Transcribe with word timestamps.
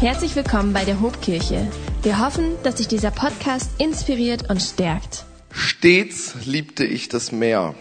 Herzlich 0.00 0.36
willkommen 0.36 0.74
bei 0.74 0.84
der 0.84 1.00
Hobkirche. 1.00 1.72
Wir 2.02 2.18
hoffen, 2.18 2.62
dass 2.62 2.76
sich 2.76 2.86
dieser 2.86 3.10
Podcast 3.10 3.70
inspiriert 3.80 4.50
und 4.50 4.60
stärkt. 4.60 5.24
Stets 5.50 6.34
liebte 6.44 6.84
ich 6.84 7.08
das 7.08 7.32
Meer. 7.32 7.74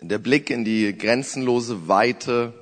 Der 0.00 0.16
Blick 0.16 0.48
in 0.48 0.64
die 0.64 0.96
grenzenlose 0.96 1.86
Weite, 1.86 2.54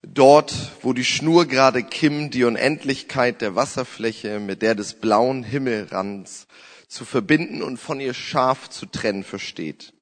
dort, 0.00 0.54
wo 0.80 0.94
die 0.94 1.04
Schnur 1.04 1.44
gerade 1.44 1.82
kimmt, 1.82 2.32
die 2.32 2.44
Unendlichkeit 2.44 3.42
der 3.42 3.54
Wasserfläche 3.54 4.40
mit 4.40 4.62
der 4.62 4.74
des 4.74 4.94
blauen 4.94 5.42
Himmelrands 5.42 6.46
zu 6.88 7.04
verbinden 7.04 7.62
und 7.62 7.76
von 7.76 8.00
ihr 8.00 8.14
scharf 8.14 8.70
zu 8.70 8.86
trennen 8.86 9.24
versteht. 9.24 9.92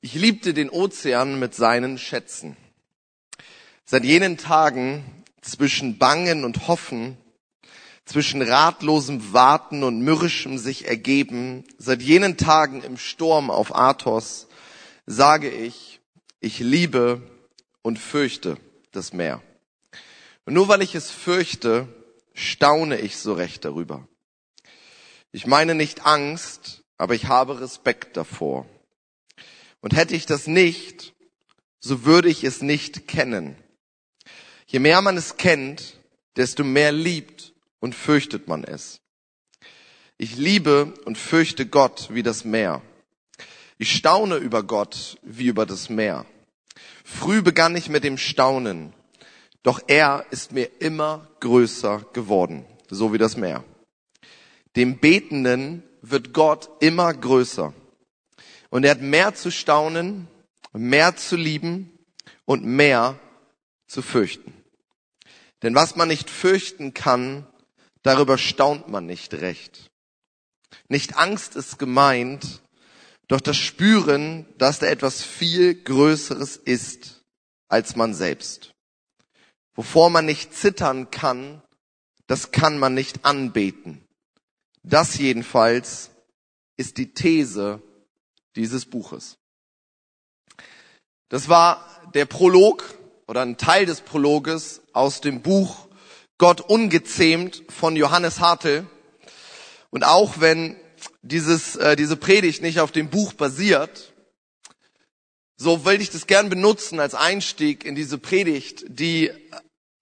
Ich 0.00 0.14
liebte 0.14 0.52
den 0.52 0.68
Ozean 0.68 1.38
mit 1.38 1.54
seinen 1.54 1.96
Schätzen. 1.96 2.56
Seit 3.84 4.02
jenen 4.02 4.36
Tagen 4.36 5.21
zwischen 5.42 5.98
Bangen 5.98 6.44
und 6.44 6.68
Hoffen, 6.68 7.18
zwischen 8.04 8.42
ratlosem 8.42 9.32
Warten 9.32 9.82
und 9.82 10.00
mürrischem 10.00 10.58
sich 10.58 10.88
ergeben, 10.88 11.64
seit 11.78 12.02
jenen 12.02 12.36
Tagen 12.36 12.82
im 12.82 12.96
Sturm 12.96 13.50
auf 13.50 13.74
Athos, 13.74 14.48
sage 15.06 15.50
ich, 15.50 16.00
ich 16.40 16.58
liebe 16.58 17.22
und 17.82 17.98
fürchte 17.98 18.56
das 18.92 19.12
Meer. 19.12 19.42
Und 20.44 20.54
nur 20.54 20.68
weil 20.68 20.82
ich 20.82 20.94
es 20.94 21.10
fürchte, 21.10 21.88
staune 22.34 22.98
ich 22.98 23.16
so 23.16 23.34
recht 23.34 23.64
darüber. 23.64 24.08
Ich 25.30 25.46
meine 25.46 25.74
nicht 25.74 26.04
Angst, 26.04 26.82
aber 26.98 27.14
ich 27.14 27.26
habe 27.26 27.60
Respekt 27.60 28.16
davor. 28.16 28.66
Und 29.80 29.94
hätte 29.94 30.14
ich 30.14 30.26
das 30.26 30.46
nicht, 30.46 31.14
so 31.80 32.04
würde 32.04 32.28
ich 32.28 32.44
es 32.44 32.62
nicht 32.62 33.08
kennen. 33.08 33.56
Je 34.72 34.78
mehr 34.78 35.02
man 35.02 35.18
es 35.18 35.36
kennt, 35.36 35.98
desto 36.34 36.64
mehr 36.64 36.92
liebt 36.92 37.52
und 37.78 37.94
fürchtet 37.94 38.48
man 38.48 38.64
es. 38.64 39.02
Ich 40.16 40.36
liebe 40.36 40.94
und 41.04 41.18
fürchte 41.18 41.66
Gott 41.66 42.08
wie 42.10 42.22
das 42.22 42.46
Meer. 42.46 42.80
Ich 43.76 43.92
staune 43.92 44.36
über 44.36 44.62
Gott 44.62 45.18
wie 45.20 45.48
über 45.48 45.66
das 45.66 45.90
Meer. 45.90 46.24
Früh 47.04 47.42
begann 47.42 47.76
ich 47.76 47.90
mit 47.90 48.02
dem 48.02 48.16
Staunen, 48.16 48.94
doch 49.62 49.78
er 49.88 50.24
ist 50.30 50.52
mir 50.52 50.70
immer 50.80 51.28
größer 51.40 52.06
geworden, 52.14 52.64
so 52.88 53.12
wie 53.12 53.18
das 53.18 53.36
Meer. 53.36 53.64
Dem 54.74 54.96
Betenden 55.00 55.82
wird 56.00 56.32
Gott 56.32 56.70
immer 56.80 57.12
größer. 57.12 57.74
Und 58.70 58.84
er 58.84 58.92
hat 58.92 59.02
mehr 59.02 59.34
zu 59.34 59.50
staunen, 59.50 60.28
mehr 60.72 61.14
zu 61.14 61.36
lieben 61.36 61.90
und 62.46 62.64
mehr 62.64 63.18
zu 63.86 64.00
fürchten. 64.00 64.61
Denn 65.62 65.74
was 65.74 65.96
man 65.96 66.08
nicht 66.08 66.28
fürchten 66.28 66.92
kann, 66.94 67.46
darüber 68.02 68.38
staunt 68.38 68.88
man 68.88 69.06
nicht 69.06 69.34
recht. 69.34 69.90
Nicht 70.88 71.16
Angst 71.16 71.56
ist 71.56 71.78
gemeint, 71.78 72.62
doch 73.28 73.40
das 73.40 73.56
Spüren, 73.56 74.46
dass 74.58 74.80
da 74.80 74.86
etwas 74.86 75.22
viel 75.22 75.74
Größeres 75.74 76.56
ist 76.56 77.22
als 77.68 77.96
man 77.96 78.12
selbst. 78.12 78.74
Wovor 79.74 80.10
man 80.10 80.26
nicht 80.26 80.54
zittern 80.54 81.10
kann, 81.10 81.62
das 82.26 82.50
kann 82.50 82.78
man 82.78 82.94
nicht 82.94 83.24
anbeten. 83.24 84.06
Das 84.82 85.16
jedenfalls 85.16 86.10
ist 86.76 86.98
die 86.98 87.14
These 87.14 87.80
dieses 88.56 88.84
Buches. 88.84 89.38
Das 91.28 91.48
war 91.48 92.10
der 92.12 92.26
Prolog 92.26 92.84
oder 93.26 93.42
ein 93.42 93.56
Teil 93.56 93.86
des 93.86 94.02
Prologes 94.02 94.81
aus 94.92 95.20
dem 95.20 95.42
Buch 95.42 95.88
Gott 96.38 96.60
ungezähmt 96.60 97.62
von 97.68 97.96
Johannes 97.96 98.40
Hartel. 98.40 98.86
Und 99.90 100.04
auch 100.04 100.40
wenn 100.40 100.76
dieses, 101.22 101.76
äh, 101.76 101.96
diese 101.96 102.16
Predigt 102.16 102.62
nicht 102.62 102.80
auf 102.80 102.92
dem 102.92 103.10
Buch 103.10 103.32
basiert, 103.32 104.12
so 105.56 105.84
will 105.84 106.00
ich 106.00 106.10
das 106.10 106.26
gern 106.26 106.48
benutzen 106.48 106.98
als 106.98 107.14
Einstieg 107.14 107.84
in 107.84 107.94
diese 107.94 108.18
Predigt, 108.18 108.84
die 108.88 109.30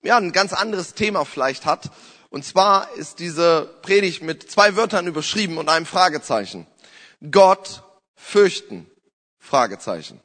ja 0.02 0.16
ein 0.16 0.32
ganz 0.32 0.52
anderes 0.52 0.94
Thema 0.94 1.24
vielleicht 1.24 1.66
hat. 1.66 1.90
Und 2.30 2.44
zwar 2.44 2.94
ist 2.94 3.18
diese 3.18 3.78
Predigt 3.82 4.22
mit 4.22 4.50
zwei 4.50 4.76
Wörtern 4.76 5.06
überschrieben 5.06 5.58
und 5.58 5.68
einem 5.68 5.84
Fragezeichen. 5.84 6.66
Gott 7.30 7.82
fürchten? 8.14 8.90
Fragezeichen. 9.38 10.20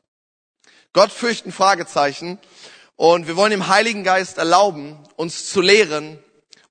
Gott 0.93 1.11
fürchten? 1.11 1.51
Fragezeichen. 1.51 2.39
Und 2.95 3.27
wir 3.27 3.35
wollen 3.35 3.51
dem 3.51 3.67
Heiligen 3.67 4.03
Geist 4.03 4.37
erlauben, 4.37 4.97
uns 5.15 5.49
zu 5.49 5.61
lehren, 5.61 6.17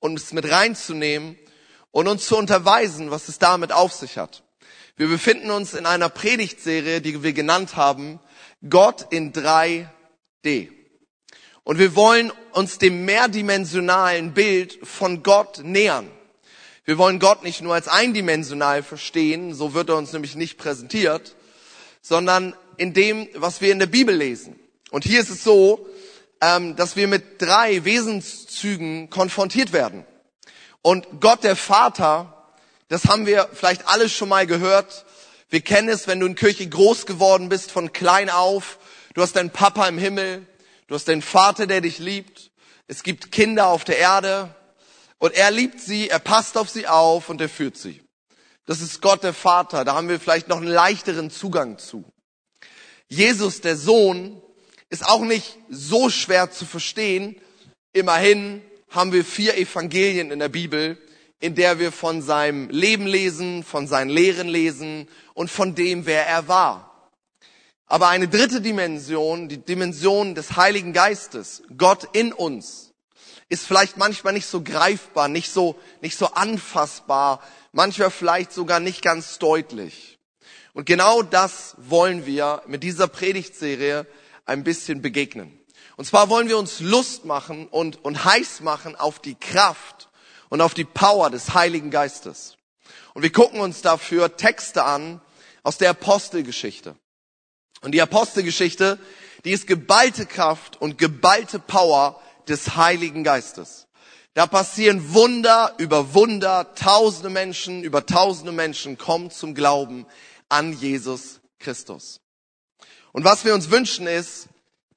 uns 0.01 0.33
mit 0.33 0.51
reinzunehmen 0.51 1.39
und 1.91 2.09
uns 2.09 2.27
zu 2.27 2.37
unterweisen, 2.37 3.11
was 3.11 3.29
es 3.29 3.39
damit 3.39 3.73
auf 3.73 3.93
sich 3.93 4.17
hat. 4.17 4.43
Wir 4.97 5.09
befinden 5.09 5.51
uns 5.51 5.75
in 5.75 5.87
einer 5.87 6.09
Predigtserie, 6.09 7.01
die 7.01 7.23
wir 7.23 7.33
genannt 7.33 7.77
haben, 7.77 8.21
Gott 8.69 9.07
in 9.11 9.33
3D. 9.33 10.69
Und 11.63 11.79
wir 11.79 11.97
wollen 11.97 12.33
uns 12.53 12.79
dem 12.79 13.05
mehrdimensionalen 13.05 14.33
Bild 14.33 14.79
von 14.83 15.23
Gott 15.23 15.61
nähern. 15.63 16.11
Wir 16.85 16.99
wollen 16.99 17.19
Gott 17.19 17.43
nicht 17.43 17.63
nur 17.63 17.75
als 17.75 17.89
eindimensional 17.89 18.83
verstehen, 18.83 19.55
so 19.55 19.75
wird 19.75 19.89
er 19.89 19.97
uns 19.97 20.13
nämlich 20.13 20.37
nicht 20.37 20.59
präsentiert, 20.59 21.35
sondern 22.03 22.55
in 22.77 22.93
dem, 22.93 23.29
was 23.35 23.61
wir 23.61 23.73
in 23.73 23.79
der 23.79 23.87
Bibel 23.87 24.15
lesen. 24.15 24.59
Und 24.91 25.05
hier 25.05 25.21
ist 25.21 25.31
es 25.31 25.43
so, 25.43 25.89
dass 26.77 26.97
wir 26.97 27.09
mit 27.09 27.41
drei 27.41 27.85
Wesenszügen 27.85 29.11
konfrontiert 29.11 29.73
werden. 29.73 30.05
Und 30.83 31.21
Gott 31.21 31.45
der 31.45 31.57
Vater, 31.57 32.55
das 32.89 33.07
haben 33.07 33.27
wir 33.27 33.49
vielleicht 33.53 33.89
alle 33.89 34.09
schon 34.09 34.29
mal 34.29 34.47
gehört. 34.47 35.05
Wir 35.49 35.61
kennen 35.61 35.89
es, 35.89 36.07
wenn 36.07 36.21
du 36.21 36.27
in 36.27 36.35
Kirche 36.35 36.69
groß 36.69 37.07
geworden 37.07 37.49
bist, 37.49 37.71
von 37.71 37.93
klein 37.93 38.31
auf. 38.31 38.79
Du 39.15 39.23
hast 39.23 39.37
deinen 39.37 39.51
Papa 39.51 39.87
im 39.89 39.99
Himmel, 39.99 40.47
du 40.89 40.95
hast 40.95 41.09
deinen 41.09 41.23
Vater, 41.23 41.67
der 41.67 41.81
dich 41.81 41.99
liebt. 41.99 42.51
Es 42.89 43.03
gibt 43.03 43.33
Kinder 43.33 43.69
auf 43.69 43.85
der 43.85 43.99
Erde, 43.99 44.55
und 45.25 45.33
er 45.33 45.51
liebt 45.51 45.81
sie, 45.81 46.11
er 46.11 46.19
passt 46.19 46.59
auf 46.59 46.69
sie 46.69 46.87
auf 46.87 47.31
und 47.31 47.41
er 47.41 47.49
führt 47.49 47.79
sie. 47.79 48.03
Das 48.67 48.83
ist 48.83 49.01
Gott 49.01 49.23
der 49.23 49.33
Vater. 49.33 49.83
Da 49.85 49.95
haben 49.95 50.11
wir 50.11 50.21
vielleicht 50.21 50.49
noch 50.49 50.59
einen 50.59 50.67
leichteren 50.67 51.31
Zugang 51.31 51.79
zu. 51.79 52.05
Jesus, 53.09 53.63
der 53.63 53.77
Sohn, 53.77 54.43
ist 54.95 55.09
auch 55.09 55.23
nicht 55.23 55.59
so 55.69 56.09
schwer 56.09 56.53
zu 56.53 56.65
verstehen. 56.65 57.35
Immerhin 57.93 58.63
haben 58.91 59.13
wir 59.13 59.25
vier 59.25 59.59
Evangelien 59.59 60.31
in 60.31 60.39
der 60.39 60.49
Bibel, 60.49 60.97
in 61.41 61.57
der 61.57 61.81
wir 61.81 61.91
von 61.91 62.23
seinem 62.23 62.71
Leben 62.71 63.05
lesen, 63.07 63.65
von 63.65 63.89
seinen 63.89 64.09
Lehren 64.09 64.47
lesen 64.47 65.09
und 65.35 65.51
von 65.51 65.75
dem, 65.75 66.07
wer 66.07 66.29
er 66.29 66.47
war. 66.47 67.11
Aber 67.87 68.09
eine 68.09 68.29
dritte 68.29 68.61
Dimension, 68.61 69.49
die 69.49 69.59
Dimension 69.59 70.37
des 70.37 70.55
Heiligen 70.55 70.93
Geistes, 70.93 71.65
Gott 71.77 72.09
in 72.13 72.33
uns, 72.33 72.93
ist 73.49 73.67
vielleicht 73.67 73.97
manchmal 73.97 74.33
nicht 74.33 74.47
so 74.47 74.63
greifbar, 74.63 75.27
nicht 75.27 75.51
so, 75.51 75.75
nicht 76.03 76.17
so 76.17 76.27
anfassbar, 76.27 77.43
manchmal 77.73 78.13
vielleicht 78.13 78.53
sogar 78.53 78.79
nicht 78.79 79.03
ganz 79.03 79.41
deutlich. 79.41 80.19
Und 80.73 80.87
genau 80.87 81.23
das 81.23 81.75
wollen 81.79 82.27
wir 82.27 82.63
mit 82.67 82.85
dieser 82.85 83.09
Predigtserie 83.09 84.07
ein 84.45 84.65
bisschen 84.65 85.03
begegnen. 85.03 85.59
Und 85.97 86.05
zwar 86.07 86.29
wollen 86.29 86.49
wir 86.49 86.59
uns 86.59 86.81
Lust 86.81 87.25
machen 87.25 87.69
und, 87.69 88.05
und 88.05 88.25
heiß 88.25 88.61
machen 88.61 88.97
auf 88.97 89.21
die 89.21 89.37
Kraft 89.37 90.09
und 90.49 90.61
auf 90.61 90.75
die 90.75 90.85
Power 90.85 91.31
des 91.31 91.55
Heiligen 91.55 91.91
Geistes. 91.91 92.57
Und 93.15 93.23
wir 93.23 93.33
gucken 93.33 93.61
uns 93.61 93.81
dafür 93.83 94.37
Texte 94.37 94.85
an 94.85 95.21
aus 95.63 95.79
der 95.79 95.91
Apostelgeschichte. 95.91 96.97
Und 97.81 97.93
die 97.93 98.03
Apostelgeschichte, 98.03 98.99
die 99.45 99.53
ist 99.53 99.67
geballte 99.67 100.27
Kraft 100.27 100.81
und 100.81 100.99
geballte 100.99 101.59
Power 101.59 102.21
des 102.49 102.77
Heiligen 102.77 103.25
Geistes. 103.25 103.87
Da 104.35 104.47
passieren 104.47 105.15
Wunder 105.15 105.75
über 105.79 106.13
Wunder. 106.13 106.75
Tausende 106.75 107.31
Menschen, 107.31 107.85
über 107.85 108.05
tausende 108.05 108.53
Menschen 108.53 108.99
kommen 108.99 109.31
zum 109.31 109.55
Glauben 109.55 110.07
an 110.49 110.73
Jesus 110.73 111.41
Christus. 111.61 112.21
Und 113.15 113.25
was 113.25 113.47
wir 113.47 113.55
uns 113.55 113.71
wünschen 113.71 114.07
ist, 114.07 114.49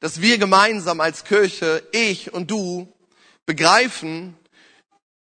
dass 0.01 0.19
wir 0.19 0.37
gemeinsam 0.37 0.99
als 0.99 1.23
Kirche, 1.23 1.87
ich 1.93 2.33
und 2.33 2.51
du, 2.51 2.93
begreifen, 3.45 4.35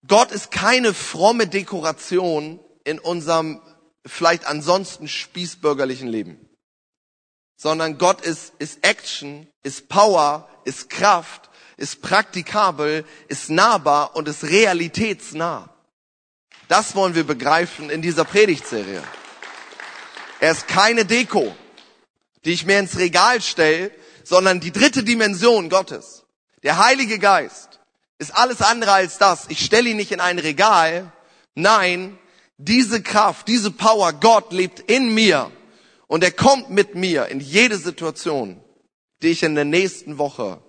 Gott 0.07 0.31
ist 0.31 0.51
keine 0.51 0.93
fromme 0.93 1.47
Dekoration 1.47 2.61
in 2.85 2.99
unserem 2.99 3.63
vielleicht 4.05 4.45
ansonsten 4.45 5.09
spießbürgerlichen 5.09 6.09
Leben, 6.09 6.39
sondern 7.57 7.97
Gott 7.97 8.21
ist, 8.21 8.53
ist 8.59 8.85
Action, 8.85 9.49
ist 9.63 9.89
Power, 9.89 10.49
ist 10.65 10.91
Kraft 10.91 11.51
ist 11.81 12.03
praktikabel, 12.03 13.05
ist 13.29 13.49
nahbar 13.49 14.15
und 14.15 14.29
ist 14.29 14.45
realitätsnah. 14.45 15.71
Das 16.69 16.95
wollen 16.95 17.15
wir 17.15 17.25
begreifen 17.25 17.89
in 17.89 18.03
dieser 18.03 18.25
Predigtserie. 18.25 19.03
Er 20.41 20.53
ist 20.53 20.69
keine 20.69 21.07
Deko, 21.07 21.55
die 22.45 22.53
ich 22.53 22.67
mir 22.67 22.79
ins 22.79 22.99
Regal 22.99 23.41
stelle, 23.41 23.91
sondern 24.25 24.61
die 24.61 24.73
dritte 24.73 25.03
Dimension 25.03 25.69
Gottes. 25.69 26.25
Der 26.63 26.79
Heilige 26.85 27.19
Geist 27.19 27.81
ist 28.19 28.35
alles 28.35 28.63
andere 28.63 28.93
als 28.93 29.19
das. 29.19 29.47
Ich 29.49 29.65
stelle 29.65 29.91
ihn 29.91 29.97
nicht 29.97 30.13
in 30.13 30.21
ein 30.21 30.39
Regal. 30.39 31.13
Nein, 31.55 32.19
diese 32.59 33.03
Kraft, 33.03 33.49
diese 33.49 33.71
Power, 33.71 34.13
Gott 34.13 34.53
lebt 34.53 34.81
in 34.81 35.15
mir 35.15 35.51
und 36.07 36.23
er 36.23 36.33
kommt 36.33 36.71
mit 36.71 36.95
mir 36.95 37.27
in 37.27 37.41
jede 37.41 37.79
Situation, 37.79 38.63
die 39.23 39.29
ich 39.29 39.43
in 39.43 39.55
der 39.55 39.65
nächsten 39.65 40.19
Woche 40.19 40.63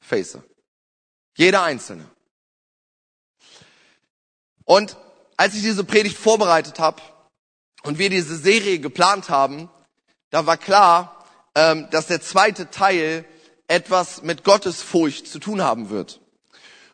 face. 0.00 0.38
Jeder 1.36 1.62
einzelne. 1.62 2.10
Und 4.64 4.96
als 5.36 5.54
ich 5.54 5.62
diese 5.62 5.84
Predigt 5.84 6.16
vorbereitet 6.16 6.78
habe 6.78 7.00
und 7.82 7.98
wir 7.98 8.10
diese 8.10 8.36
Serie 8.36 8.78
geplant 8.78 9.30
haben, 9.30 9.70
da 10.30 10.46
war 10.46 10.56
klar, 10.56 11.24
ähm, 11.54 11.88
dass 11.90 12.06
der 12.06 12.20
zweite 12.20 12.70
Teil 12.70 13.24
etwas 13.66 14.22
mit 14.22 14.44
Gottesfurcht 14.44 15.26
zu 15.26 15.38
tun 15.38 15.62
haben 15.62 15.90
wird. 15.90 16.20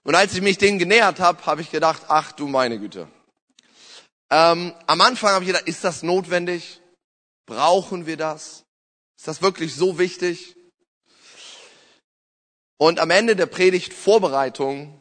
Und 0.03 0.15
als 0.15 0.35
ich 0.35 0.43
mich 0.43 0.59
denen 0.59 0.79
genähert 0.79 1.21
habe, 1.21 1.45
habe 1.47 1.63
ich 1.63 1.71
gedacht, 1.71 2.03
ach 2.09 2.33
du 2.33 2.47
meine 2.47 2.79
Güte. 2.79 3.09
Ähm, 4.31 4.75
am 4.87 5.01
Anfang 5.01 5.31
habe 5.31 5.45
ich 5.45 5.49
gedacht, 5.49 5.69
ist 5.69 5.85
das 5.85 6.03
notwendig? 6.03 6.81
Brauchen 7.47 8.07
wir 8.07 8.17
das? 8.17 8.65
Ist 9.17 9.29
das 9.29 9.43
wirklich 9.43 9.75
so 9.75 9.99
wichtig? 9.99 10.57
Und 12.79 13.01
am 13.01 13.11
Ende 13.11 13.37
der 13.37 13.47
Predigt 13.47 13.95
Vorbereitung 13.95 15.01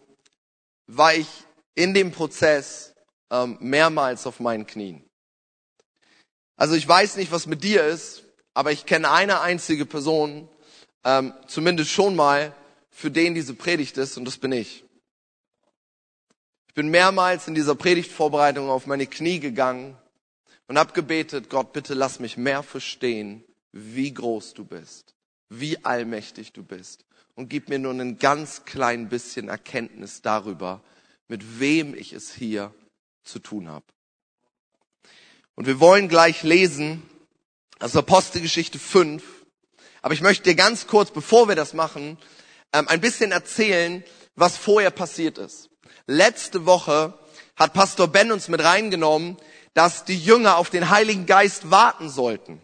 war 0.87 1.13
ich 1.13 1.27
in 1.73 1.93
dem 1.93 2.11
Prozess 2.11 2.93
ähm, 3.31 3.57
mehrmals 3.59 4.25
auf 4.25 4.39
meinen 4.39 4.65
Knien. 4.65 5.03
Also 6.55 6.75
ich 6.75 6.87
weiß 6.87 7.17
nicht, 7.17 7.31
was 7.31 7.47
mit 7.47 7.63
dir 7.63 7.83
ist, 7.85 8.23
aber 8.55 8.71
ich 8.71 8.85
kenne 8.85 9.11
eine 9.11 9.41
einzige 9.41 9.85
Person, 9.85 10.47
ähm, 11.03 11.33
zumindest 11.45 11.91
schon 11.91 12.15
mal, 12.15 12.55
für 12.89 13.11
den 13.11 13.35
diese 13.35 13.53
Predigt 13.53 13.97
ist, 13.97 14.17
und 14.17 14.25
das 14.25 14.37
bin 14.37 14.53
ich. 14.53 14.85
Ich 16.69 16.73
bin 16.73 16.87
mehrmals 16.87 17.47
in 17.47 17.53
dieser 17.53 17.75
Predigtvorbereitung 17.75 18.69
auf 18.69 18.87
meine 18.87 19.05
Knie 19.05 19.39
gegangen 19.39 19.97
und 20.67 20.79
habe 20.79 20.93
gebetet, 20.93 21.49
Gott, 21.49 21.73
bitte 21.73 21.93
lass 21.93 22.19
mich 22.19 22.37
mehr 22.37 22.63
verstehen, 22.63 23.43
wie 23.73 24.13
groß 24.13 24.53
du 24.53 24.63
bist, 24.63 25.13
wie 25.49 25.83
allmächtig 25.83 26.53
du 26.53 26.63
bist 26.63 27.05
und 27.35 27.49
gib 27.49 27.67
mir 27.67 27.79
nur 27.79 27.93
ein 27.93 28.17
ganz 28.17 28.63
klein 28.63 29.09
bisschen 29.09 29.49
Erkenntnis 29.49 30.21
darüber, 30.21 30.81
mit 31.27 31.59
wem 31.59 31.93
ich 31.93 32.13
es 32.13 32.33
hier 32.33 32.73
zu 33.23 33.39
tun 33.39 33.67
habe. 33.67 33.85
Und 35.55 35.67
wir 35.67 35.81
wollen 35.81 36.07
gleich 36.07 36.43
lesen 36.43 37.03
aus 37.85 37.95
Apostelgeschichte 37.95 38.79
5. 38.79 39.23
Aber 40.01 40.15
ich 40.15 40.21
möchte 40.21 40.49
dir 40.49 40.55
ganz 40.55 40.87
kurz, 40.87 41.11
bevor 41.11 41.47
wir 41.47 41.55
das 41.55 41.75
machen, 41.75 42.17
ähm, 42.73 42.87
ein 42.87 42.99
bisschen 42.99 43.31
erzählen, 43.31 44.03
was 44.35 44.57
vorher 44.57 44.89
passiert 44.89 45.37
ist. 45.37 45.69
Letzte 46.07 46.65
Woche 46.65 47.13
hat 47.55 47.73
Pastor 47.73 48.07
Ben 48.07 48.31
uns 48.31 48.47
mit 48.47 48.63
reingenommen, 48.63 49.37
dass 49.75 50.03
die 50.03 50.17
Jünger 50.17 50.57
auf 50.57 50.71
den 50.71 50.89
Heiligen 50.89 51.27
Geist 51.27 51.69
warten 51.69 52.09
sollten. 52.09 52.59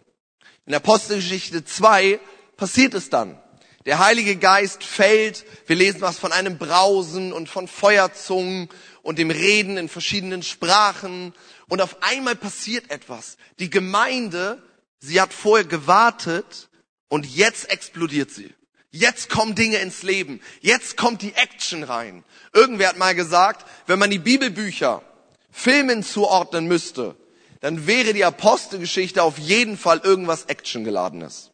In 0.66 0.74
Apostelgeschichte 0.74 1.64
2 1.64 2.18
passiert 2.56 2.94
es 2.94 3.08
dann. 3.08 3.40
Der 3.86 4.00
Heilige 4.00 4.34
Geist 4.34 4.82
fällt. 4.82 5.44
Wir 5.66 5.76
lesen 5.76 6.00
was 6.00 6.18
von 6.18 6.32
einem 6.32 6.58
Brausen 6.58 7.32
und 7.32 7.48
von 7.48 7.68
Feuerzungen 7.68 8.68
und 9.02 9.20
dem 9.20 9.30
Reden 9.30 9.76
in 9.76 9.88
verschiedenen 9.88 10.42
Sprachen. 10.42 11.32
Und 11.68 11.80
auf 11.80 12.02
einmal 12.02 12.34
passiert 12.34 12.90
etwas. 12.90 13.36
Die 13.60 13.70
Gemeinde, 13.70 14.60
sie 15.02 15.20
hat 15.20 15.34
vorher 15.34 15.66
gewartet 15.66 16.70
und 17.08 17.26
jetzt 17.26 17.70
explodiert 17.70 18.30
sie. 18.30 18.54
Jetzt 18.90 19.28
kommen 19.28 19.54
Dinge 19.54 19.78
ins 19.78 20.02
Leben. 20.02 20.40
Jetzt 20.60 20.96
kommt 20.96 21.22
die 21.22 21.34
Action 21.34 21.82
rein. 21.82 22.24
Irgendwer 22.52 22.88
hat 22.88 22.98
mal 22.98 23.14
gesagt, 23.14 23.66
wenn 23.86 23.98
man 23.98 24.10
die 24.10 24.18
Bibelbücher 24.18 25.02
Filmen 25.50 26.02
zuordnen 26.02 26.66
müsste, 26.66 27.16
dann 27.60 27.86
wäre 27.86 28.12
die 28.12 28.24
Apostelgeschichte 28.24 29.22
auf 29.22 29.38
jeden 29.38 29.76
Fall 29.76 30.00
irgendwas 30.02 30.46
Actiongeladenes. 30.46 31.50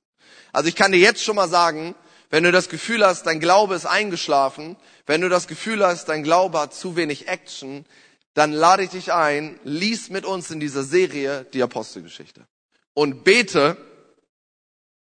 Also 0.52 0.68
ich 0.68 0.76
kann 0.76 0.92
dir 0.92 0.98
jetzt 0.98 1.22
schon 1.22 1.36
mal 1.36 1.48
sagen, 1.48 1.94
wenn 2.30 2.44
du 2.44 2.52
das 2.52 2.68
Gefühl 2.68 3.04
hast, 3.04 3.24
dein 3.24 3.40
Glaube 3.40 3.74
ist 3.74 3.86
eingeschlafen, 3.86 4.76
wenn 5.06 5.20
du 5.20 5.28
das 5.28 5.46
Gefühl 5.48 5.84
hast, 5.84 6.06
dein 6.06 6.22
Glaube 6.22 6.58
hat 6.60 6.74
zu 6.74 6.96
wenig 6.96 7.28
Action, 7.28 7.86
dann 8.34 8.52
lade 8.52 8.82
ich 8.82 8.90
dich 8.90 9.12
ein, 9.12 9.58
lies 9.64 10.10
mit 10.10 10.24
uns 10.24 10.50
in 10.50 10.60
dieser 10.60 10.82
Serie 10.82 11.46
die 11.52 11.62
Apostelgeschichte. 11.62 12.46
Und 12.98 13.22
bete, 13.22 13.76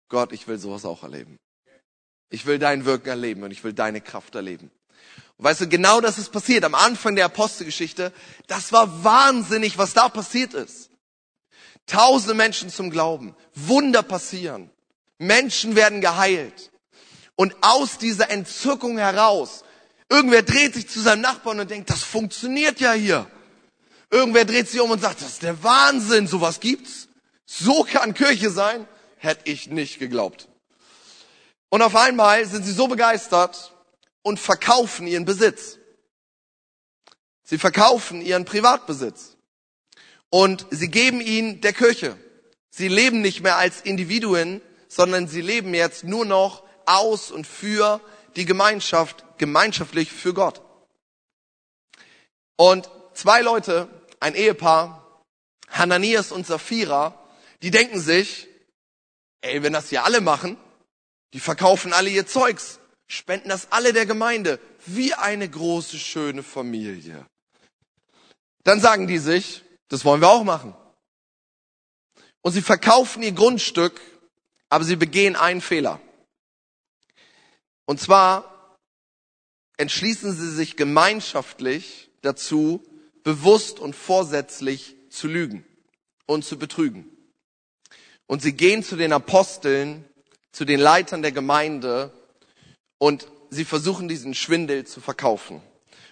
Gott, 0.10 0.34
ich 0.34 0.46
will 0.50 0.58
sowas 0.58 0.84
auch 0.84 1.04
erleben. 1.04 1.38
Ich 2.30 2.46
will 2.46 2.60
dein 2.60 2.84
Wirken 2.84 3.08
erleben 3.08 3.44
und 3.44 3.52
ich 3.52 3.64
will 3.64 3.72
deine 3.72 4.02
Kraft 4.02 4.36
erleben. 4.36 4.70
Und 5.38 5.46
weißt 5.46 5.62
du, 5.62 5.70
genau 5.70 6.02
das 6.02 6.18
ist 6.18 6.34
passiert 6.34 6.66
am 6.66 6.76
Anfang 6.76 7.16
der 7.16 7.24
Apostelgeschichte. 7.24 8.12
Das 8.48 8.74
war 8.74 9.06
wahnsinnig, 9.06 9.78
was 9.78 9.94
da 9.94 10.10
passiert 10.10 10.54
ist. 10.54 10.90
Tausende 11.86 12.34
Menschen 12.34 12.70
zum 12.70 12.90
Glauben. 12.90 13.38
Wunder 13.56 14.04
passieren. 14.04 14.70
Menschen 15.18 15.78
werden 15.78 16.02
geheilt. 16.02 16.72
Und 17.38 17.56
aus 17.62 18.00
dieser 18.00 18.30
Entzückung 18.30 18.98
heraus, 18.98 19.64
irgendwer 20.10 20.44
dreht 20.44 20.74
sich 20.74 20.90
zu 20.90 21.00
seinem 21.00 21.22
Nachbarn 21.22 21.62
und 21.62 21.72
denkt, 21.72 21.90
das 21.90 22.04
funktioniert 22.04 22.82
ja 22.82 22.92
hier. 22.92 23.32
Irgendwer 24.12 24.44
dreht 24.44 24.68
sich 24.68 24.82
um 24.82 24.92
und 24.92 25.00
sagt, 25.00 25.22
das 25.22 25.30
ist 25.30 25.44
der 25.44 25.64
Wahnsinn, 25.64 26.28
sowas 26.28 26.60
gibt's. 26.60 27.07
So 27.50 27.84
kann 27.84 28.14
Kirche 28.14 28.52
sein, 28.52 28.88
hätte 29.18 29.50
ich 29.50 29.68
nicht 29.70 30.00
geglaubt. 30.00 30.50
Und 31.70 31.82
auf 31.82 31.96
einmal 31.96 32.46
sind 32.46 32.64
sie 32.64 32.74
so 32.74 32.88
begeistert 32.88 33.74
und 34.22 34.40
verkaufen 34.40 35.08
ihren 35.08 35.26
Besitz. 35.26 35.80
Sie 37.44 37.58
verkaufen 37.58 38.22
ihren 38.22 38.46
Privatbesitz. 38.46 39.38
Und 40.30 40.68
sie 40.70 40.90
geben 40.90 41.22
ihn 41.22 41.62
der 41.62 41.72
Kirche. 41.72 42.18
Sie 42.70 42.90
leben 42.90 43.22
nicht 43.22 43.42
mehr 43.42 43.56
als 43.56 43.82
Individuen, 43.82 44.62
sondern 44.90 45.30
sie 45.30 45.42
leben 45.42 45.74
jetzt 45.74 46.04
nur 46.04 46.26
noch 46.26 46.64
aus 46.86 47.32
und 47.32 47.48
für 47.48 48.02
die 48.36 48.46
Gemeinschaft, 48.46 49.24
gemeinschaftlich 49.38 50.12
für 50.12 50.34
Gott. 50.34 50.62
Und 52.58 52.90
zwei 53.14 53.42
Leute, 53.42 53.88
ein 54.20 54.36
Ehepaar, 54.36 55.24
Hananias 55.70 56.34
und 56.34 56.46
Sapphira, 56.46 57.18
die 57.62 57.72
denken 57.72 58.00
sich, 58.00 58.48
ey, 59.42 59.64
wenn 59.64 59.74
das 59.74 59.90
hier 59.90 60.04
alle 60.04 60.22
machen, 60.22 60.58
die 61.34 61.40
verkaufen 61.40 61.94
alle 61.94 62.10
ihr 62.10 62.26
Zeugs, 62.26 62.80
spenden 63.08 63.50
das 63.50 63.72
alle 63.72 63.94
der 63.94 64.06
Gemeinde, 64.06 64.60
wie 64.86 65.14
eine 65.14 65.50
große, 65.50 65.98
schöne 65.98 66.44
Familie. 66.44 67.26
Dann 68.64 68.80
sagen 68.80 69.08
die 69.08 69.18
sich, 69.18 69.64
das 69.88 70.06
wollen 70.06 70.22
wir 70.22 70.30
auch 70.30 70.44
machen. 70.44 70.76
Und 72.42 72.52
sie 72.52 72.62
verkaufen 72.62 73.24
ihr 73.24 73.32
Grundstück, 73.32 74.00
aber 74.70 74.84
sie 74.84 74.96
begehen 74.96 75.36
einen 75.36 75.62
Fehler. 75.62 76.02
Und 77.86 78.02
zwar 78.02 78.78
entschließen 79.78 80.34
sie 80.34 80.52
sich 80.52 80.76
gemeinschaftlich 80.76 82.10
dazu, 82.22 82.84
bewusst 83.24 83.80
und 83.80 83.96
vorsätzlich 83.96 84.96
zu 85.10 85.28
lügen 85.28 85.66
und 86.26 86.44
zu 86.44 86.58
betrügen. 86.58 87.17
Und 88.28 88.42
sie 88.42 88.54
gehen 88.54 88.84
zu 88.84 88.98
den 88.98 89.14
Aposteln, 89.14 90.06
zu 90.52 90.66
den 90.66 90.80
Leitern 90.80 91.22
der 91.22 91.32
Gemeinde 91.32 92.12
und 92.98 93.28
sie 93.50 93.66
versuchen 93.66 94.10
diesen 94.10 94.34
Schwindel 94.34 94.86
zu 94.86 95.00
verkaufen. 95.00 95.62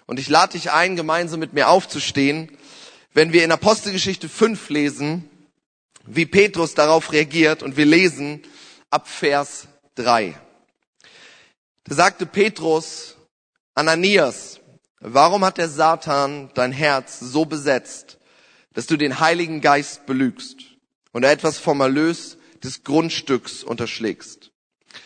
Und 0.06 0.20
ich 0.20 0.30
lade 0.30 0.54
dich 0.54 0.72
ein, 0.72 0.96
gemeinsam 0.96 1.40
mit 1.40 1.54
mir 1.54 1.68
aufzustehen, 1.68 2.58
wenn 3.14 3.34
wir 3.34 3.44
in 3.44 3.52
Apostelgeschichte 3.52 4.30
5 4.30 4.70
lesen, 4.70 5.30
wie 6.06 6.26
Petrus 6.26 6.74
darauf 6.74 7.12
reagiert 7.12 7.64
und 7.64 7.76
wir 7.76 7.86
lesen 7.86 8.44
ab 8.90 9.08
Vers 9.08 9.68
3. 9.96 10.38
Da 11.86 11.96
sagte 11.96 12.26
Petrus, 12.26 13.16
Ananias, 13.74 14.60
warum 15.00 15.44
hat 15.44 15.58
der 15.58 15.70
Satan 15.70 16.52
dein 16.54 16.72
Herz 16.72 17.20
so 17.20 17.46
besetzt, 17.46 18.20
dass 18.74 18.88
du 18.88 18.96
den 18.96 19.20
Heiligen 19.20 19.60
Geist 19.60 20.06
belügst 20.06 20.75
und 21.16 21.24
etwas 21.24 21.60
vom 21.60 21.80
Erlös 21.80 22.36
des 22.62 22.84
Grundstücks 22.84 23.64
unterschlägst? 23.64 24.52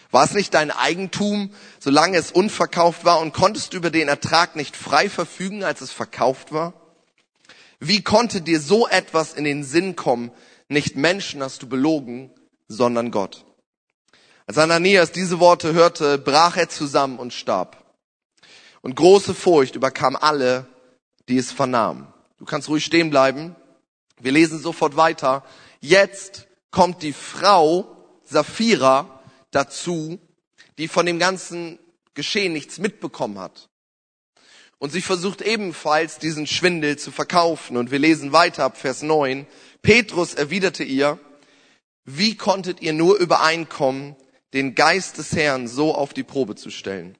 War 0.09 0.23
es 0.23 0.33
nicht 0.33 0.55
dein 0.55 0.71
Eigentum, 0.71 1.53
solange 1.79 2.17
es 2.17 2.31
unverkauft 2.31 3.05
war 3.05 3.19
und 3.19 3.31
konntest 3.31 3.73
du 3.73 3.77
über 3.77 3.91
den 3.91 4.07
Ertrag 4.07 4.55
nicht 4.55 4.75
frei 4.75 5.07
verfügen, 5.07 5.63
als 5.63 5.81
es 5.81 5.91
verkauft 5.91 6.51
war? 6.51 6.73
Wie 7.79 8.01
konnte 8.01 8.41
dir 8.41 8.59
so 8.59 8.87
etwas 8.87 9.35
in 9.35 9.43
den 9.43 9.63
Sinn 9.63 9.95
kommen? 9.95 10.31
Nicht 10.67 10.95
Menschen 10.95 11.43
hast 11.43 11.61
du 11.61 11.69
belogen, 11.69 12.31
sondern 12.67 13.11
Gott. 13.11 13.45
Als 14.47 14.57
Ananias 14.57 15.11
diese 15.11 15.39
Worte 15.39 15.73
hörte, 15.73 16.17
brach 16.17 16.57
er 16.57 16.69
zusammen 16.69 17.19
und 17.19 17.35
starb. 17.35 17.85
Und 18.81 18.95
große 18.95 19.35
Furcht 19.35 19.75
überkam 19.75 20.15
alle, 20.15 20.65
die 21.27 21.37
es 21.37 21.51
vernahmen. 21.51 22.11
Du 22.39 22.45
kannst 22.45 22.67
ruhig 22.67 22.83
stehen 22.83 23.11
bleiben. 23.11 23.55
Wir 24.19 24.31
lesen 24.31 24.59
sofort 24.59 24.97
weiter. 24.97 25.43
Jetzt 25.79 26.48
kommt 26.71 27.03
die 27.03 27.13
Frau 27.13 27.95
Sapphira 28.24 29.21
dazu, 29.51 30.19
die 30.77 30.88
von 30.88 31.05
dem 31.05 31.19
ganzen 31.19 31.79
Geschehen 32.13 32.53
nichts 32.53 32.79
mitbekommen 32.79 33.39
hat. 33.39 33.69
Und 34.77 34.91
sie 34.91 35.01
versucht 35.01 35.41
ebenfalls 35.41 36.19
diesen 36.19 36.48
Schwindel 36.48 36.98
zu 36.98 37.12
verkaufen. 37.12 37.75
Und 37.75 37.91
wir 37.91 38.00
lesen 38.00 38.31
weiter 38.31 38.63
ab 38.63 38.77
Vers 38.77 39.01
9. 39.01 39.45
Petrus 39.81 40.33
erwiderte 40.33 40.83
ihr, 40.83 41.19
wie 42.05 42.36
konntet 42.36 42.81
ihr 42.81 42.93
nur 42.93 43.17
übereinkommen, 43.17 44.15
den 44.53 44.75
Geist 44.75 45.17
des 45.17 45.33
Herrn 45.33 45.67
so 45.67 45.93
auf 45.93 46.13
die 46.13 46.24
Probe 46.24 46.55
zu 46.55 46.71
stellen? 46.71 47.17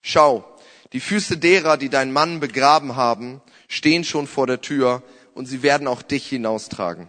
Schau, 0.00 0.44
die 0.92 1.00
Füße 1.00 1.38
derer, 1.38 1.76
die 1.76 1.88
deinen 1.88 2.12
Mann 2.12 2.40
begraben 2.40 2.96
haben, 2.96 3.40
stehen 3.68 4.04
schon 4.04 4.26
vor 4.26 4.46
der 4.46 4.60
Tür 4.60 5.02
und 5.34 5.46
sie 5.46 5.62
werden 5.62 5.86
auch 5.86 6.02
dich 6.02 6.26
hinaustragen. 6.28 7.08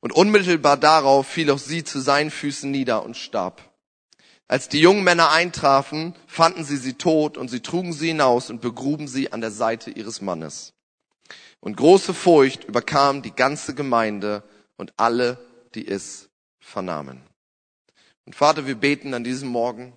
Und 0.00 0.12
unmittelbar 0.12 0.76
darauf 0.76 1.26
fiel 1.26 1.50
auch 1.50 1.58
sie 1.58 1.84
zu 1.84 2.00
seinen 2.00 2.30
Füßen 2.30 2.70
nieder 2.70 3.04
und 3.04 3.16
starb. 3.16 3.62
Als 4.48 4.68
die 4.68 4.80
jungen 4.80 5.04
Männer 5.04 5.30
eintrafen, 5.30 6.16
fanden 6.26 6.64
sie 6.64 6.76
sie 6.76 6.94
tot 6.94 7.36
und 7.36 7.48
sie 7.48 7.60
trugen 7.60 7.92
sie 7.92 8.08
hinaus 8.08 8.50
und 8.50 8.60
begruben 8.60 9.06
sie 9.06 9.32
an 9.32 9.40
der 9.40 9.52
Seite 9.52 9.90
ihres 9.90 10.20
Mannes. 10.20 10.72
Und 11.60 11.76
große 11.76 12.14
Furcht 12.14 12.64
überkam 12.64 13.22
die 13.22 13.34
ganze 13.34 13.74
Gemeinde 13.74 14.42
und 14.76 14.94
alle, 14.96 15.38
die 15.74 15.86
es 15.86 16.30
vernahmen. 16.58 17.22
Und 18.24 18.34
Vater, 18.34 18.66
wir 18.66 18.74
beten 18.74 19.14
an 19.14 19.22
diesem 19.22 19.48
Morgen, 19.48 19.96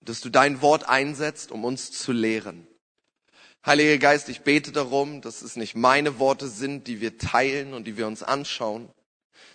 dass 0.00 0.20
du 0.20 0.30
dein 0.30 0.62
Wort 0.62 0.88
einsetzt, 0.88 1.52
um 1.52 1.64
uns 1.64 1.92
zu 1.92 2.12
lehren. 2.12 2.66
Heiliger 3.64 3.98
Geist, 3.98 4.28
ich 4.28 4.40
bete 4.40 4.72
darum, 4.72 5.20
dass 5.20 5.42
es 5.42 5.54
nicht 5.54 5.76
meine 5.76 6.18
Worte 6.18 6.48
sind, 6.48 6.88
die 6.88 7.00
wir 7.00 7.16
teilen 7.18 7.74
und 7.74 7.84
die 7.84 7.96
wir 7.96 8.08
uns 8.08 8.24
anschauen, 8.24 8.88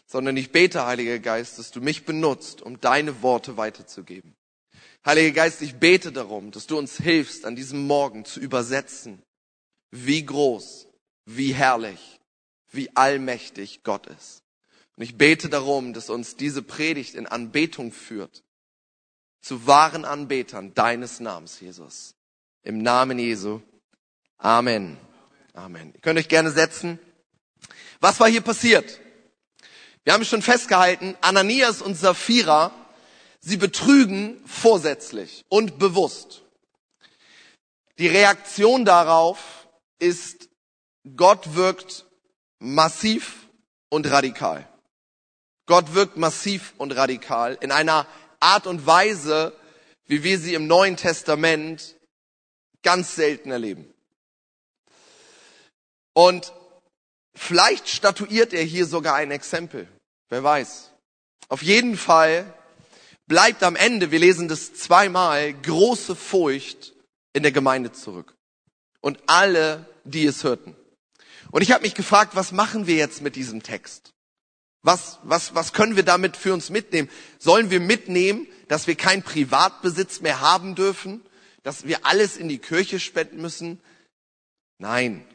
sondern 0.07 0.37
ich 0.37 0.51
bete, 0.51 0.85
Heiliger 0.85 1.19
Geist, 1.19 1.59
dass 1.59 1.71
du 1.71 1.81
mich 1.81 2.05
benutzt, 2.05 2.61
um 2.61 2.79
deine 2.79 3.21
Worte 3.21 3.57
weiterzugeben. 3.57 4.35
Heiliger 5.05 5.31
Geist, 5.31 5.61
ich 5.61 5.75
bete 5.75 6.11
darum, 6.11 6.51
dass 6.51 6.65
du 6.65 6.77
uns 6.77 6.97
hilfst, 6.97 7.45
an 7.45 7.55
diesem 7.55 7.85
Morgen 7.85 8.25
zu 8.25 8.39
übersetzen, 8.39 9.21
wie 9.91 10.25
groß, 10.25 10.87
wie 11.25 11.53
herrlich, 11.53 12.19
wie 12.71 12.89
allmächtig 12.95 13.83
Gott 13.83 14.07
ist. 14.07 14.41
Und 14.95 15.03
ich 15.03 15.17
bete 15.17 15.49
darum, 15.49 15.93
dass 15.93 16.09
uns 16.09 16.37
diese 16.37 16.63
Predigt 16.63 17.13
in 17.13 17.27
Anbetung 17.27 17.91
führt, 17.91 18.43
zu 19.41 19.67
wahren 19.67 20.05
Anbetern 20.05 20.73
deines 20.73 21.19
Namens, 21.19 21.59
Jesus. 21.59 22.15
Im 22.63 22.79
Namen 22.79 23.19
Jesu. 23.19 23.61
Amen. 24.37 24.97
Amen. 25.53 25.93
Ihr 25.93 26.01
könnt 26.01 26.19
euch 26.19 26.27
gerne 26.27 26.51
setzen. 26.51 26.99
Was 27.99 28.19
war 28.19 28.27
hier 28.27 28.41
passiert? 28.41 28.99
Wir 30.07 30.13
haben 30.13 30.23
schon 30.23 30.41
festgehalten, 30.41 31.17
Ananias 31.19 31.81
und 31.81 31.95
Sapphira, 31.95 32.71
sie 33.41 33.57
betrügen 33.57 34.41
vorsätzlich 34.45 35.43
und 35.49 35.79
bewusst. 35.79 36.43
Die 37.97 38.07
Reaktion 38.07 38.85
darauf 38.85 39.67
ist, 39.99 40.47
Gott 41.17 41.55
wirkt 41.55 42.05
massiv 42.59 43.49
und 43.89 44.09
radikal. 44.09 44.65
Gott 45.65 45.93
wirkt 45.93 46.15
massiv 46.15 46.73
und 46.77 46.95
radikal 46.95 47.57
in 47.59 47.73
einer 47.73 48.07
Art 48.39 48.65
und 48.65 48.85
Weise, 48.85 49.59
wie 50.05 50.23
wir 50.23 50.39
sie 50.39 50.53
im 50.53 50.67
Neuen 50.67 50.95
Testament 50.95 51.97
ganz 52.81 53.13
selten 53.13 53.51
erleben. 53.51 53.93
Und 56.13 56.53
vielleicht 57.35 57.89
statuiert 57.89 58.53
er 58.53 58.63
hier 58.63 58.85
sogar 58.85 59.15
ein 59.15 59.31
Exempel. 59.31 59.89
Wer 60.29 60.43
weiß. 60.43 60.91
Auf 61.49 61.61
jeden 61.61 61.97
Fall 61.97 62.53
bleibt 63.27 63.63
am 63.63 63.75
Ende, 63.75 64.11
wir 64.11 64.19
lesen 64.19 64.47
das 64.47 64.73
zweimal, 64.73 65.53
große 65.53 66.15
Furcht 66.15 66.93
in 67.33 67.43
der 67.43 67.51
Gemeinde 67.51 67.91
zurück. 67.91 68.35
Und 69.01 69.19
alle, 69.27 69.85
die 70.03 70.25
es 70.25 70.43
hörten. 70.43 70.75
Und 71.51 71.61
ich 71.61 71.71
habe 71.71 71.83
mich 71.83 71.95
gefragt, 71.95 72.35
was 72.35 72.51
machen 72.51 72.87
wir 72.87 72.95
jetzt 72.95 73.21
mit 73.21 73.35
diesem 73.35 73.63
Text? 73.63 74.13
Was, 74.83 75.19
was, 75.23 75.55
was 75.55 75.73
können 75.73 75.95
wir 75.95 76.03
damit 76.03 76.37
für 76.37 76.53
uns 76.53 76.69
mitnehmen? 76.69 77.09
Sollen 77.39 77.71
wir 77.71 77.79
mitnehmen, 77.79 78.47
dass 78.67 78.87
wir 78.87 78.95
keinen 78.95 79.23
Privatbesitz 79.23 80.21
mehr 80.21 80.41
haben 80.41 80.75
dürfen? 80.75 81.21
Dass 81.63 81.85
wir 81.85 82.05
alles 82.05 82.37
in 82.37 82.49
die 82.49 82.59
Kirche 82.59 82.99
spenden 82.99 83.41
müssen? 83.41 83.81
Nein. 84.77 85.25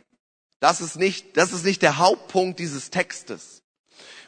Das 0.61 0.81
ist 0.81 0.97
nicht, 0.97 1.37
das 1.37 1.53
ist 1.53 1.65
nicht 1.65 1.83
der 1.83 1.99
Hauptpunkt 1.99 2.59
dieses 2.59 2.91
Textes. 2.91 3.62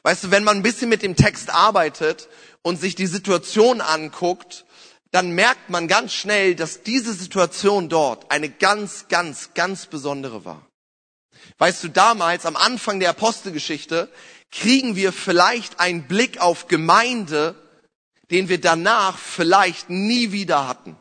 Weißt 0.04 0.24
du, 0.24 0.30
wenn 0.30 0.44
man 0.44 0.58
ein 0.58 0.62
bisschen 0.62 0.90
mit 0.90 1.02
dem 1.02 1.16
Text 1.16 1.48
arbeitet 1.48 2.28
und 2.60 2.78
sich 2.78 2.94
die 2.94 3.06
Situation 3.06 3.80
anguckt, 3.80 4.66
dann 5.12 5.30
merkt 5.30 5.70
man 5.70 5.88
ganz 5.88 6.12
schnell, 6.12 6.54
dass 6.54 6.82
diese 6.82 7.14
Situation 7.14 7.88
dort 7.88 8.30
eine 8.30 8.50
ganz, 8.50 9.06
ganz, 9.08 9.54
ganz 9.54 9.86
besondere 9.86 10.44
war. 10.44 10.66
Weißt 11.56 11.82
du, 11.84 11.88
damals 11.88 12.44
am 12.44 12.56
Anfang 12.56 13.00
der 13.00 13.10
Apostelgeschichte 13.10 14.10
kriegen 14.50 14.94
wir 14.94 15.10
vielleicht 15.12 15.80
einen 15.80 16.06
Blick 16.06 16.38
auf 16.38 16.68
Gemeinde, 16.68 17.54
den 18.30 18.50
wir 18.50 18.60
danach 18.60 19.16
vielleicht 19.16 19.88
nie 19.88 20.32
wieder 20.32 20.68
hatten. 20.68 20.96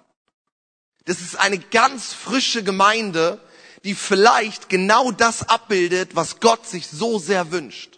Das 1.04 1.20
ist 1.20 1.36
eine 1.36 1.60
ganz 1.60 2.14
frische 2.14 2.64
Gemeinde, 2.64 3.42
die 3.84 3.96
vielleicht 3.96 4.70
genau 4.70 5.12
das 5.12 5.50
abbildet, 5.50 6.16
was 6.16 6.40
Gott 6.40 6.66
sich 6.66 6.88
so 6.88 7.20
sehr 7.20 7.52
wünscht. 7.52 7.93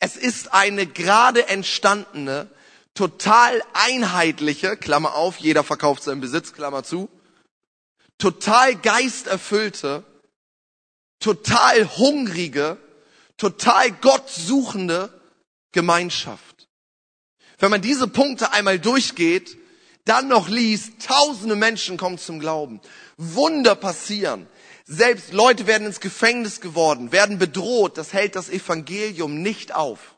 Es 0.00 0.16
ist 0.16 0.52
eine 0.54 0.86
gerade 0.86 1.46
entstandene, 1.48 2.48
total 2.94 3.62
einheitliche, 3.74 4.76
Klammer 4.76 5.14
auf, 5.14 5.36
jeder 5.36 5.62
verkauft 5.62 6.02
seinen 6.02 6.20
Besitz, 6.22 6.52
Klammer 6.52 6.82
zu, 6.82 7.08
total 8.18 8.74
geisterfüllte, 8.76 10.02
total 11.20 11.86
hungrige, 11.96 12.78
total 13.36 13.92
gottsuchende 13.92 15.12
Gemeinschaft. 15.72 16.68
Wenn 17.58 17.70
man 17.70 17.82
diese 17.82 18.08
Punkte 18.08 18.52
einmal 18.52 18.78
durchgeht, 18.78 19.58
dann 20.06 20.28
noch 20.28 20.48
liest, 20.48 21.06
tausende 21.06 21.56
Menschen 21.56 21.98
kommen 21.98 22.18
zum 22.18 22.40
Glauben, 22.40 22.80
Wunder 23.18 23.74
passieren, 23.74 24.46
selbst 24.92 25.32
Leute 25.32 25.68
werden 25.68 25.86
ins 25.86 26.00
Gefängnis 26.00 26.60
geworden, 26.60 27.12
werden 27.12 27.38
bedroht. 27.38 27.96
Das 27.96 28.12
hält 28.12 28.34
das 28.34 28.50
Evangelium 28.50 29.40
nicht 29.40 29.72
auf. 29.72 30.16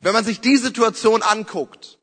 Wenn 0.00 0.14
man 0.14 0.24
sich 0.24 0.40
die 0.40 0.56
Situation 0.56 1.20
anguckt, 1.20 1.98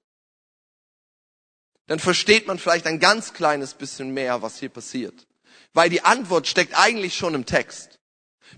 dann 1.87 1.97
versteht 1.97 2.45
man 2.45 2.59
vielleicht 2.59 2.85
ein 2.85 2.99
ganz 2.99 3.33
kleines 3.33 3.73
bisschen 3.73 4.13
mehr, 4.13 4.43
was 4.43 4.59
hier 4.59 4.69
passiert. 4.69 5.27
Weil 5.73 5.89
die 5.89 6.03
Antwort 6.03 6.45
steckt 6.45 6.77
eigentlich 6.77 7.15
schon 7.15 7.33
im 7.33 7.47
Text. 7.47 7.99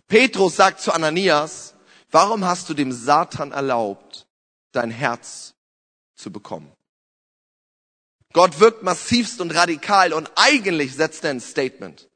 Petrus 0.08 0.58
sagt 0.58 0.82
zu 0.82 0.92
Ananias, 0.92 1.76
warum 2.12 2.44
hast 2.44 2.68
du 2.68 2.74
dem 2.74 2.92
Satan 2.92 3.54
erlaubt, 3.54 4.28
dein 4.74 4.92
Herz 4.92 5.54
zu 6.16 6.34
bekommen? 6.34 6.70
Gott 8.34 8.60
wirkt 8.60 8.84
massivst 8.84 9.40
und 9.40 9.52
radikal 9.52 10.12
und 10.12 10.30
eigentlich 10.36 10.96
setzt 10.96 11.24
er 11.24 11.30
ein 11.30 11.40
Statement. 11.40 12.10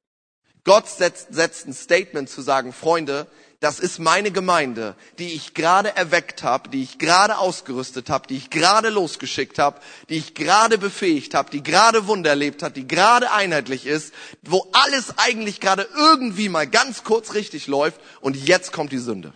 Gott 0.67 0.89
setzt, 0.89 1.33
setzt 1.33 1.65
ein 1.65 1.73
Statement 1.73 2.29
zu 2.29 2.41
sagen, 2.41 2.73
Freunde, 2.73 3.25
das 3.61 3.79
ist 3.79 3.99
meine 3.99 4.31
Gemeinde, 4.31 4.97
die 5.17 5.33
ich 5.33 5.53
gerade 5.53 5.95
erweckt 5.95 6.43
habe, 6.43 6.69
die 6.69 6.83
ich 6.83 6.99
gerade 6.99 7.37
ausgerüstet 7.37 8.09
habe, 8.09 8.27
die 8.27 8.35
ich 8.35 8.49
gerade 8.49 8.89
losgeschickt 8.89 9.59
habe, 9.59 9.79
die 10.09 10.17
ich 10.17 10.35
gerade 10.35 10.77
befähigt 10.77 11.33
habe, 11.35 11.49
die 11.51 11.63
gerade 11.63 12.05
Wunder 12.07 12.31
erlebt 12.31 12.63
hat, 12.63 12.75
die 12.75 12.85
gerade 12.85 13.31
einheitlich 13.31 13.85
ist, 13.85 14.13
wo 14.41 14.67
alles 14.73 15.17
eigentlich 15.17 15.61
gerade 15.61 15.87
irgendwie 15.95 16.49
mal 16.49 16.67
ganz 16.67 17.05
kurz 17.05 17.33
richtig 17.33 17.67
läuft 17.67 18.01
und 18.19 18.35
jetzt 18.35 18.73
kommt 18.73 18.91
die 18.91 18.99
Sünde. 18.99 19.33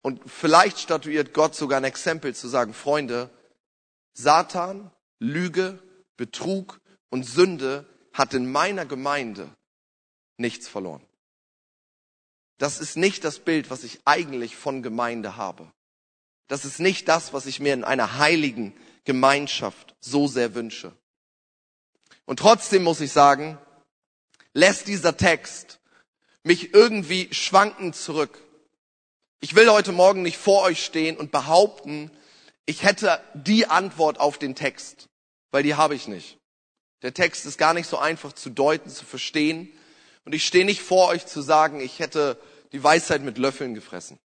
Und 0.00 0.20
vielleicht 0.26 0.78
statuiert 0.78 1.34
Gott 1.34 1.56
sogar 1.56 1.78
ein 1.78 1.84
Exempel 1.84 2.36
zu 2.36 2.46
sagen, 2.46 2.72
Freunde, 2.72 3.30
Satan, 4.12 4.92
Lüge, 5.18 5.80
Betrug 6.16 6.80
und 7.10 7.24
Sünde 7.24 7.86
hat 8.14 8.32
in 8.32 8.50
meiner 8.50 8.86
Gemeinde 8.86 9.54
nichts 10.38 10.68
verloren. 10.68 11.04
Das 12.58 12.80
ist 12.80 12.96
nicht 12.96 13.24
das 13.24 13.40
Bild, 13.40 13.68
was 13.68 13.84
ich 13.84 14.00
eigentlich 14.04 14.56
von 14.56 14.82
Gemeinde 14.82 15.36
habe. 15.36 15.70
Das 16.46 16.64
ist 16.64 16.78
nicht 16.78 17.08
das, 17.08 17.32
was 17.32 17.46
ich 17.46 17.58
mir 17.60 17.74
in 17.74 17.84
einer 17.84 18.18
heiligen 18.18 18.74
Gemeinschaft 19.04 19.96
so 20.00 20.28
sehr 20.28 20.54
wünsche. 20.54 20.92
Und 22.24 22.38
trotzdem 22.38 22.84
muss 22.84 23.00
ich 23.00 23.12
sagen, 23.12 23.58
lässt 24.52 24.86
dieser 24.86 25.16
Text 25.16 25.80
mich 26.44 26.72
irgendwie 26.72 27.32
schwankend 27.34 27.96
zurück. 27.96 28.40
Ich 29.40 29.56
will 29.56 29.68
heute 29.70 29.92
Morgen 29.92 30.22
nicht 30.22 30.38
vor 30.38 30.62
euch 30.62 30.84
stehen 30.84 31.16
und 31.16 31.32
behaupten, 31.32 32.10
ich 32.66 32.82
hätte 32.82 33.20
die 33.34 33.66
Antwort 33.66 34.20
auf 34.20 34.38
den 34.38 34.54
Text, 34.54 35.08
weil 35.50 35.64
die 35.64 35.74
habe 35.74 35.94
ich 35.94 36.08
nicht. 36.08 36.38
Der 37.04 37.12
Text 37.12 37.44
ist 37.44 37.58
gar 37.58 37.74
nicht 37.74 37.86
so 37.86 37.98
einfach 37.98 38.32
zu 38.32 38.48
deuten, 38.48 38.88
zu 38.88 39.04
verstehen. 39.04 39.70
Und 40.24 40.34
ich 40.34 40.46
stehe 40.46 40.64
nicht 40.64 40.80
vor 40.80 41.08
euch 41.08 41.26
zu 41.26 41.42
sagen, 41.42 41.78
ich 41.80 41.98
hätte 41.98 42.40
die 42.72 42.82
Weisheit 42.82 43.20
mit 43.20 43.36
Löffeln 43.36 43.74
gefressen. 43.74 44.18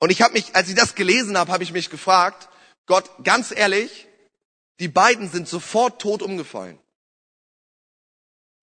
Und 0.00 0.08
ich 0.08 0.22
habe 0.22 0.32
mich, 0.32 0.56
als 0.56 0.70
ich 0.70 0.74
das 0.74 0.94
gelesen 0.94 1.36
habe, 1.36 1.52
habe 1.52 1.62
ich 1.62 1.72
mich 1.72 1.90
gefragt, 1.90 2.48
Gott, 2.86 3.10
ganz 3.24 3.50
ehrlich, 3.50 4.08
die 4.80 4.88
beiden 4.88 5.28
sind 5.28 5.46
sofort 5.46 6.00
tot 6.00 6.22
umgefallen. 6.22 6.78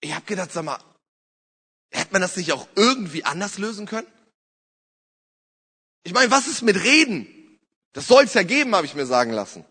ich 0.01 0.15
habe 0.15 0.25
gedacht, 0.25 0.51
sag 0.51 0.65
mal, 0.65 0.79
hätte 1.91 2.13
man 2.13 2.21
das 2.23 2.35
nicht 2.35 2.51
auch 2.51 2.67
irgendwie 2.75 3.25
anders 3.25 3.59
lösen 3.59 3.85
können? 3.85 4.07
Ich 6.01 6.13
meine, 6.13 6.31
was 6.31 6.47
ist 6.47 6.63
mit 6.63 6.83
Reden? 6.83 7.59
Das 7.93 8.07
soll 8.07 8.23
es 8.23 8.33
ja 8.33 8.41
geben, 8.41 8.73
habe 8.73 8.87
ich 8.87 8.95
mir 8.95 9.05
sagen 9.05 9.31
lassen. 9.33 9.65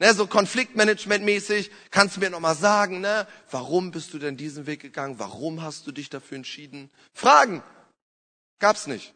Ne, 0.00 0.12
so 0.12 0.26
Konfliktmanagement-mäßig, 0.26 1.70
kannst 1.90 2.16
du 2.16 2.20
mir 2.20 2.30
nochmal 2.30 2.56
sagen, 2.56 3.00
ne, 3.00 3.28
warum 3.50 3.92
bist 3.92 4.12
du 4.12 4.18
denn 4.18 4.36
diesen 4.36 4.66
Weg 4.66 4.80
gegangen? 4.80 5.18
Warum 5.18 5.62
hast 5.62 5.86
du 5.86 5.92
dich 5.92 6.10
dafür 6.10 6.36
entschieden? 6.36 6.90
Fragen. 7.12 7.62
Gab's 8.58 8.86
nicht. 8.86 9.14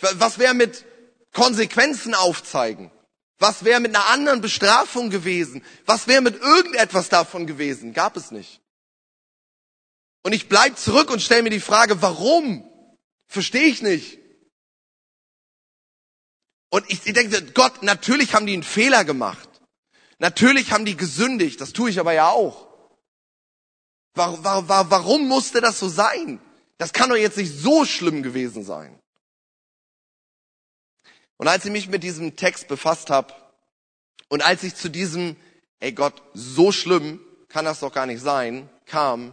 Was 0.00 0.38
wäre 0.38 0.54
mit 0.54 0.84
Konsequenzen 1.32 2.14
aufzeigen? 2.14 2.90
Was 3.38 3.64
wäre 3.64 3.80
mit 3.80 3.94
einer 3.94 4.06
anderen 4.08 4.40
Bestrafung 4.40 5.08
gewesen? 5.08 5.64
Was 5.86 6.08
wäre 6.08 6.20
mit 6.20 6.40
irgendetwas 6.40 7.08
davon 7.08 7.46
gewesen? 7.46 7.94
Gab 7.94 8.16
es 8.16 8.30
nicht. 8.30 8.60
Und 10.22 10.32
ich 10.32 10.48
bleib 10.48 10.78
zurück 10.78 11.10
und 11.10 11.22
stelle 11.22 11.42
mir 11.42 11.50
die 11.50 11.60
Frage, 11.60 12.02
warum? 12.02 12.68
Verstehe 13.28 13.68
ich 13.68 13.82
nicht. 13.82 14.18
Und 16.70 16.84
ich, 16.88 17.06
ich 17.06 17.12
denke, 17.12 17.42
Gott, 17.52 17.82
natürlich 17.82 18.34
haben 18.34 18.46
die 18.46 18.52
einen 18.52 18.62
Fehler 18.62 19.04
gemacht. 19.04 19.49
Natürlich 20.20 20.70
haben 20.70 20.84
die 20.84 20.98
gesündigt, 20.98 21.60
das 21.62 21.72
tue 21.72 21.88
ich 21.88 21.98
aber 21.98 22.12
ja 22.12 22.28
auch. 22.28 22.68
Warum, 24.12 24.44
warum, 24.44 24.90
warum 24.90 25.28
musste 25.28 25.62
das 25.62 25.78
so 25.78 25.88
sein? 25.88 26.38
Das 26.76 26.92
kann 26.92 27.08
doch 27.08 27.16
jetzt 27.16 27.38
nicht 27.38 27.52
so 27.52 27.86
schlimm 27.86 28.22
gewesen 28.22 28.62
sein. 28.62 28.98
Und 31.38 31.48
als 31.48 31.64
ich 31.64 31.72
mich 31.72 31.88
mit 31.88 32.02
diesem 32.02 32.36
Text 32.36 32.68
befasst 32.68 33.08
habe 33.08 33.32
und 34.28 34.44
als 34.44 34.62
ich 34.62 34.74
zu 34.74 34.90
diesem, 34.90 35.36
ey 35.78 35.92
Gott, 35.92 36.22
so 36.34 36.70
schlimm 36.70 37.18
kann 37.48 37.64
das 37.64 37.80
doch 37.80 37.92
gar 37.92 38.04
nicht 38.04 38.20
sein, 38.20 38.68
kam, 38.84 39.32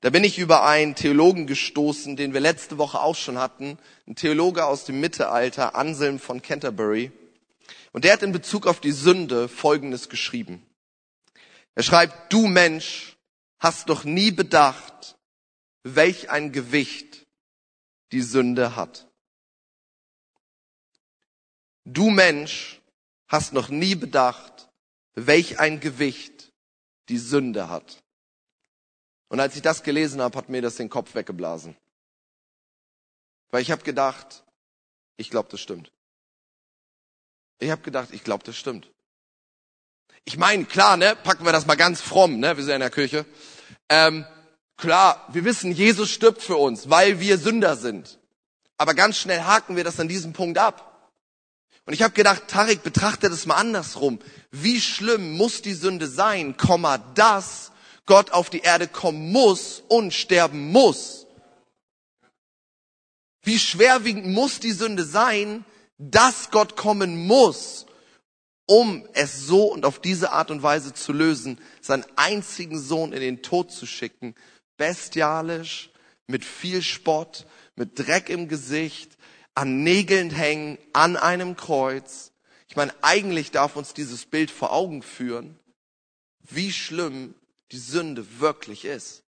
da 0.00 0.10
bin 0.10 0.24
ich 0.24 0.40
über 0.40 0.64
einen 0.64 0.96
Theologen 0.96 1.46
gestoßen, 1.46 2.16
den 2.16 2.34
wir 2.34 2.40
letzte 2.40 2.76
Woche 2.76 3.00
auch 3.00 3.14
schon 3.14 3.38
hatten, 3.38 3.78
ein 4.08 4.16
Theologe 4.16 4.64
aus 4.64 4.84
dem 4.84 4.98
Mittelalter, 4.98 5.76
Anselm 5.76 6.18
von 6.18 6.42
Canterbury. 6.42 7.12
Und 7.96 8.04
der 8.04 8.12
hat 8.12 8.22
in 8.22 8.32
Bezug 8.32 8.66
auf 8.66 8.78
die 8.78 8.92
Sünde 8.92 9.48
Folgendes 9.48 10.10
geschrieben. 10.10 10.62
Er 11.74 11.82
schreibt, 11.82 12.30
du 12.30 12.46
Mensch 12.46 13.16
hast 13.58 13.88
doch 13.88 14.04
nie 14.04 14.32
bedacht, 14.32 15.16
welch 15.82 16.28
ein 16.28 16.52
Gewicht 16.52 17.26
die 18.12 18.20
Sünde 18.20 18.76
hat. 18.76 19.08
Du 21.86 22.10
Mensch 22.10 22.82
hast 23.28 23.54
noch 23.54 23.70
nie 23.70 23.94
bedacht, 23.94 24.68
welch 25.14 25.58
ein 25.58 25.80
Gewicht 25.80 26.52
die 27.08 27.16
Sünde 27.16 27.70
hat. 27.70 28.04
Und 29.28 29.40
als 29.40 29.56
ich 29.56 29.62
das 29.62 29.82
gelesen 29.82 30.20
habe, 30.20 30.36
hat 30.36 30.50
mir 30.50 30.60
das 30.60 30.76
den 30.76 30.90
Kopf 30.90 31.14
weggeblasen. 31.14 31.74
Weil 33.48 33.62
ich 33.62 33.70
habe 33.70 33.84
gedacht, 33.84 34.44
ich 35.16 35.30
glaube, 35.30 35.48
das 35.48 35.62
stimmt. 35.62 35.95
Ich 37.58 37.70
habe 37.70 37.82
gedacht, 37.82 38.08
ich 38.12 38.24
glaube, 38.24 38.44
das 38.44 38.56
stimmt. 38.56 38.90
Ich 40.24 40.36
meine, 40.36 40.64
klar, 40.64 40.96
ne, 40.96 41.16
packen 41.16 41.44
wir 41.44 41.52
das 41.52 41.66
mal 41.66 41.76
ganz 41.76 42.00
fromm, 42.00 42.40
ne, 42.40 42.56
wir 42.56 42.64
sind 42.64 42.74
in 42.74 42.80
der 42.80 42.90
Kirche. 42.90 43.24
Ähm, 43.88 44.26
klar, 44.76 45.26
wir 45.32 45.44
wissen, 45.44 45.72
Jesus 45.72 46.10
stirbt 46.10 46.42
für 46.42 46.56
uns, 46.56 46.90
weil 46.90 47.20
wir 47.20 47.38
Sünder 47.38 47.76
sind. 47.76 48.18
Aber 48.76 48.94
ganz 48.94 49.16
schnell 49.18 49.42
haken 49.42 49.76
wir 49.76 49.84
das 49.84 50.00
an 50.00 50.08
diesem 50.08 50.32
Punkt 50.32 50.58
ab. 50.58 51.10
Und 51.86 51.92
ich 51.92 52.02
habe 52.02 52.14
gedacht, 52.14 52.48
Tarek, 52.48 52.82
betrachte 52.82 53.30
das 53.30 53.46
mal 53.46 53.54
andersrum. 53.54 54.18
Wie 54.50 54.80
schlimm 54.80 55.36
muss 55.36 55.62
die 55.62 55.74
Sünde 55.74 56.08
sein, 56.08 56.56
Komma, 56.56 56.98
dass 56.98 57.70
Gott 58.06 58.32
auf 58.32 58.50
die 58.50 58.60
Erde 58.60 58.88
kommen 58.88 59.30
muss 59.30 59.84
und 59.88 60.12
sterben 60.12 60.72
muss? 60.72 61.26
Wie 63.42 63.60
schwerwiegend 63.60 64.26
muss 64.26 64.58
die 64.58 64.72
Sünde 64.72 65.04
sein, 65.04 65.64
dass 65.98 66.50
Gott 66.50 66.76
kommen 66.76 67.26
muss, 67.26 67.86
um 68.66 69.08
es 69.12 69.46
so 69.46 69.72
und 69.72 69.84
auf 69.84 70.00
diese 70.00 70.32
Art 70.32 70.50
und 70.50 70.62
Weise 70.62 70.92
zu 70.92 71.12
lösen, 71.12 71.58
seinen 71.80 72.04
einzigen 72.16 72.78
Sohn 72.78 73.12
in 73.12 73.20
den 73.20 73.42
Tod 73.42 73.70
zu 73.70 73.86
schicken, 73.86 74.34
bestialisch, 74.76 75.90
mit 76.26 76.44
viel 76.44 76.82
Spott, 76.82 77.46
mit 77.76 77.98
Dreck 77.98 78.28
im 78.28 78.48
Gesicht, 78.48 79.16
an 79.54 79.84
Nägeln 79.84 80.30
hängen, 80.30 80.78
an 80.92 81.16
einem 81.16 81.56
Kreuz. 81.56 82.32
Ich 82.68 82.76
meine, 82.76 82.92
eigentlich 83.02 83.52
darf 83.52 83.76
uns 83.76 83.94
dieses 83.94 84.26
Bild 84.26 84.50
vor 84.50 84.72
Augen 84.72 85.02
führen, 85.02 85.58
wie 86.40 86.72
schlimm 86.72 87.34
die 87.72 87.78
Sünde 87.78 88.40
wirklich 88.40 88.84
ist. 88.84 89.22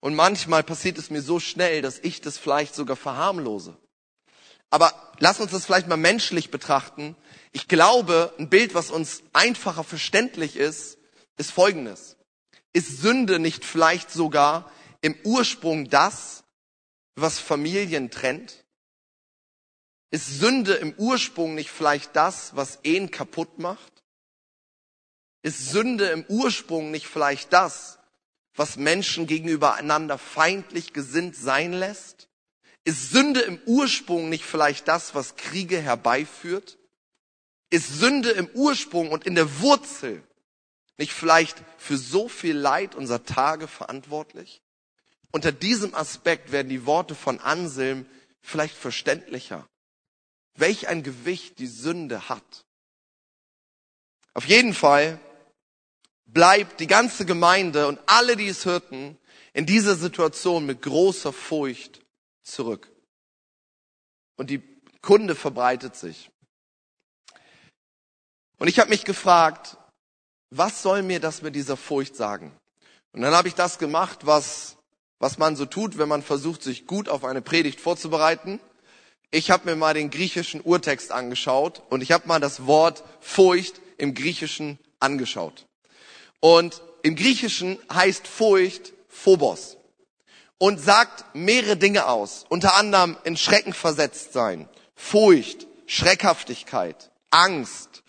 Und 0.00 0.14
manchmal 0.14 0.62
passiert 0.62 0.98
es 0.98 1.10
mir 1.10 1.22
so 1.22 1.40
schnell, 1.40 1.80
dass 1.80 1.98
ich 1.98 2.20
das 2.20 2.36
vielleicht 2.36 2.74
sogar 2.74 2.96
verharmlose. 2.96 3.76
Aber 4.74 4.92
lass 5.20 5.38
uns 5.38 5.52
das 5.52 5.66
vielleicht 5.66 5.86
mal 5.86 5.96
menschlich 5.96 6.50
betrachten. 6.50 7.14
Ich 7.52 7.68
glaube, 7.68 8.34
ein 8.40 8.50
Bild, 8.50 8.74
was 8.74 8.90
uns 8.90 9.22
einfacher 9.32 9.84
verständlich 9.84 10.56
ist, 10.56 10.98
ist 11.36 11.52
folgendes. 11.52 12.16
Ist 12.72 13.00
Sünde 13.00 13.38
nicht 13.38 13.64
vielleicht 13.64 14.10
sogar 14.10 14.68
im 15.00 15.16
Ursprung 15.22 15.88
das, 15.90 16.42
was 17.14 17.38
Familien 17.38 18.10
trennt? 18.10 18.64
Ist 20.10 20.40
Sünde 20.40 20.74
im 20.74 20.92
Ursprung 20.94 21.54
nicht 21.54 21.70
vielleicht 21.70 22.16
das, 22.16 22.56
was 22.56 22.80
Ehen 22.82 23.12
kaputt 23.12 23.60
macht? 23.60 24.02
Ist 25.42 25.70
Sünde 25.70 26.06
im 26.06 26.24
Ursprung 26.24 26.90
nicht 26.90 27.06
vielleicht 27.06 27.52
das, 27.52 28.00
was 28.56 28.74
Menschen 28.74 29.28
gegenüber 29.28 29.74
einander 29.74 30.18
feindlich 30.18 30.92
gesinnt 30.92 31.36
sein 31.36 31.72
lässt? 31.72 32.28
Ist 32.84 33.10
Sünde 33.10 33.40
im 33.40 33.58
Ursprung 33.64 34.28
nicht 34.28 34.44
vielleicht 34.44 34.88
das, 34.88 35.14
was 35.14 35.36
Kriege 35.36 35.80
herbeiführt? 35.80 36.78
Ist 37.70 37.98
Sünde 37.98 38.30
im 38.30 38.48
Ursprung 38.48 39.10
und 39.10 39.26
in 39.26 39.34
der 39.34 39.60
Wurzel 39.60 40.22
nicht 40.98 41.12
vielleicht 41.12 41.62
für 41.78 41.96
so 41.96 42.28
viel 42.28 42.56
Leid 42.56 42.94
unserer 42.94 43.24
Tage 43.24 43.68
verantwortlich? 43.68 44.60
Unter 45.32 45.50
diesem 45.50 45.94
Aspekt 45.94 46.52
werden 46.52 46.68
die 46.68 46.84
Worte 46.84 47.14
von 47.14 47.40
Anselm 47.40 48.06
vielleicht 48.42 48.76
verständlicher. 48.76 49.66
Welch 50.54 50.86
ein 50.86 51.02
Gewicht 51.02 51.58
die 51.58 51.66
Sünde 51.66 52.28
hat. 52.28 52.64
Auf 54.34 54.44
jeden 54.44 54.74
Fall 54.74 55.18
bleibt 56.26 56.80
die 56.80 56.86
ganze 56.86 57.24
Gemeinde 57.24 57.88
und 57.88 57.98
alle, 58.06 58.36
die 58.36 58.46
es 58.46 58.66
hörten, 58.66 59.18
in 59.54 59.66
dieser 59.66 59.96
Situation 59.96 60.66
mit 60.66 60.82
großer 60.82 61.32
Furcht 61.32 62.03
zurück. 62.44 62.90
Und 64.36 64.50
die 64.50 64.62
Kunde 65.00 65.34
verbreitet 65.34 65.96
sich. 65.96 66.30
Und 68.58 68.68
ich 68.68 68.78
habe 68.78 68.90
mich 68.90 69.04
gefragt, 69.04 69.76
was 70.50 70.82
soll 70.82 71.02
mir 71.02 71.20
das 71.20 71.42
mit 71.42 71.56
dieser 71.56 71.76
Furcht 71.76 72.16
sagen? 72.16 72.56
Und 73.12 73.22
dann 73.22 73.34
habe 73.34 73.48
ich 73.48 73.54
das 73.54 73.78
gemacht, 73.78 74.26
was, 74.26 74.76
was 75.18 75.38
man 75.38 75.56
so 75.56 75.66
tut, 75.66 75.98
wenn 75.98 76.08
man 76.08 76.22
versucht, 76.22 76.62
sich 76.62 76.86
gut 76.86 77.08
auf 77.08 77.24
eine 77.24 77.42
Predigt 77.42 77.80
vorzubereiten. 77.80 78.60
Ich 79.30 79.50
habe 79.50 79.68
mir 79.68 79.76
mal 79.76 79.94
den 79.94 80.10
griechischen 80.10 80.60
Urtext 80.60 81.10
angeschaut 81.10 81.82
und 81.90 82.02
ich 82.02 82.12
habe 82.12 82.28
mal 82.28 82.40
das 82.40 82.66
Wort 82.66 83.02
Furcht 83.20 83.80
im 83.98 84.14
Griechischen 84.14 84.78
angeschaut. 85.00 85.66
Und 86.40 86.82
im 87.02 87.16
Griechischen 87.16 87.78
heißt 87.92 88.26
Furcht 88.26 88.92
Phobos 89.08 89.76
und 90.58 90.80
sagt 90.80 91.24
mehrere 91.34 91.76
Dinge 91.76 92.06
aus, 92.06 92.44
unter 92.48 92.76
anderem 92.76 93.16
in 93.24 93.36
Schrecken 93.36 93.72
versetzt 93.72 94.32
sein, 94.32 94.68
Furcht, 94.94 95.66
Schreckhaftigkeit, 95.86 97.10
Angst, 97.30 98.02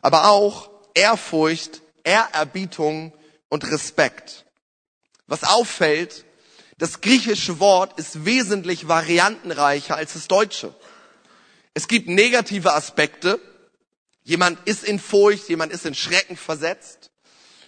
aber 0.00 0.28
auch 0.28 0.70
Ehrfurcht, 0.94 1.82
Ehrerbietung 2.04 3.12
und 3.48 3.70
Respekt. 3.70 4.44
Was 5.26 5.44
auffällt, 5.44 6.24
das 6.78 7.00
griechische 7.00 7.60
Wort 7.60 7.98
ist 7.98 8.24
wesentlich 8.24 8.88
variantenreicher 8.88 9.96
als 9.96 10.14
das 10.14 10.26
deutsche. 10.26 10.74
Es 11.74 11.86
gibt 11.88 12.08
negative 12.08 12.74
Aspekte. 12.74 13.40
Jemand 14.24 14.58
ist 14.66 14.84
in 14.84 14.98
Furcht, 14.98 15.48
jemand 15.48 15.72
ist 15.72 15.86
in 15.86 15.94
Schrecken 15.94 16.36
versetzt. 16.36 17.10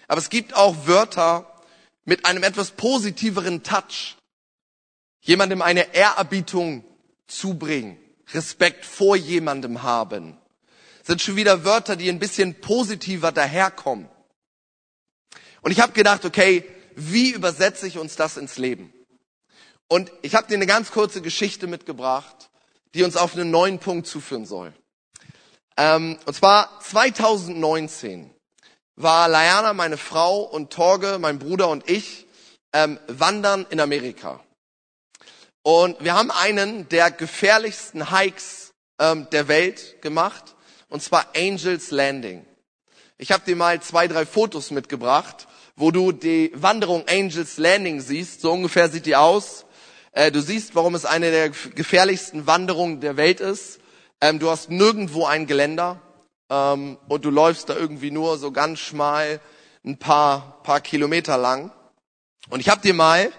Aber 0.09 0.21
es 0.21 0.31
gibt 0.31 0.55
auch 0.55 0.87
Wörter 0.87 1.63
mit 2.05 2.27
einem 2.27 2.43
etwas 2.43 2.73
positiveren 2.73 3.63
Touch 3.63 4.17
jemandem 5.25 5.63
eine 5.63 5.95
Ehrerbietung 5.95 6.85
zubringen, 7.27 7.99
Respekt 8.33 8.85
vor 8.85 9.17
jemandem 9.17 9.83
haben, 9.83 10.39
sind 11.03 11.21
schon 11.21 11.37
wieder 11.37 11.65
Wörter, 11.65 11.97
die 11.97 12.09
ein 12.09 12.19
bisschen 12.19 12.61
positiver 12.61 13.33
daherkommen. 13.33 14.09
Und 15.63 15.71
ich 15.71 15.81
habe 15.81 15.93
gedacht, 15.93 16.25
okay, 16.25 16.65
wie 16.95 17.31
übersetze 17.31 17.87
ich 17.87 17.99
uns 17.99 18.17
das 18.17 18.37
ins 18.37 18.59
Leben? 18.59 18.93
Und 19.89 20.13
ich 20.23 20.35
habe 20.35 20.47
dir 20.47 20.55
eine 20.55 20.67
ganz 20.67 20.91
kurze 20.91 21.23
Geschichte 21.23 21.67
mitgebracht, 21.67 22.51
die 22.95 23.03
uns 23.03 23.17
auf 23.17 23.35
einen 23.35 23.51
neuen 23.51 23.79
Punkt 23.79 24.07
zuführen 24.07 24.47
soll. 24.47 24.73
Ähm, 25.77 26.19
und 26.27 26.35
zwar 26.35 26.81
2019 26.81 28.31
war 28.97 29.29
Layana, 29.29 29.73
meine 29.73 29.97
Frau, 29.97 30.43
und 30.43 30.73
Torge, 30.73 31.19
mein 31.19 31.39
Bruder 31.39 31.69
und 31.69 31.89
ich 31.91 32.27
ähm, 32.73 32.99
Wandern 33.09 33.67
in 33.71 33.81
Amerika. 33.81 34.44
Und 35.65 36.05
wir 36.05 36.15
haben 36.15 36.31
einen 36.31 36.91
der 36.91 37.11
gefährlichsten 37.11 38.11
Hikes 38.11 38.75
ähm, 39.01 39.29
der 39.33 39.49
Welt 39.49 40.03
gemacht, 40.03 40.57
und 40.91 41.03
zwar 41.03 41.27
Angels 41.35 41.91
Landing. 41.91 42.45
Ich 43.17 43.33
habe 43.33 43.45
dir 43.47 43.57
mal 43.57 43.81
zwei, 43.81 44.07
drei 44.07 44.27
Fotos 44.27 44.71
mitgebracht, 44.71 45.49
wo 45.75 45.91
du 45.91 46.13
die 46.13 46.53
Wanderung 46.55 47.09
Angels 47.09 47.57
Landing 47.57 48.03
siehst. 48.03 48.43
So 48.43 48.53
ungefähr 48.53 48.91
sieht 48.91 49.07
die 49.07 49.17
aus. 49.17 49.65
Äh, 50.13 50.31
du 50.31 50.43
siehst, 50.43 50.75
warum 50.75 50.95
es 50.95 51.07
eine 51.07 51.31
der 51.31 51.49
gefährlichsten 51.49 52.47
Wanderungen 52.47 53.01
der 53.01 53.17
Welt 53.17 53.41
ist. 53.41 53.81
Ähm, 54.21 54.41
du 54.41 54.51
hast 54.51 54.69
nirgendwo 54.69 55.25
ein 55.25 55.47
Geländer 55.47 55.99
ähm, 56.51 56.99
und 57.09 57.25
du 57.25 57.31
läufst 57.31 57.71
da 57.71 57.75
irgendwie 57.75 58.11
nur 58.11 58.37
so 58.37 58.53
ganz 58.53 58.81
schmal 58.81 59.41
ein 59.83 59.99
paar, 59.99 60.61
paar 60.63 60.83
Kilometer 60.83 61.39
lang. 61.39 61.73
Und 62.51 62.61
ich 62.61 62.69
habe 62.69 62.83
dir 62.83 62.93
mal, 62.93 63.33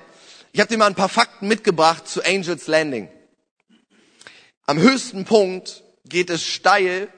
ich 0.56 0.62
habe 0.62 0.70
dir 0.70 0.78
mal 0.78 0.86
ein 0.86 0.96
paar 0.96 1.10
Fakten 1.10 1.50
mitgebracht 1.50 2.08
zu 2.08 2.24
Angels 2.24 2.68
Landing. 2.68 3.10
Am 4.66 4.80
höchsten 4.80 5.26
Punkt 5.26 5.84
geht 6.06 6.30
es 6.30 6.46
steil 6.46 7.10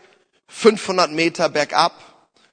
500 0.47 1.11
Meter 1.11 1.47
bergab. 1.47 1.93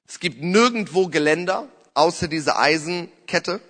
Es 0.06 0.20
gibt 0.20 0.42
nirgendwo 0.42 1.08
Geländer, 1.08 1.68
außer 1.94 2.28
diese 2.28 2.58
Eisenkette. 2.58 3.62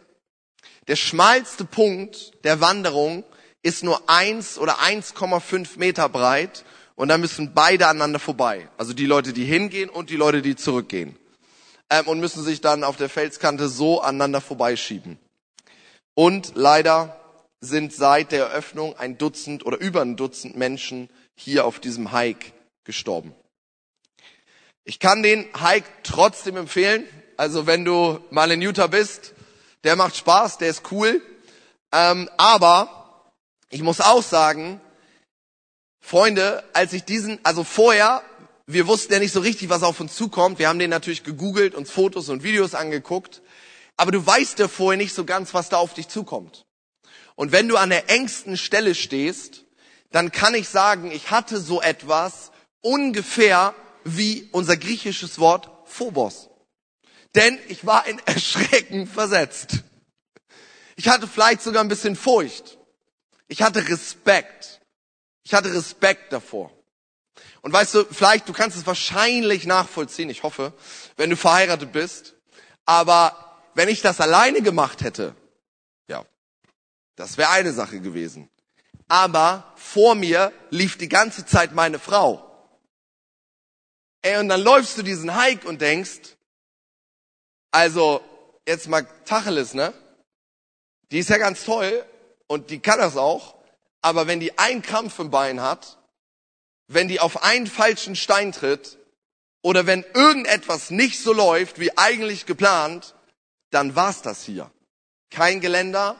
Der 0.88 0.96
schmalste 0.96 1.64
Punkt 1.64 2.32
der 2.42 2.60
Wanderung 2.60 3.22
ist 3.62 3.84
nur 3.84 4.10
eins 4.10 4.58
oder 4.58 4.80
1,5 4.80 5.78
Meter 5.78 6.08
breit 6.08 6.64
und 6.96 7.10
da 7.10 7.16
müssen 7.16 7.54
beide 7.54 7.86
aneinander 7.86 8.18
vorbei. 8.18 8.68
Also 8.76 8.92
die 8.92 9.06
Leute, 9.06 9.32
die 9.32 9.44
hingehen 9.44 9.88
und 9.88 10.10
die 10.10 10.16
Leute, 10.16 10.42
die 10.42 10.56
zurückgehen. 10.56 11.16
Ähm, 11.90 12.08
und 12.08 12.18
müssen 12.18 12.42
sich 12.42 12.60
dann 12.60 12.82
auf 12.82 12.96
der 12.96 13.08
Felskante 13.08 13.68
so 13.68 14.00
aneinander 14.00 14.40
vorbeischieben. 14.40 15.20
Und 16.14 16.52
leider 16.54 17.20
sind 17.60 17.92
seit 17.92 18.32
der 18.32 18.46
Eröffnung 18.46 18.96
ein 18.96 19.18
Dutzend 19.18 19.66
oder 19.66 19.78
über 19.78 20.02
ein 20.02 20.16
Dutzend 20.16 20.56
Menschen 20.56 21.08
hier 21.34 21.64
auf 21.64 21.80
diesem 21.80 22.12
Hike 22.12 22.52
gestorben. 22.84 23.34
Ich 24.84 25.00
kann 25.00 25.22
den 25.22 25.48
Hike 25.58 25.88
trotzdem 26.02 26.56
empfehlen. 26.56 27.06
Also 27.36 27.66
wenn 27.66 27.84
du 27.84 28.20
mal 28.30 28.50
in 28.50 28.62
Utah 28.62 28.86
bist, 28.86 29.32
der 29.82 29.96
macht 29.96 30.16
Spaß, 30.16 30.58
der 30.58 30.68
ist 30.68 30.92
cool. 30.92 31.20
Ähm, 31.92 32.28
aber 32.36 33.32
ich 33.70 33.82
muss 33.82 34.00
auch 34.00 34.22
sagen, 34.22 34.80
Freunde, 36.00 36.62
als 36.74 36.92
ich 36.92 37.04
diesen, 37.04 37.40
also 37.44 37.64
vorher, 37.64 38.22
wir 38.66 38.86
wussten 38.86 39.12
ja 39.12 39.18
nicht 39.18 39.32
so 39.32 39.40
richtig, 39.40 39.68
was 39.70 39.82
auf 39.82 40.00
uns 40.00 40.14
zukommt. 40.14 40.58
Wir 40.58 40.68
haben 40.68 40.78
den 40.78 40.90
natürlich 40.90 41.24
gegoogelt, 41.24 41.74
uns 41.74 41.90
Fotos 41.90 42.28
und 42.28 42.42
Videos 42.42 42.74
angeguckt. 42.74 43.40
Aber 43.96 44.10
du 44.10 44.24
weißt 44.24 44.58
ja 44.58 44.68
vorher 44.68 44.96
nicht 44.96 45.14
so 45.14 45.24
ganz, 45.24 45.54
was 45.54 45.68
da 45.68 45.76
auf 45.76 45.94
dich 45.94 46.08
zukommt. 46.08 46.66
Und 47.36 47.52
wenn 47.52 47.68
du 47.68 47.76
an 47.76 47.90
der 47.90 48.10
engsten 48.10 48.56
Stelle 48.56 48.94
stehst, 48.94 49.64
dann 50.10 50.30
kann 50.30 50.54
ich 50.54 50.68
sagen, 50.68 51.10
ich 51.10 51.30
hatte 51.30 51.60
so 51.60 51.82
etwas 51.82 52.52
ungefähr 52.80 53.74
wie 54.04 54.48
unser 54.52 54.76
griechisches 54.76 55.38
Wort 55.38 55.70
Phobos. 55.86 56.50
Denn 57.34 57.58
ich 57.68 57.84
war 57.84 58.06
in 58.06 58.18
Erschrecken 58.26 59.06
versetzt. 59.06 59.82
Ich 60.96 61.08
hatte 61.08 61.26
vielleicht 61.26 61.62
sogar 61.62 61.82
ein 61.82 61.88
bisschen 61.88 62.14
Furcht. 62.14 62.78
Ich 63.48 63.62
hatte 63.62 63.88
Respekt. 63.88 64.80
Ich 65.42 65.54
hatte 65.54 65.74
Respekt 65.74 66.32
davor. 66.32 66.70
Und 67.62 67.72
weißt 67.72 67.94
du, 67.94 68.04
vielleicht, 68.04 68.48
du 68.48 68.52
kannst 68.52 68.76
es 68.76 68.86
wahrscheinlich 68.86 69.66
nachvollziehen, 69.66 70.30
ich 70.30 70.42
hoffe, 70.42 70.72
wenn 71.16 71.30
du 71.30 71.36
verheiratet 71.36 71.92
bist. 71.92 72.34
Aber 72.86 73.43
wenn 73.74 73.88
ich 73.88 74.02
das 74.02 74.20
alleine 74.20 74.62
gemacht 74.62 75.02
hätte, 75.02 75.34
ja, 76.08 76.24
das 77.16 77.36
wäre 77.36 77.50
eine 77.50 77.72
Sache 77.72 78.00
gewesen. 78.00 78.48
Aber 79.08 79.72
vor 79.76 80.14
mir 80.14 80.52
lief 80.70 80.96
die 80.96 81.08
ganze 81.08 81.44
Zeit 81.44 81.72
meine 81.72 81.98
Frau. 81.98 82.50
Ey, 84.22 84.38
und 84.38 84.48
dann 84.48 84.62
läufst 84.62 84.96
du 84.96 85.02
diesen 85.02 85.38
Hike 85.38 85.68
und 85.68 85.80
denkst, 85.80 86.36
also, 87.70 88.22
jetzt 88.66 88.88
mal 88.88 89.06
Tacheles, 89.24 89.74
ne? 89.74 89.92
Die 91.10 91.18
ist 91.18 91.28
ja 91.28 91.38
ganz 91.38 91.64
toll 91.64 92.04
und 92.46 92.70
die 92.70 92.78
kann 92.78 92.98
das 92.98 93.16
auch, 93.16 93.56
aber 94.00 94.26
wenn 94.26 94.40
die 94.40 94.58
einen 94.58 94.80
Krampf 94.80 95.18
im 95.18 95.30
Bein 95.30 95.60
hat, 95.60 95.98
wenn 96.86 97.08
die 97.08 97.20
auf 97.20 97.42
einen 97.42 97.66
falschen 97.66 98.16
Stein 98.16 98.52
tritt 98.52 98.98
oder 99.62 99.86
wenn 99.86 100.04
irgendetwas 100.14 100.90
nicht 100.90 101.20
so 101.20 101.32
läuft 101.32 101.78
wie 101.78 101.96
eigentlich 101.96 102.46
geplant, 102.46 103.14
dann 103.74 103.96
war's 103.96 104.22
das 104.22 104.44
hier. 104.44 104.70
Kein 105.30 105.60
Geländer, 105.60 106.16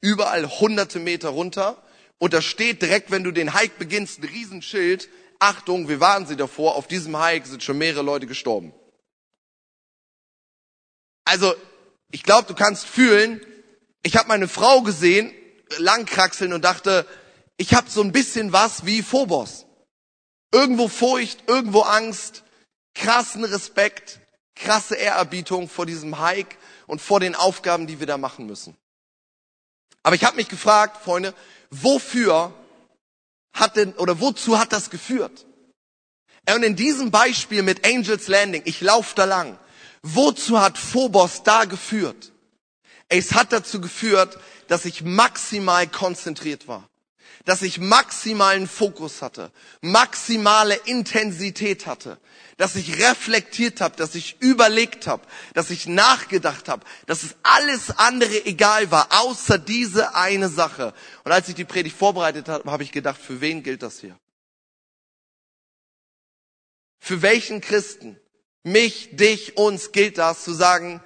überall 0.00 0.46
hunderte 0.48 0.98
Meter 0.98 1.30
runter 1.30 1.82
und 2.18 2.32
da 2.34 2.42
steht 2.42 2.82
direkt, 2.82 3.10
wenn 3.10 3.24
du 3.24 3.30
den 3.30 3.54
Hike 3.54 3.78
beginnst, 3.78 4.20
ein 4.20 4.28
Riesenschild, 4.28 5.08
Achtung, 5.38 5.88
wir 5.88 6.00
warnen 6.00 6.26
Sie 6.26 6.36
davor, 6.36 6.74
auf 6.74 6.88
diesem 6.88 7.22
Hike 7.22 7.46
sind 7.46 7.62
schon 7.62 7.78
mehrere 7.78 8.02
Leute 8.02 8.26
gestorben. 8.26 8.74
Also, 11.24 11.54
ich 12.10 12.24
glaube, 12.24 12.48
du 12.48 12.54
kannst 12.54 12.86
fühlen, 12.86 13.40
ich 14.02 14.16
habe 14.16 14.28
meine 14.28 14.48
Frau 14.48 14.82
gesehen, 14.82 15.32
langkraxeln 15.76 16.52
und 16.52 16.64
dachte, 16.64 17.06
ich 17.56 17.74
habe 17.74 17.90
so 17.90 18.00
ein 18.02 18.12
bisschen 18.12 18.52
was 18.52 18.86
wie 18.86 19.02
Phobos. 19.02 19.66
Irgendwo 20.52 20.88
Furcht, 20.88 21.44
irgendwo 21.46 21.82
Angst, 21.82 22.42
krassen 22.94 23.44
Respekt, 23.44 24.20
krasse 24.56 24.96
Ehrerbietung 24.96 25.68
vor 25.68 25.86
diesem 25.86 26.24
Hike 26.24 26.56
und 26.88 27.00
vor 27.00 27.20
den 27.20 27.36
Aufgaben, 27.36 27.86
die 27.86 28.00
wir 28.00 28.08
da 28.08 28.18
machen 28.18 28.46
müssen. 28.46 28.76
Aber 30.02 30.16
ich 30.16 30.24
habe 30.24 30.36
mich 30.36 30.48
gefragt, 30.48 31.04
Freunde, 31.04 31.32
wofür 31.70 32.52
hat 33.52 33.76
denn 33.76 33.92
oder 33.94 34.20
wozu 34.20 34.58
hat 34.58 34.72
das 34.72 34.90
geführt? 34.90 35.46
Und 36.52 36.64
in 36.64 36.74
diesem 36.74 37.12
Beispiel 37.12 37.62
mit 37.62 37.86
Angels 37.86 38.26
Landing, 38.26 38.62
ich 38.64 38.80
laufe 38.80 39.14
da 39.14 39.24
lang, 39.24 39.58
Wozu 40.02 40.60
hat 40.60 40.78
Phobos 40.78 41.42
da 41.42 41.64
geführt? 41.64 42.32
Es 43.08 43.34
hat 43.34 43.52
dazu 43.52 43.80
geführt, 43.80 44.38
dass 44.68 44.84
ich 44.84 45.02
maximal 45.02 45.86
konzentriert 45.86 46.68
war, 46.68 46.88
dass 47.44 47.62
ich 47.62 47.78
maximalen 47.78 48.68
Fokus 48.68 49.22
hatte, 49.22 49.50
maximale 49.80 50.74
Intensität 50.74 51.86
hatte, 51.86 52.18
dass 52.58 52.76
ich 52.76 52.98
reflektiert 52.98 53.80
habe, 53.80 53.96
dass 53.96 54.14
ich 54.14 54.36
überlegt 54.40 55.06
habe, 55.06 55.22
dass 55.54 55.70
ich 55.70 55.86
nachgedacht 55.86 56.68
habe, 56.68 56.84
dass 57.06 57.22
es 57.22 57.34
alles 57.42 57.90
andere 57.96 58.44
egal 58.44 58.90
war, 58.90 59.08
außer 59.10 59.58
diese 59.58 60.14
eine 60.14 60.50
Sache. 60.50 60.92
Und 61.24 61.32
als 61.32 61.48
ich 61.48 61.54
die 61.54 61.64
Predigt 61.64 61.96
vorbereitet 61.96 62.48
habe, 62.48 62.70
habe 62.70 62.82
ich 62.82 62.92
gedacht, 62.92 63.18
für 63.18 63.40
wen 63.40 63.62
gilt 63.62 63.82
das 63.82 64.00
hier? 64.00 64.18
Für 67.00 67.22
welchen 67.22 67.62
Christen? 67.62 68.20
mich, 68.68 69.10
dich, 69.12 69.56
uns 69.56 69.92
gilt 69.92 70.18
das 70.18 70.44
zu 70.44 70.52
sagen, 70.52 71.00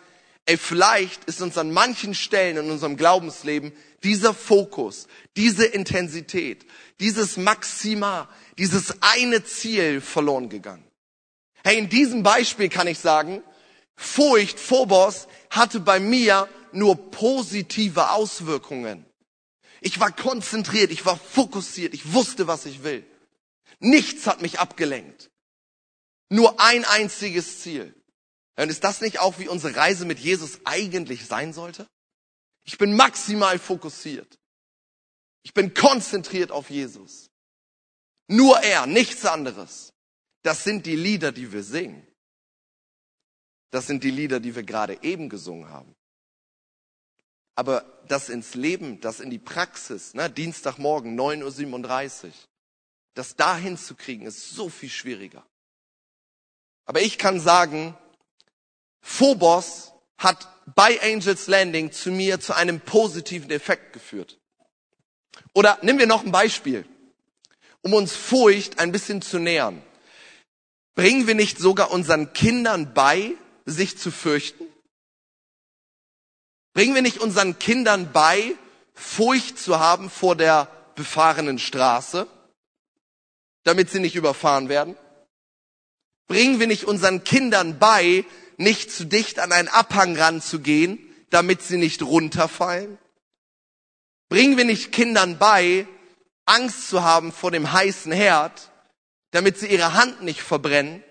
ey, 0.46 0.56
vielleicht 0.56 1.24
ist 1.24 1.40
uns 1.40 1.56
an 1.58 1.72
manchen 1.72 2.14
Stellen 2.14 2.56
in 2.56 2.70
unserem 2.70 2.96
Glaubensleben 2.96 3.72
dieser 4.02 4.34
Fokus, 4.34 5.06
diese 5.36 5.64
Intensität, 5.64 6.66
dieses 7.00 7.36
Maxima, 7.36 8.28
dieses 8.58 8.96
eine 9.00 9.44
Ziel 9.44 10.00
verloren 10.00 10.48
gegangen. 10.48 10.84
Hey, 11.64 11.78
in 11.78 11.88
diesem 11.88 12.22
Beispiel 12.22 12.68
kann 12.68 12.86
ich 12.86 12.98
sagen, 12.98 13.42
Furcht, 13.96 14.58
Phobos 14.58 15.28
hatte 15.50 15.80
bei 15.80 16.00
mir 16.00 16.48
nur 16.72 17.10
positive 17.10 18.10
Auswirkungen. 18.10 19.06
Ich 19.80 20.00
war 20.00 20.12
konzentriert, 20.12 20.90
ich 20.90 21.04
war 21.04 21.16
fokussiert, 21.16 21.94
ich 21.94 22.12
wusste, 22.12 22.46
was 22.46 22.66
ich 22.66 22.82
will. 22.82 23.04
Nichts 23.80 24.26
hat 24.26 24.42
mich 24.42 24.58
abgelenkt. 24.58 25.30
Nur 26.28 26.60
ein 26.60 26.84
einziges 26.84 27.60
Ziel. 27.60 27.94
Und 28.56 28.70
ist 28.70 28.84
das 28.84 29.00
nicht 29.00 29.18
auch, 29.18 29.38
wie 29.38 29.48
unsere 29.48 29.76
Reise 29.76 30.04
mit 30.04 30.18
Jesus 30.18 30.60
eigentlich 30.64 31.26
sein 31.26 31.52
sollte? 31.52 31.86
Ich 32.64 32.78
bin 32.78 32.94
maximal 32.94 33.58
fokussiert. 33.58 34.38
Ich 35.42 35.52
bin 35.52 35.74
konzentriert 35.74 36.52
auf 36.52 36.70
Jesus. 36.70 37.28
Nur 38.28 38.62
er, 38.62 38.86
nichts 38.86 39.26
anderes. 39.26 39.91
Das 40.42 40.64
sind 40.64 40.86
die 40.86 40.96
Lieder, 40.96 41.32
die 41.32 41.52
wir 41.52 41.62
singen. 41.62 42.06
Das 43.70 43.86
sind 43.86 44.04
die 44.04 44.10
Lieder, 44.10 44.40
die 44.40 44.54
wir 44.54 44.64
gerade 44.64 44.98
eben 45.02 45.28
gesungen 45.28 45.70
haben. 45.70 45.94
Aber 47.54 48.02
das 48.08 48.28
ins 48.28 48.54
Leben, 48.54 49.00
das 49.00 49.20
in 49.20 49.30
die 49.30 49.38
Praxis, 49.38 50.14
ne, 50.14 50.28
Dienstagmorgen 50.30 51.18
9.37 51.18 52.24
Uhr, 52.26 52.32
das 53.14 53.36
dahin 53.36 53.76
zu 53.76 53.94
kriegen, 53.94 54.26
ist 54.26 54.50
so 54.50 54.68
viel 54.68 54.88
schwieriger. 54.88 55.46
Aber 56.84 57.00
ich 57.00 57.18
kann 57.18 57.40
sagen, 57.40 57.96
Phobos 59.00 59.92
hat 60.18 60.48
bei 60.74 61.00
Angels 61.02 61.46
Landing 61.46 61.92
zu 61.92 62.10
mir 62.10 62.40
zu 62.40 62.54
einem 62.54 62.80
positiven 62.80 63.50
Effekt 63.50 63.92
geführt. 63.92 64.38
Oder 65.54 65.78
nehmen 65.82 65.98
wir 65.98 66.06
noch 66.06 66.24
ein 66.24 66.32
Beispiel, 66.32 66.86
um 67.82 67.94
uns 67.94 68.14
Furcht 68.14 68.78
ein 68.78 68.92
bisschen 68.92 69.22
zu 69.22 69.38
nähern. 69.38 69.82
Bringen 70.94 71.26
wir 71.26 71.34
nicht 71.34 71.58
sogar 71.58 71.90
unseren 71.90 72.32
Kindern 72.32 72.92
bei, 72.94 73.34
sich 73.64 73.98
zu 73.98 74.10
fürchten? 74.10 74.66
Bringen 76.74 76.94
wir 76.94 77.02
nicht 77.02 77.18
unseren 77.18 77.58
Kindern 77.58 78.12
bei, 78.12 78.54
Furcht 78.94 79.58
zu 79.58 79.78
haben 79.78 80.10
vor 80.10 80.36
der 80.36 80.68
befahrenen 80.94 81.58
Straße, 81.58 82.26
damit 83.64 83.90
sie 83.90 84.00
nicht 84.00 84.16
überfahren 84.16 84.68
werden? 84.68 84.96
Bringen 86.28 86.60
wir 86.60 86.66
nicht 86.66 86.84
unseren 86.84 87.24
Kindern 87.24 87.78
bei, 87.78 88.24
nicht 88.56 88.92
zu 88.92 89.04
dicht 89.04 89.38
an 89.38 89.52
einen 89.52 89.68
Abhang 89.68 90.16
ranzugehen, 90.16 90.98
damit 91.30 91.62
sie 91.62 91.78
nicht 91.78 92.02
runterfallen? 92.02 92.98
Bringen 94.28 94.56
wir 94.56 94.64
nicht 94.64 94.92
Kindern 94.92 95.38
bei, 95.38 95.86
Angst 96.46 96.88
zu 96.88 97.02
haben 97.02 97.32
vor 97.32 97.50
dem 97.50 97.72
heißen 97.72 98.12
Herd, 98.12 98.71
damit 99.32 99.58
sie 99.58 99.66
ihre 99.66 99.94
Hand 99.94 100.22
nicht 100.22 100.40
verbrennen? 100.40 101.02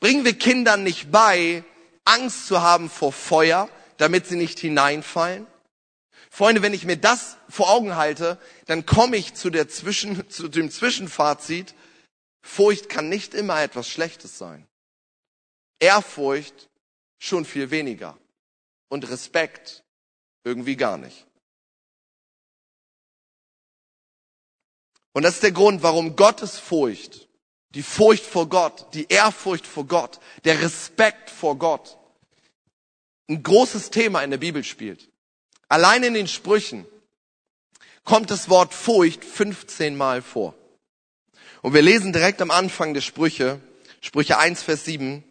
Bringen 0.00 0.24
wir 0.24 0.38
Kindern 0.38 0.82
nicht 0.82 1.10
bei, 1.10 1.64
Angst 2.04 2.46
zu 2.46 2.62
haben 2.62 2.90
vor 2.90 3.12
Feuer, 3.12 3.68
damit 3.98 4.26
sie 4.26 4.36
nicht 4.36 4.58
hineinfallen? 4.58 5.46
Freunde, 6.30 6.62
wenn 6.62 6.74
ich 6.74 6.84
mir 6.84 6.96
das 6.96 7.36
vor 7.48 7.70
Augen 7.70 7.94
halte, 7.94 8.38
dann 8.66 8.86
komme 8.86 9.16
ich 9.16 9.34
zu, 9.34 9.50
der 9.50 9.68
Zwischen, 9.68 10.28
zu 10.30 10.48
dem 10.48 10.70
Zwischenfazit, 10.70 11.74
Furcht 12.42 12.88
kann 12.88 13.08
nicht 13.08 13.34
immer 13.34 13.62
etwas 13.62 13.88
Schlechtes 13.88 14.36
sein. 14.36 14.66
Ehrfurcht 15.78 16.68
schon 17.18 17.44
viel 17.44 17.70
weniger. 17.70 18.18
Und 18.88 19.08
Respekt 19.08 19.82
irgendwie 20.44 20.76
gar 20.76 20.98
nicht. 20.98 21.26
Und 25.14 25.22
das 25.22 25.34
ist 25.34 25.42
der 25.42 25.52
Grund, 25.52 25.82
warum 25.82 26.16
Gottes 26.16 26.58
Furcht, 26.58 27.28
die 27.70 27.82
Furcht 27.82 28.26
vor 28.26 28.48
Gott, 28.48 28.86
die 28.94 29.06
Ehrfurcht 29.08 29.66
vor 29.66 29.86
Gott, 29.86 30.20
der 30.44 30.60
Respekt 30.60 31.30
vor 31.30 31.56
Gott 31.56 31.96
ein 33.28 33.42
großes 33.42 33.90
Thema 33.90 34.22
in 34.22 34.30
der 34.30 34.38
Bibel 34.38 34.64
spielt. 34.64 35.08
Allein 35.68 36.02
in 36.02 36.14
den 36.14 36.28
Sprüchen 36.28 36.86
kommt 38.04 38.30
das 38.30 38.48
Wort 38.50 38.74
Furcht 38.74 39.24
15 39.24 39.96
Mal 39.96 40.20
vor. 40.20 40.54
Und 41.62 41.72
wir 41.72 41.80
lesen 41.80 42.12
direkt 42.12 42.42
am 42.42 42.50
Anfang 42.50 42.92
der 42.92 43.00
Sprüche, 43.00 43.60
Sprüche 44.02 44.36
1, 44.36 44.62
Vers 44.62 44.84
7, 44.84 45.24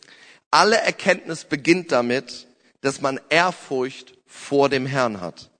alle 0.50 0.78
Erkenntnis 0.78 1.46
beginnt 1.46 1.92
damit, 1.92 2.48
dass 2.82 3.02
man 3.02 3.20
Ehrfurcht 3.30 4.18
vor 4.26 4.70
dem 4.70 4.86
Herrn 4.88 5.22
hat. 5.22 5.52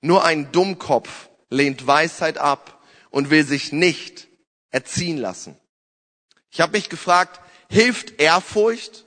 Nur 0.00 0.24
ein 0.24 0.50
Dummkopf 0.50 1.28
lehnt 1.50 1.86
Weisheit 1.86 2.38
ab 2.38 2.75
und 3.16 3.30
will 3.30 3.46
sich 3.46 3.72
nicht 3.72 4.28
erziehen 4.70 5.16
lassen. 5.16 5.58
Ich 6.50 6.60
habe 6.60 6.72
mich 6.72 6.90
gefragt, 6.90 7.40
hilft 7.70 8.20
Ehrfurcht 8.20 9.06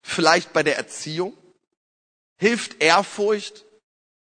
vielleicht 0.00 0.52
bei 0.52 0.62
der 0.62 0.76
Erziehung? 0.76 1.36
Hilft 2.36 2.80
Ehrfurcht 2.80 3.64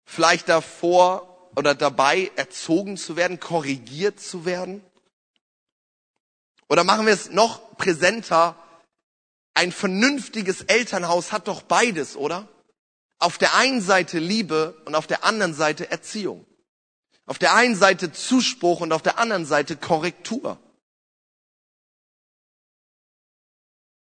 vielleicht 0.06 0.50
davor 0.50 1.52
oder 1.56 1.76
dabei, 1.76 2.32
erzogen 2.36 2.98
zu 2.98 3.16
werden, 3.16 3.40
korrigiert 3.40 4.20
zu 4.20 4.44
werden? 4.44 4.84
Oder 6.68 6.84
machen 6.84 7.06
wir 7.06 7.14
es 7.14 7.30
noch 7.30 7.78
präsenter? 7.78 8.56
Ein 9.54 9.72
vernünftiges 9.72 10.62
Elternhaus 10.62 11.32
hat 11.32 11.48
doch 11.48 11.62
beides, 11.62 12.16
oder? 12.16 12.48
Auf 13.20 13.38
der 13.38 13.54
einen 13.54 13.82
Seite 13.82 14.18
Liebe 14.18 14.82
und 14.86 14.96
auf 14.96 15.06
der 15.06 15.24
anderen 15.24 15.54
Seite 15.54 15.92
Erziehung. 15.92 16.48
Auf 17.28 17.38
der 17.38 17.54
einen 17.54 17.76
Seite 17.76 18.12
Zuspruch 18.12 18.82
und 18.82 18.92
auf 18.92 19.04
der 19.04 19.20
anderen 19.20 19.46
Seite 19.46 19.78
Korrektur. 19.78 20.60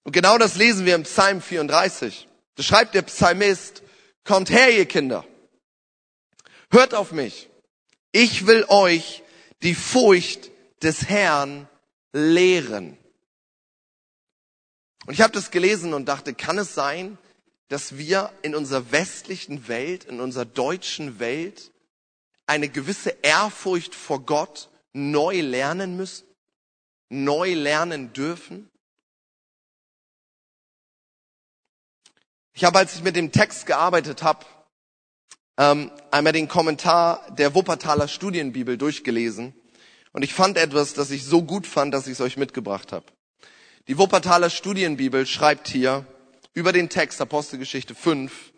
Und 0.02 0.12
genau 0.12 0.38
das 0.38 0.56
lesen 0.56 0.84
wir 0.86 0.94
im 0.94 1.04
Psalm 1.04 1.40
34. 1.40 2.26
Da 2.56 2.62
schreibt 2.62 2.94
der 2.94 3.02
Psalmist, 3.02 3.82
kommt 4.24 4.50
her, 4.50 4.76
ihr 4.76 4.86
Kinder. 4.86 5.24
Hört 6.70 6.94
auf 6.94 7.12
mich. 7.12 7.48
Ich 8.12 8.46
will 8.46 8.64
euch 8.68 9.22
die 9.62 9.74
Furcht 9.74 10.50
des 10.82 11.08
Herrn 11.08 11.68
lehren. 12.12 12.98
Und 15.06 15.14
ich 15.14 15.20
habe 15.20 15.32
das 15.32 15.50
gelesen 15.50 15.94
und 15.94 16.06
dachte, 16.06 16.34
kann 16.34 16.58
es 16.58 16.74
sein, 16.74 17.18
dass 17.68 17.96
wir 17.96 18.32
in 18.42 18.54
unserer 18.54 18.90
westlichen 18.92 19.68
Welt, 19.68 20.04
in 20.04 20.20
unserer 20.20 20.44
deutschen 20.44 21.18
Welt 21.18 21.71
eine 22.46 22.68
gewisse 22.68 23.10
Ehrfurcht 23.22 23.94
vor 23.94 24.20
Gott 24.20 24.70
neu 24.92 25.40
lernen 25.40 25.96
müssen, 25.96 26.26
neu 27.08 27.54
lernen 27.54 28.12
dürfen? 28.12 28.70
Ich 32.54 32.64
habe, 32.64 32.78
als 32.78 32.94
ich 32.94 33.02
mit 33.02 33.16
dem 33.16 33.32
Text 33.32 33.66
gearbeitet 33.66 34.22
habe, 34.22 34.44
ähm, 35.58 35.90
einmal 36.10 36.32
den 36.32 36.48
Kommentar 36.48 37.30
der 37.34 37.54
Wuppertaler 37.54 38.08
Studienbibel 38.08 38.76
durchgelesen 38.76 39.54
und 40.12 40.22
ich 40.22 40.34
fand 40.34 40.58
etwas, 40.58 40.94
das 40.94 41.10
ich 41.10 41.24
so 41.24 41.42
gut 41.42 41.66
fand, 41.66 41.94
dass 41.94 42.06
ich 42.06 42.14
es 42.14 42.20
euch 42.20 42.36
mitgebracht 42.36 42.92
habe. 42.92 43.06
Die 43.88 43.98
Wuppertaler 43.98 44.50
Studienbibel 44.50 45.26
schreibt 45.26 45.68
hier 45.68 46.06
über 46.54 46.72
den 46.72 46.88
Text 46.88 47.20
Apostelgeschichte 47.20 47.94
5, 47.94 48.52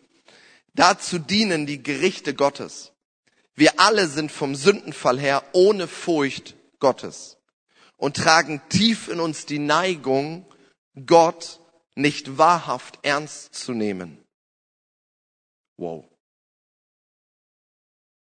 dazu 0.73 1.17
dienen 1.17 1.65
die 1.65 1.81
Gerichte 1.81 2.33
Gottes. 2.33 2.91
Wir 3.55 3.79
alle 3.79 4.07
sind 4.07 4.31
vom 4.31 4.53
Sündenfall 4.55 5.19
her 5.19 5.43
ohne 5.53 5.87
Furcht 5.87 6.55
Gottes 6.79 7.37
und 7.97 8.17
tragen 8.17 8.61
tief 8.69 9.07
in 9.07 9.19
uns 9.19 9.45
die 9.45 9.59
Neigung, 9.59 10.45
Gott 11.05 11.61
nicht 11.95 12.37
wahrhaft 12.37 12.99
ernst 13.03 13.55
zu 13.55 13.73
nehmen. 13.73 14.23
Wow. 15.77 16.05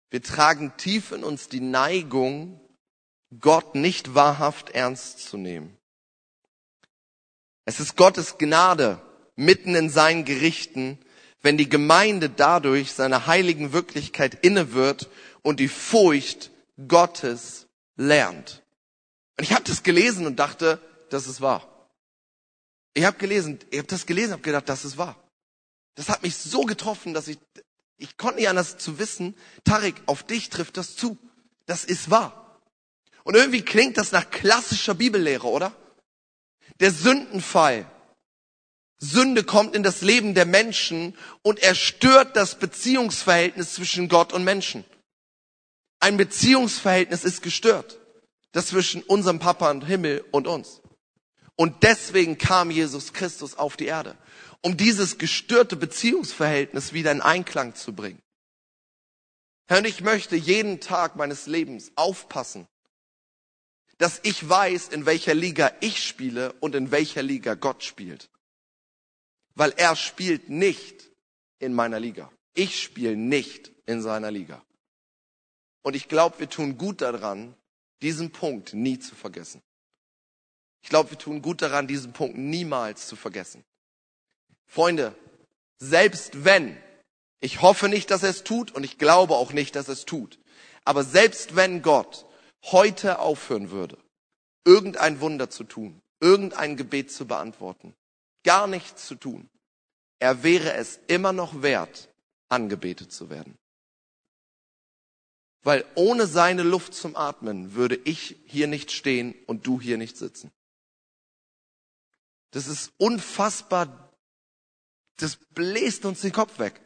Wir 0.10 0.24
tragen 0.24 0.76
tief 0.78 1.12
in 1.12 1.24
uns 1.24 1.50
die 1.50 1.60
Neigung, 1.60 2.60
Gott 3.40 3.76
nicht 3.76 4.16
wahrhaft 4.16 4.72
ernst 4.72 5.20
zu 5.20 5.38
nehmen. 5.38 5.78
Es 7.66 7.80
ist 7.80 7.96
Gottes 7.96 8.40
Gnade 8.40 9.00
mitten 9.36 9.76
in 9.76 9.92
seinen 9.92 10.26
Gerichten, 10.26 10.98
wenn 11.42 11.58
die 11.58 11.70
Gemeinde 11.70 12.30
dadurch 12.30 12.92
seiner 12.94 13.28
heiligen 13.28 13.74
Wirklichkeit 13.74 14.38
inne 14.44 14.74
wird 14.74 15.10
und 15.42 15.60
die 15.60 15.68
Furcht 15.68 16.52
Gottes 16.88 17.68
lernt. 17.96 18.64
Und 19.38 19.44
ich 19.44 19.54
habe 19.54 19.64
das 19.64 19.84
gelesen 19.84 20.26
und 20.26 20.38
dachte, 20.38 20.80
das 21.10 21.28
ist 21.28 21.42
wahr. 21.42 21.88
Ich 22.94 23.06
habe 23.06 23.18
gelesen, 23.18 23.60
ich 23.70 23.78
habe 23.78 23.88
das 23.88 24.06
gelesen, 24.06 24.34
habe 24.34 24.42
gedacht, 24.42 24.68
das 24.68 24.84
ist 24.84 24.98
wahr. 24.98 25.16
Das 25.96 26.10
hat 26.10 26.24
mich 26.24 26.36
so 26.36 26.62
getroffen, 26.62 27.14
dass 27.14 27.28
ich 27.28 27.38
ich 28.00 28.18
konnte 28.18 28.38
nicht 28.38 28.50
anders 28.50 28.78
zu 28.78 28.98
wissen, 28.98 29.36
Tarek, 29.66 29.96
auf 30.06 30.24
dich 30.24 30.50
trifft 30.50 30.78
das 30.78 30.96
zu. 30.96 31.18
Das 31.66 31.84
ist 31.84 32.10
wahr. 32.10 32.60
Und 33.24 33.36
irgendwie 33.36 33.62
klingt 33.62 33.98
das 33.98 34.12
nach 34.12 34.32
klassischer 34.32 34.96
Bibellehre, 34.96 35.48
oder? 35.48 35.74
Der 36.80 36.92
Sündenfall. 36.92 37.86
Sünde 39.00 39.44
kommt 39.44 39.76
in 39.76 39.84
das 39.84 40.02
Leben 40.02 40.34
der 40.36 40.46
Menschen 40.46 41.18
und 41.42 41.60
er 41.60 41.74
stört 41.74 42.36
das 42.36 42.60
Beziehungsverhältnis 42.60 43.74
zwischen 43.74 44.10
Gott 44.10 44.34
und 44.34 44.44
Menschen. 44.44 44.84
Ein 46.00 46.18
Beziehungsverhältnis 46.18 47.24
ist 47.24 47.42
gestört. 47.42 47.98
Das 48.52 48.68
zwischen 48.68 49.04
unserem 49.04 49.40
Papa 49.40 49.70
und 49.70 49.86
Himmel 49.86 50.26
und 50.32 50.48
uns. 50.48 50.82
Und 51.56 51.84
deswegen 51.84 52.38
kam 52.38 52.72
Jesus 52.72 53.14
Christus 53.14 53.56
auf 53.56 53.78
die 53.78 53.86
Erde 53.86 54.18
um 54.62 54.78
dieses 54.78 55.18
gestörte 55.18 55.76
Beziehungsverhältnis 55.76 56.94
wieder 56.94 57.12
in 57.12 57.22
Einklang 57.22 57.76
zu 57.76 57.94
bringen. 57.94 58.22
Herr, 59.68 59.80
und 59.80 59.88
ich 59.88 60.02
möchte 60.02 60.36
jeden 60.36 60.80
Tag 60.82 61.16
meines 61.16 61.46
Lebens 61.46 61.92
aufpassen, 61.96 62.68
dass 63.98 64.20
ich 64.24 64.48
weiß, 64.48 64.90
in 64.90 65.06
welcher 65.06 65.34
Liga 65.34 65.72
ich 65.82 66.04
spiele 66.04 66.54
und 66.54 66.76
in 66.76 66.92
welcher 66.92 67.22
Liga 67.22 67.54
Gott 67.54 67.84
spielt. 67.84 68.30
Weil 69.60 69.74
er 69.76 69.98
spielt 69.98 70.48
nicht 70.48 71.12
in 71.60 71.74
meiner 71.74 72.00
Liga. 72.00 72.32
Ich 72.54 72.82
spiele 72.82 73.18
nicht 73.18 73.74
in 73.86 74.02
seiner 74.02 74.32
Liga. 74.32 74.64
Und 75.82 75.98
ich 75.98 76.08
glaube, 76.08 76.40
wir 76.40 76.50
tun 76.50 76.78
gut 76.78 77.02
daran, 77.02 77.54
diesen 78.02 78.32
Punkt 78.32 78.74
nie 78.74 79.00
zu 79.00 79.16
vergessen. 79.16 79.62
Ich 80.82 80.88
glaube, 80.88 81.12
wir 81.12 81.18
tun 81.18 81.42
gut 81.42 81.62
daran, 81.62 81.88
diesen 81.88 82.14
Punkt 82.14 82.38
niemals 82.38 83.08
zu 83.08 83.18
vergessen. 83.18 83.66
Freunde, 84.66 85.14
selbst 85.78 86.46
wenn, 86.46 86.82
ich 87.42 87.62
hoffe 87.62 87.90
nicht, 87.90 88.12
dass 88.12 88.24
er 88.24 88.30
es 88.30 88.46
tut 88.46 88.72
und 88.72 88.86
ich 88.86 88.98
glaube 88.98 89.36
auch 89.36 89.52
nicht, 89.52 89.76
dass 89.76 89.90
er 89.90 89.96
es 89.96 90.06
tut, 90.06 90.40
aber 90.86 91.04
selbst 91.04 91.58
wenn 91.58 91.82
Gott 91.82 92.26
heute 92.64 93.20
aufhören 93.20 93.72
würde, 93.72 93.98
irgendein 94.64 95.20
Wunder 95.20 95.50
zu 95.50 95.66
tun, 95.66 96.02
irgendein 96.22 96.78
Gebet 96.78 97.12
zu 97.12 97.28
beantworten, 97.28 97.94
gar 98.44 98.68
nichts 98.68 99.08
zu 99.08 99.16
tun, 99.16 99.50
er 100.20 100.44
wäre 100.44 100.74
es 100.74 101.00
immer 101.08 101.34
noch 101.34 101.62
wert, 101.62 102.10
angebetet 102.50 103.12
zu 103.12 103.30
werden. 103.30 103.58
Weil 105.62 105.86
ohne 105.96 106.26
seine 106.26 106.64
Luft 106.64 106.94
zum 106.94 107.16
Atmen 107.16 107.74
würde 107.74 107.96
ich 107.96 108.38
hier 108.46 108.68
nicht 108.68 108.92
stehen 108.92 109.36
und 109.46 109.68
du 109.68 109.82
hier 109.82 109.98
nicht 109.98 110.18
sitzen. 110.18 110.52
Das 112.52 112.68
ist 112.68 112.94
unfassbar 112.98 114.10
das 115.22 115.36
bläst 115.54 116.06
uns 116.06 116.22
den 116.22 116.32
Kopf 116.32 116.60
weg. 116.60 116.82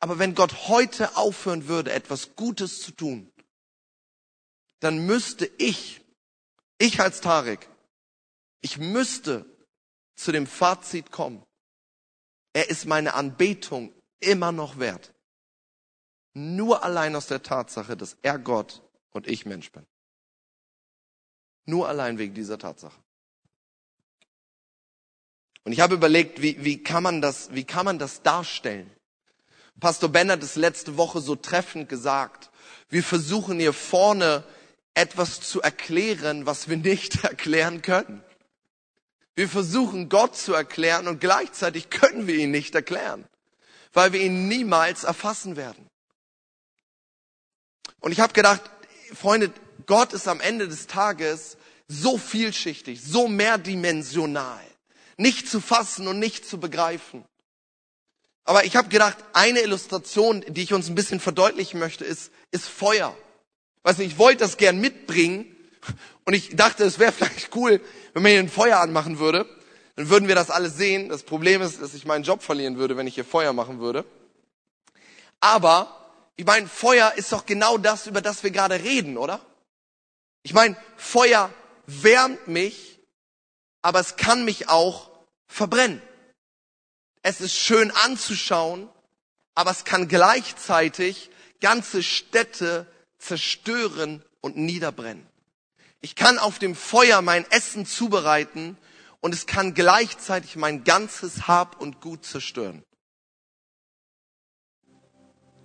Aber 0.00 0.18
wenn 0.18 0.34
Gott 0.34 0.68
heute 0.68 1.16
aufhören 1.16 1.66
würde, 1.66 1.92
etwas 1.92 2.36
Gutes 2.36 2.82
zu 2.82 2.92
tun, 2.92 3.32
dann 4.80 5.06
müsste 5.06 5.50
ich, 5.58 6.02
ich 6.78 7.00
als 7.00 7.20
Tarek, 7.20 7.68
ich 8.60 8.78
müsste 8.78 9.44
zu 10.18 10.32
dem 10.32 10.46
Fazit 10.46 11.12
kommen, 11.12 11.44
er 12.52 12.68
ist 12.68 12.86
meine 12.86 13.14
Anbetung 13.14 13.92
immer 14.18 14.50
noch 14.50 14.78
wert. 14.78 15.14
Nur 16.34 16.82
allein 16.82 17.14
aus 17.14 17.28
der 17.28 17.42
Tatsache, 17.42 17.96
dass 17.96 18.16
er 18.22 18.38
Gott 18.38 18.82
und 19.10 19.28
ich 19.28 19.46
Mensch 19.46 19.70
bin. 19.70 19.86
Nur 21.66 21.88
allein 21.88 22.18
wegen 22.18 22.34
dieser 22.34 22.58
Tatsache. 22.58 23.00
Und 25.62 25.72
ich 25.72 25.80
habe 25.80 25.94
überlegt, 25.94 26.42
wie, 26.42 26.64
wie, 26.64 26.82
kann 26.82 27.02
man 27.02 27.20
das, 27.20 27.52
wie 27.52 27.64
kann 27.64 27.84
man 27.84 27.98
das 27.98 28.22
darstellen? 28.22 28.90
Pastor 29.78 30.08
Ben 30.08 30.30
hat 30.30 30.42
es 30.42 30.56
letzte 30.56 30.96
Woche 30.96 31.20
so 31.20 31.36
treffend 31.36 31.88
gesagt. 31.88 32.50
Wir 32.88 33.04
versuchen 33.04 33.60
hier 33.60 33.72
vorne 33.72 34.42
etwas 34.94 35.40
zu 35.42 35.62
erklären, 35.62 36.46
was 36.46 36.68
wir 36.68 36.76
nicht 36.76 37.22
erklären 37.24 37.82
können. 37.82 38.24
Wir 39.38 39.48
versuchen 39.48 40.08
Gott 40.08 40.36
zu 40.36 40.52
erklären 40.52 41.06
und 41.06 41.20
gleichzeitig 41.20 41.90
können 41.90 42.26
wir 42.26 42.34
ihn 42.34 42.50
nicht 42.50 42.74
erklären, 42.74 43.24
weil 43.92 44.12
wir 44.12 44.20
ihn 44.20 44.48
niemals 44.48 45.04
erfassen 45.04 45.54
werden. 45.54 45.88
Und 48.00 48.10
ich 48.10 48.18
habe 48.18 48.32
gedacht, 48.32 48.62
Freunde, 49.14 49.52
Gott 49.86 50.12
ist 50.12 50.26
am 50.26 50.40
Ende 50.40 50.66
des 50.66 50.88
Tages 50.88 51.56
so 51.86 52.18
vielschichtig, 52.18 53.00
so 53.00 53.28
mehrdimensional, 53.28 54.60
nicht 55.16 55.48
zu 55.48 55.60
fassen 55.60 56.08
und 56.08 56.18
nicht 56.18 56.44
zu 56.44 56.58
begreifen. 56.58 57.24
Aber 58.42 58.64
ich 58.64 58.74
habe 58.74 58.88
gedacht, 58.88 59.18
eine 59.34 59.60
Illustration, 59.60 60.44
die 60.48 60.64
ich 60.64 60.72
uns 60.72 60.88
ein 60.88 60.96
bisschen 60.96 61.20
verdeutlichen 61.20 61.78
möchte, 61.78 62.04
ist, 62.04 62.32
ist 62.50 62.66
Feuer. 62.66 63.16
Weiß 63.84 63.98
nicht, 63.98 64.14
ich 64.14 64.18
wollte 64.18 64.40
das 64.40 64.56
gern 64.56 64.80
mitbringen 64.80 65.54
und 66.24 66.34
ich 66.34 66.56
dachte, 66.56 66.82
es 66.82 66.98
wäre 66.98 67.12
vielleicht 67.12 67.54
cool, 67.54 67.80
wenn 68.18 68.22
man 68.24 68.32
hier 68.32 68.40
ein 68.40 68.48
Feuer 68.48 68.80
anmachen 68.80 69.20
würde. 69.20 69.46
Dann 69.94 70.10
würden 70.10 70.26
wir 70.26 70.34
das 70.34 70.50
alles 70.50 70.76
sehen. 70.76 71.08
Das 71.08 71.22
Problem 71.22 71.62
ist, 71.62 71.80
dass 71.80 71.94
ich 71.94 72.04
meinen 72.04 72.24
Job 72.24 72.42
verlieren 72.42 72.76
würde, 72.76 72.96
wenn 72.96 73.06
ich 73.06 73.14
hier 73.14 73.24
Feuer 73.24 73.52
machen 73.52 73.78
würde. 73.78 74.04
Aber, 75.38 76.10
ich 76.34 76.44
meine, 76.44 76.66
Feuer 76.66 77.12
ist 77.14 77.30
doch 77.30 77.46
genau 77.46 77.78
das, 77.78 78.08
über 78.08 78.20
das 78.20 78.42
wir 78.42 78.50
gerade 78.50 78.82
reden, 78.82 79.16
oder? 79.16 79.40
Ich 80.42 80.52
meine, 80.52 80.76
Feuer 80.96 81.52
wärmt 81.86 82.48
mich, 82.48 82.98
aber 83.82 84.00
es 84.00 84.16
kann 84.16 84.44
mich 84.44 84.68
auch 84.68 85.10
verbrennen. 85.46 86.02
Es 87.22 87.40
ist 87.40 87.54
schön 87.54 87.92
anzuschauen, 87.92 88.88
aber 89.54 89.70
es 89.70 89.84
kann 89.84 90.08
gleichzeitig 90.08 91.30
ganze 91.60 92.02
Städte 92.02 92.88
zerstören 93.18 94.24
und 94.40 94.56
niederbrennen. 94.56 95.24
Ich 96.00 96.14
kann 96.14 96.38
auf 96.38 96.58
dem 96.58 96.74
Feuer 96.74 97.22
mein 97.22 97.44
Essen 97.50 97.84
zubereiten 97.84 98.76
und 99.20 99.34
es 99.34 99.46
kann 99.46 99.74
gleichzeitig 99.74 100.56
mein 100.56 100.84
ganzes 100.84 101.48
Hab 101.48 101.80
und 101.80 102.00
Gut 102.00 102.24
zerstören. 102.24 102.84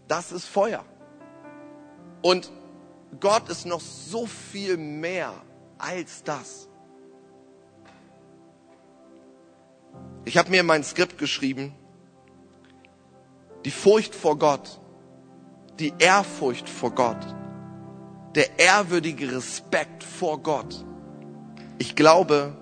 Das 0.07 0.31
ist 0.31 0.45
Feuer. 0.45 0.85
Und 2.21 2.51
Gott 3.19 3.49
ist 3.49 3.65
noch 3.65 3.81
so 3.81 4.25
viel 4.25 4.77
mehr 4.77 5.33
als 5.77 6.23
das. 6.23 6.67
Ich 10.25 10.37
habe 10.37 10.49
mir 10.49 10.61
in 10.61 10.65
mein 10.65 10.83
Skript 10.83 11.17
geschrieben, 11.17 11.75
die 13.65 13.71
Furcht 13.71 14.15
vor 14.15 14.37
Gott, 14.39 14.79
die 15.79 15.93
Ehrfurcht 15.99 16.67
vor 16.69 16.91
Gott, 16.91 17.23
der 18.35 18.59
ehrwürdige 18.59 19.35
Respekt 19.35 20.03
vor 20.03 20.41
Gott. 20.41 20.83
Ich 21.77 21.95
glaube, 21.95 22.55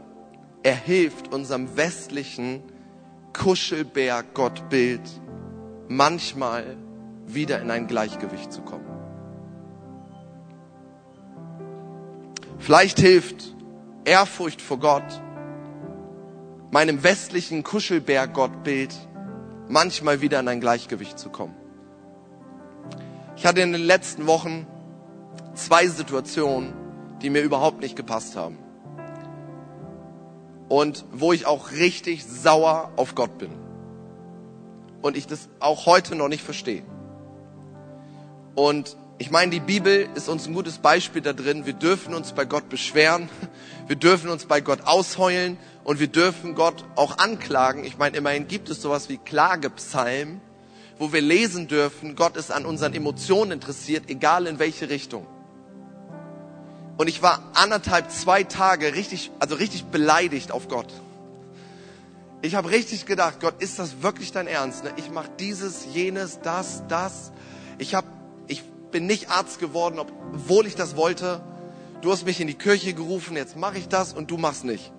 er 0.64 0.76
hilft 0.76 1.34
unserem 1.34 1.76
westlichen 1.78 2.62
Kuschelbär-Gottbild 3.34 5.02
manchmal 5.88 6.78
wieder 7.26 7.62
in 7.62 7.72
ein 7.72 7.88
Gleichgewicht 7.88 8.52
zu 8.52 8.62
kommen. 8.62 8.86
Vielleicht 12.60 13.00
hilft 13.00 13.56
Ehrfurcht 14.06 14.62
vor 14.62 14.80
Gott 14.80 15.22
meinem 16.72 17.04
westlichen 17.04 17.64
Kuschelbär-Gottbild 17.64 18.96
manchmal 19.68 20.22
wieder 20.22 20.40
in 20.40 20.48
ein 20.48 20.62
Gleichgewicht 20.62 21.20
zu 21.20 21.30
kommen. 21.30 21.56
Ich 23.36 23.46
hatte 23.46 23.62
in 23.62 23.72
den 23.72 23.82
letzten 23.82 24.28
Wochen 24.28 24.68
zwei 25.62 25.88
Situationen, 25.88 26.74
die 27.22 27.30
mir 27.30 27.42
überhaupt 27.42 27.82
nicht 27.82 27.96
gepasst 27.96 28.36
haben. 28.36 28.58
Und 30.70 31.06
wo 31.12 31.34
ich 31.34 31.46
auch 31.46 31.72
richtig 31.72 32.26
sauer 32.26 32.92
auf 32.96 33.16
Gott 33.16 33.38
bin. 33.38 33.52
Und 35.02 35.18
ich 35.18 35.28
das 35.28 35.50
auch 35.60 35.86
heute 35.86 36.16
noch 36.16 36.30
nicht 36.30 36.44
verstehe. 36.44 36.84
Und 38.56 38.96
ich 39.18 39.30
meine, 39.30 39.52
die 39.52 39.60
Bibel 39.60 40.10
ist 40.16 40.30
uns 40.30 40.48
ein 40.48 40.54
gutes 40.54 40.80
Beispiel 40.80 41.22
da 41.22 41.34
drin. 41.34 41.66
Wir 41.66 41.74
dürfen 41.74 42.14
uns 42.14 42.32
bei 42.32 42.46
Gott 42.46 42.70
beschweren, 42.70 43.30
wir 43.88 43.96
dürfen 43.96 44.30
uns 44.30 44.46
bei 44.46 44.62
Gott 44.62 44.82
ausheulen 44.86 45.58
und 45.84 46.00
wir 46.00 46.08
dürfen 46.08 46.56
Gott 46.56 46.84
auch 46.96 47.18
anklagen. 47.18 47.84
Ich 47.84 47.98
meine, 47.98 48.18
immerhin 48.18 48.48
gibt 48.48 48.70
es 48.70 48.82
sowas 48.82 49.10
wie 49.10 49.18
Klagepsalm, 49.18 50.42
wo 50.98 51.14
wir 51.14 51.22
lesen 51.22 51.68
dürfen, 51.68 52.16
Gott 52.16 52.38
ist 52.38 52.52
an 52.52 52.66
unseren 52.66 52.94
Emotionen 52.94 53.52
interessiert, 53.52 54.04
egal 54.08 54.48
in 54.48 54.60
welche 54.60 54.90
Richtung. 54.90 55.28
Und 57.02 57.08
ich 57.08 57.24
war 57.24 57.42
anderthalb, 57.56 58.12
zwei 58.12 58.44
Tage 58.44 58.94
richtig, 58.94 59.32
also 59.40 59.56
richtig 59.56 59.86
beleidigt 59.86 60.52
auf 60.52 60.68
Gott. 60.68 60.94
Ich 62.44 62.54
habe 62.54 62.70
richtig 62.70 63.08
gedacht, 63.08 63.40
Gott, 63.40 63.56
ist 63.58 63.80
das 63.80 64.04
wirklich 64.04 64.34
dein 64.34 64.46
Ernst? 64.46 64.84
Ne? 64.84 64.92
Ich 64.98 65.10
mache 65.10 65.32
dieses, 65.40 65.88
jenes, 65.92 66.42
das, 66.42 66.84
das. 66.88 67.32
Ich 67.80 67.96
habe 67.96 68.06
bin 68.92 69.08
nicht 69.08 69.32
Arzt 69.32 69.60
geworden, 69.60 69.98
obwohl 69.98 70.68
ich 70.68 70.76
das 70.76 70.96
wollte. 70.96 71.42
Du 72.02 72.12
hast 72.12 72.24
mich 72.24 72.40
in 72.40 72.46
die 72.46 72.54
Kirche 72.54 72.94
gerufen, 72.94 73.36
jetzt 73.36 73.58
mache 73.58 73.80
ich 73.80 73.88
das 73.88 74.14
und 74.14 74.30
du 74.30 74.38
machst 74.38 74.64
nicht. 74.64 74.94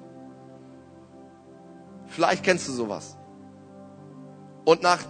Vielleicht 2.08 2.42
kennst 2.42 2.66
du 2.66 2.72
sowas. 2.72 3.16
Und 4.64 4.82
nach 4.82 5.04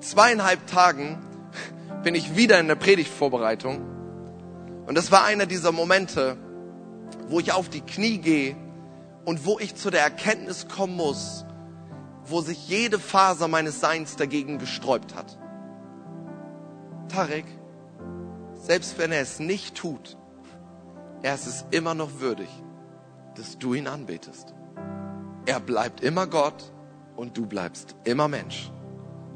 zweieinhalb 0.00 0.66
Tagen 0.66 1.18
bin 2.02 2.14
ich 2.14 2.36
wieder 2.36 2.60
in 2.60 2.68
der 2.68 2.74
Predigtvorbereitung. 2.74 3.89
Und 4.90 4.96
das 4.96 5.12
war 5.12 5.22
einer 5.22 5.46
dieser 5.46 5.70
Momente, 5.70 6.36
wo 7.28 7.38
ich 7.38 7.52
auf 7.52 7.68
die 7.68 7.80
Knie 7.80 8.18
gehe 8.18 8.56
und 9.24 9.44
wo 9.46 9.56
ich 9.60 9.76
zu 9.76 9.88
der 9.88 10.00
Erkenntnis 10.00 10.66
kommen 10.66 10.96
muss, 10.96 11.44
wo 12.24 12.40
sich 12.40 12.68
jede 12.68 12.98
Faser 12.98 13.46
meines 13.46 13.78
Seins 13.78 14.16
dagegen 14.16 14.58
gesträubt 14.58 15.14
hat. 15.14 15.38
Tarek, 17.06 17.44
selbst 18.54 18.98
wenn 18.98 19.12
er 19.12 19.20
es 19.20 19.38
nicht 19.38 19.76
tut, 19.76 20.16
er 21.22 21.34
ist 21.34 21.46
es 21.46 21.64
immer 21.70 21.94
noch 21.94 22.18
würdig, 22.18 22.48
dass 23.36 23.58
du 23.58 23.74
ihn 23.74 23.86
anbetest. 23.86 24.54
Er 25.46 25.60
bleibt 25.60 26.00
immer 26.00 26.26
Gott 26.26 26.72
und 27.14 27.38
du 27.38 27.46
bleibst 27.46 27.94
immer 28.02 28.26
Mensch. 28.26 28.72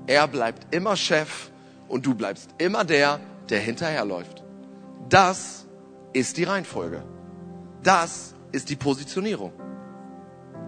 Er 0.08 0.26
bleibt 0.26 0.74
immer 0.74 0.96
Chef 0.96 1.52
und 1.86 2.06
du 2.06 2.16
bleibst 2.16 2.50
immer 2.58 2.82
der, 2.82 3.20
der 3.50 3.60
hinterherläuft. 3.60 4.43
Das 5.08 5.66
ist 6.12 6.36
die 6.36 6.44
Reihenfolge. 6.44 7.02
Das 7.82 8.34
ist 8.52 8.70
die 8.70 8.76
Positionierung. 8.76 9.52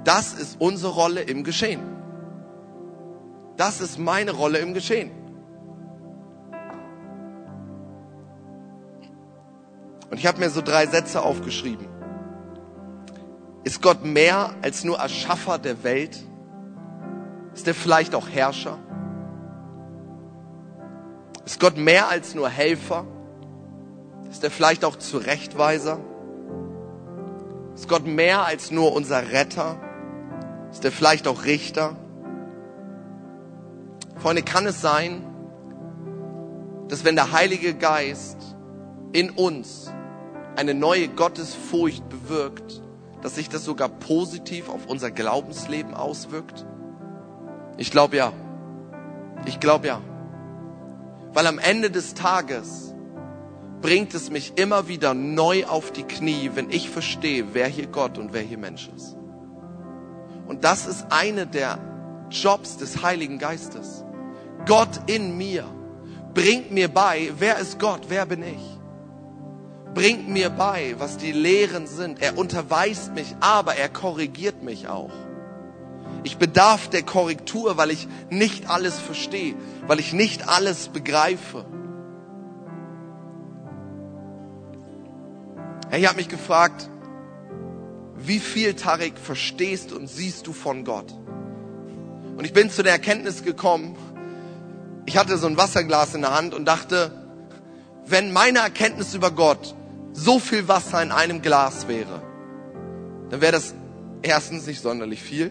Das 0.04 0.34
ist 0.34 0.60
unsere 0.60 0.92
Rolle 0.92 1.22
im 1.22 1.44
Geschehen. 1.44 1.80
Das 3.56 3.80
ist 3.80 3.98
meine 3.98 4.32
Rolle 4.32 4.58
im 4.58 4.74
Geschehen. 4.74 5.10
Und 10.10 10.18
ich 10.18 10.26
habe 10.26 10.38
mir 10.38 10.50
so 10.50 10.60
drei 10.60 10.86
Sätze 10.86 11.22
aufgeschrieben. 11.22 11.88
Ist 13.64 13.82
Gott 13.82 14.04
mehr 14.04 14.54
als 14.62 14.84
nur 14.84 14.98
Erschaffer 14.98 15.58
der 15.58 15.82
Welt? 15.82 16.22
Ist 17.54 17.66
er 17.66 17.74
vielleicht 17.74 18.14
auch 18.14 18.28
Herrscher? 18.28 18.78
Ist 21.44 21.58
Gott 21.58 21.76
mehr 21.76 22.08
als 22.08 22.34
nur 22.34 22.48
Helfer? 22.48 23.06
Ist 24.30 24.44
er 24.44 24.50
vielleicht 24.50 24.84
auch 24.84 24.96
Zurechtweiser? 24.96 25.98
Ist 27.74 27.88
Gott 27.88 28.06
mehr 28.06 28.44
als 28.44 28.70
nur 28.70 28.94
unser 28.94 29.32
Retter? 29.32 29.76
Ist 30.70 30.84
er 30.84 30.92
vielleicht 30.92 31.28
auch 31.28 31.44
Richter? 31.44 31.96
Freunde, 34.16 34.42
kann 34.42 34.66
es 34.66 34.80
sein, 34.80 35.22
dass 36.88 37.04
wenn 37.04 37.16
der 37.16 37.32
Heilige 37.32 37.74
Geist 37.74 38.56
in 39.12 39.30
uns 39.30 39.92
eine 40.56 40.74
neue 40.74 41.08
Gottesfurcht 41.08 42.08
bewirkt, 42.08 42.82
dass 43.22 43.34
sich 43.34 43.48
das 43.48 43.64
sogar 43.64 43.88
positiv 43.88 44.68
auf 44.68 44.86
unser 44.86 45.10
Glaubensleben 45.10 45.94
auswirkt? 45.94 46.64
Ich 47.76 47.90
glaube 47.90 48.16
ja. 48.16 48.32
Ich 49.44 49.60
glaube 49.60 49.86
ja. 49.88 50.00
Weil 51.32 51.46
am 51.46 51.58
Ende 51.58 51.90
des 51.90 52.14
Tages 52.14 52.85
bringt 53.80 54.14
es 54.14 54.30
mich 54.30 54.54
immer 54.56 54.88
wieder 54.88 55.14
neu 55.14 55.66
auf 55.66 55.92
die 55.92 56.04
Knie, 56.04 56.50
wenn 56.54 56.70
ich 56.70 56.90
verstehe, 56.90 57.46
wer 57.52 57.68
hier 57.68 57.86
Gott 57.86 58.18
und 58.18 58.32
wer 58.32 58.42
hier 58.42 58.58
Mensch 58.58 58.88
ist. 58.96 59.16
Und 60.46 60.64
das 60.64 60.86
ist 60.86 61.06
eine 61.10 61.46
der 61.46 61.78
Jobs 62.30 62.76
des 62.76 63.02
Heiligen 63.02 63.38
Geistes. 63.38 64.04
Gott 64.66 65.00
in 65.06 65.36
mir 65.36 65.64
bringt 66.34 66.70
mir 66.70 66.88
bei, 66.88 67.32
wer 67.38 67.58
ist 67.58 67.78
Gott, 67.78 68.02
wer 68.08 68.26
bin 68.26 68.42
ich? 68.42 68.78
Bringt 69.94 70.28
mir 70.28 70.50
bei, 70.50 70.94
was 70.98 71.16
die 71.16 71.32
Lehren 71.32 71.86
sind. 71.86 72.20
Er 72.20 72.36
unterweist 72.36 73.14
mich, 73.14 73.34
aber 73.40 73.76
er 73.76 73.88
korrigiert 73.88 74.62
mich 74.62 74.88
auch. 74.88 75.12
Ich 76.22 76.36
bedarf 76.36 76.88
der 76.88 77.02
Korrektur, 77.02 77.76
weil 77.76 77.90
ich 77.90 78.06
nicht 78.28 78.68
alles 78.68 78.98
verstehe, 78.98 79.54
weil 79.86 80.00
ich 80.00 80.12
nicht 80.12 80.48
alles 80.48 80.88
begreife. 80.88 81.64
Ich 85.96 86.06
habe 86.06 86.16
mich 86.16 86.28
gefragt, 86.28 86.90
wie 88.16 88.38
viel, 88.38 88.74
Tarek, 88.74 89.18
verstehst 89.18 89.92
und 89.92 90.08
siehst 90.08 90.46
du 90.46 90.52
von 90.52 90.84
Gott? 90.84 91.10
Und 92.36 92.44
ich 92.44 92.52
bin 92.52 92.70
zu 92.70 92.82
der 92.82 92.92
Erkenntnis 92.92 93.42
gekommen, 93.42 93.96
ich 95.06 95.16
hatte 95.16 95.38
so 95.38 95.46
ein 95.46 95.56
Wasserglas 95.56 96.14
in 96.14 96.20
der 96.20 96.34
Hand 96.34 96.52
und 96.52 96.66
dachte, 96.66 97.10
wenn 98.04 98.32
meine 98.32 98.58
Erkenntnis 98.58 99.14
über 99.14 99.30
Gott 99.30 99.74
so 100.12 100.38
viel 100.38 100.68
Wasser 100.68 101.02
in 101.02 101.12
einem 101.12 101.40
Glas 101.40 101.88
wäre, 101.88 102.20
dann 103.30 103.40
wäre 103.40 103.52
das 103.52 103.74
erstens 104.22 104.66
nicht 104.66 104.82
sonderlich 104.82 105.22
viel, 105.22 105.50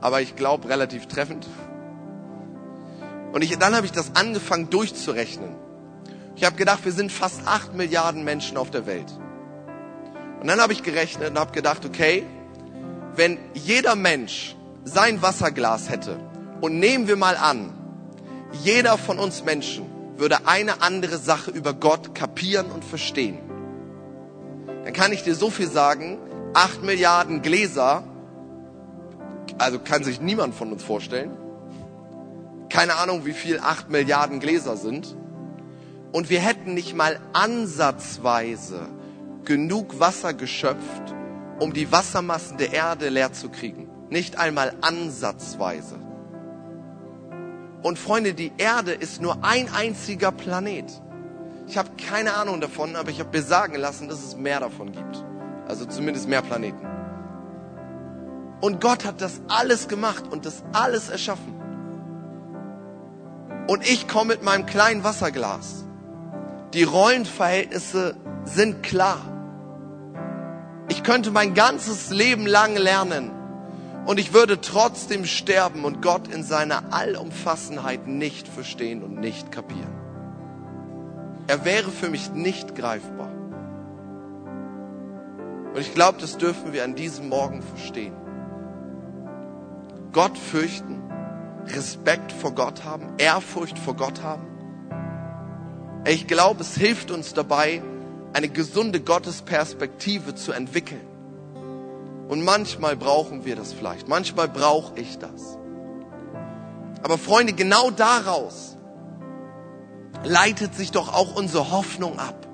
aber 0.00 0.22
ich 0.22 0.36
glaube 0.36 0.68
relativ 0.68 1.06
treffend. 1.06 1.46
Und 3.32 3.42
ich, 3.42 3.58
dann 3.58 3.74
habe 3.74 3.84
ich 3.84 3.92
das 3.92 4.14
angefangen 4.14 4.70
durchzurechnen. 4.70 5.61
Ich 6.42 6.46
habe 6.46 6.56
gedacht, 6.56 6.84
wir 6.84 6.90
sind 6.90 7.12
fast 7.12 7.46
acht 7.46 7.72
Milliarden 7.72 8.24
Menschen 8.24 8.56
auf 8.56 8.68
der 8.68 8.84
Welt. 8.84 9.06
Und 10.40 10.48
dann 10.48 10.60
habe 10.60 10.72
ich 10.72 10.82
gerechnet 10.82 11.30
und 11.30 11.38
habe 11.38 11.52
gedacht, 11.52 11.84
okay, 11.84 12.26
wenn 13.14 13.38
jeder 13.54 13.94
Mensch 13.94 14.56
sein 14.82 15.22
Wasserglas 15.22 15.88
hätte 15.88 16.18
und 16.60 16.80
nehmen 16.80 17.06
wir 17.06 17.14
mal 17.14 17.36
an, 17.36 17.72
jeder 18.64 18.98
von 18.98 19.20
uns 19.20 19.44
Menschen 19.44 19.86
würde 20.16 20.48
eine 20.48 20.82
andere 20.82 21.16
Sache 21.18 21.52
über 21.52 21.74
Gott 21.74 22.12
kapieren 22.12 22.72
und 22.72 22.84
verstehen, 22.84 23.38
dann 24.82 24.92
kann 24.92 25.12
ich 25.12 25.22
dir 25.22 25.36
so 25.36 25.48
viel 25.48 25.70
sagen, 25.70 26.18
acht 26.54 26.82
Milliarden 26.82 27.42
Gläser, 27.42 28.02
also 29.58 29.78
kann 29.78 30.02
sich 30.02 30.20
niemand 30.20 30.56
von 30.56 30.72
uns 30.72 30.82
vorstellen, 30.82 31.36
keine 32.68 32.96
Ahnung, 32.96 33.26
wie 33.26 33.32
viel 33.32 33.60
acht 33.60 33.90
Milliarden 33.90 34.40
Gläser 34.40 34.76
sind, 34.76 35.14
und 36.12 36.30
wir 36.30 36.40
hätten 36.40 36.74
nicht 36.74 36.94
mal 36.94 37.18
ansatzweise 37.32 38.88
genug 39.44 39.98
Wasser 39.98 40.34
geschöpft, 40.34 41.14
um 41.58 41.72
die 41.72 41.90
Wassermassen 41.90 42.58
der 42.58 42.72
Erde 42.72 43.08
leer 43.08 43.32
zu 43.32 43.48
kriegen. 43.48 43.88
Nicht 44.10 44.38
einmal 44.38 44.74
ansatzweise. 44.82 45.98
Und 47.82 47.98
Freunde, 47.98 48.34
die 48.34 48.52
Erde 48.58 48.92
ist 48.92 49.20
nur 49.20 49.42
ein 49.42 49.68
einziger 49.72 50.30
Planet. 50.30 50.84
Ich 51.66 51.78
habe 51.78 51.90
keine 51.96 52.34
Ahnung 52.34 52.60
davon, 52.60 52.94
aber 52.94 53.10
ich 53.10 53.18
habe 53.18 53.36
mir 53.36 53.42
sagen 53.42 53.74
lassen, 53.76 54.08
dass 54.08 54.22
es 54.22 54.36
mehr 54.36 54.60
davon 54.60 54.92
gibt. 54.92 55.24
Also 55.66 55.86
zumindest 55.86 56.28
mehr 56.28 56.42
Planeten. 56.42 56.86
Und 58.60 58.80
Gott 58.80 59.04
hat 59.04 59.20
das 59.20 59.40
alles 59.48 59.88
gemacht 59.88 60.24
und 60.30 60.46
das 60.46 60.62
alles 60.72 61.08
erschaffen. 61.08 61.60
Und 63.66 63.88
ich 63.88 64.06
komme 64.06 64.34
mit 64.34 64.42
meinem 64.42 64.66
kleinen 64.66 65.02
Wasserglas. 65.02 65.81
Die 66.74 66.84
Rollenverhältnisse 66.84 68.16
sind 68.44 68.82
klar. 68.82 69.20
Ich 70.88 71.02
könnte 71.02 71.30
mein 71.30 71.54
ganzes 71.54 72.10
Leben 72.10 72.46
lang 72.46 72.76
lernen, 72.76 73.30
und 74.04 74.18
ich 74.18 74.34
würde 74.34 74.60
trotzdem 74.60 75.24
sterben 75.24 75.84
und 75.84 76.02
Gott 76.02 76.26
in 76.28 76.42
seiner 76.42 76.92
Allumfassenheit 76.92 78.08
nicht 78.08 78.48
verstehen 78.48 79.02
und 79.02 79.20
nicht 79.20 79.52
kapieren. 79.52 79.92
Er 81.46 81.64
wäre 81.64 81.90
für 81.90 82.08
mich 82.08 82.32
nicht 82.32 82.74
greifbar. 82.74 83.30
Und 85.74 85.80
ich 85.80 85.94
glaube, 85.94 86.18
das 86.20 86.36
dürfen 86.36 86.72
wir 86.72 86.84
an 86.84 86.94
diesem 86.94 87.28
Morgen 87.28 87.62
verstehen. 87.62 88.14
Gott 90.12 90.36
fürchten, 90.36 91.00
Respekt 91.68 92.32
vor 92.32 92.52
Gott 92.52 92.84
haben, 92.84 93.14
Ehrfurcht 93.18 93.78
vor 93.78 93.94
Gott 93.94 94.22
haben. 94.22 94.51
Ich 96.04 96.26
glaube, 96.26 96.62
es 96.62 96.74
hilft 96.74 97.10
uns 97.10 97.32
dabei, 97.32 97.82
eine 98.32 98.48
gesunde 98.48 99.00
Gottesperspektive 99.00 100.34
zu 100.34 100.52
entwickeln. 100.52 101.00
Und 102.28 102.42
manchmal 102.42 102.96
brauchen 102.96 103.44
wir 103.44 103.56
das 103.56 103.72
vielleicht. 103.72 104.08
Manchmal 104.08 104.48
brauche 104.48 104.98
ich 104.98 105.18
das. 105.18 105.58
Aber 107.02 107.18
Freunde, 107.18 107.52
genau 107.52 107.90
daraus 107.90 108.76
leitet 110.24 110.74
sich 110.74 110.90
doch 110.92 111.12
auch 111.12 111.36
unsere 111.36 111.70
Hoffnung 111.70 112.18
ab. 112.18 112.46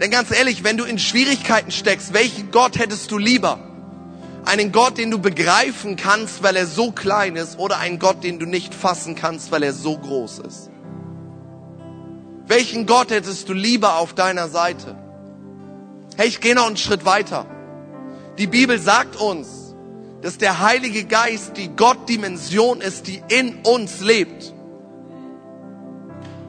Denn 0.00 0.10
ganz 0.10 0.30
ehrlich, 0.30 0.64
wenn 0.64 0.76
du 0.76 0.84
in 0.84 0.98
Schwierigkeiten 0.98 1.70
steckst, 1.70 2.12
welchen 2.12 2.50
Gott 2.50 2.78
hättest 2.78 3.10
du 3.10 3.18
lieber? 3.18 3.58
Einen 4.44 4.70
Gott, 4.72 4.96
den 4.96 5.10
du 5.10 5.18
begreifen 5.18 5.96
kannst, 5.96 6.42
weil 6.42 6.56
er 6.56 6.66
so 6.66 6.92
klein 6.92 7.36
ist, 7.36 7.58
oder 7.58 7.78
einen 7.78 7.98
Gott, 7.98 8.22
den 8.22 8.38
du 8.38 8.46
nicht 8.46 8.74
fassen 8.74 9.14
kannst, 9.14 9.50
weil 9.50 9.62
er 9.62 9.72
so 9.72 9.98
groß 9.98 10.38
ist? 10.40 10.70
Welchen 12.48 12.86
Gott 12.86 13.10
hättest 13.10 13.50
du 13.50 13.52
lieber 13.52 13.98
auf 13.98 14.14
deiner 14.14 14.48
Seite? 14.48 14.96
Hey, 16.16 16.28
ich 16.28 16.40
gehe 16.40 16.54
noch 16.54 16.66
einen 16.66 16.78
Schritt 16.78 17.04
weiter. 17.04 17.44
Die 18.38 18.46
Bibel 18.46 18.78
sagt 18.78 19.16
uns, 19.16 19.74
dass 20.22 20.38
der 20.38 20.60
Heilige 20.60 21.04
Geist 21.04 21.58
die 21.58 21.68
Gottdimension 21.68 22.80
ist, 22.80 23.06
die 23.06 23.22
in 23.28 23.56
uns 23.64 24.00
lebt. 24.00 24.54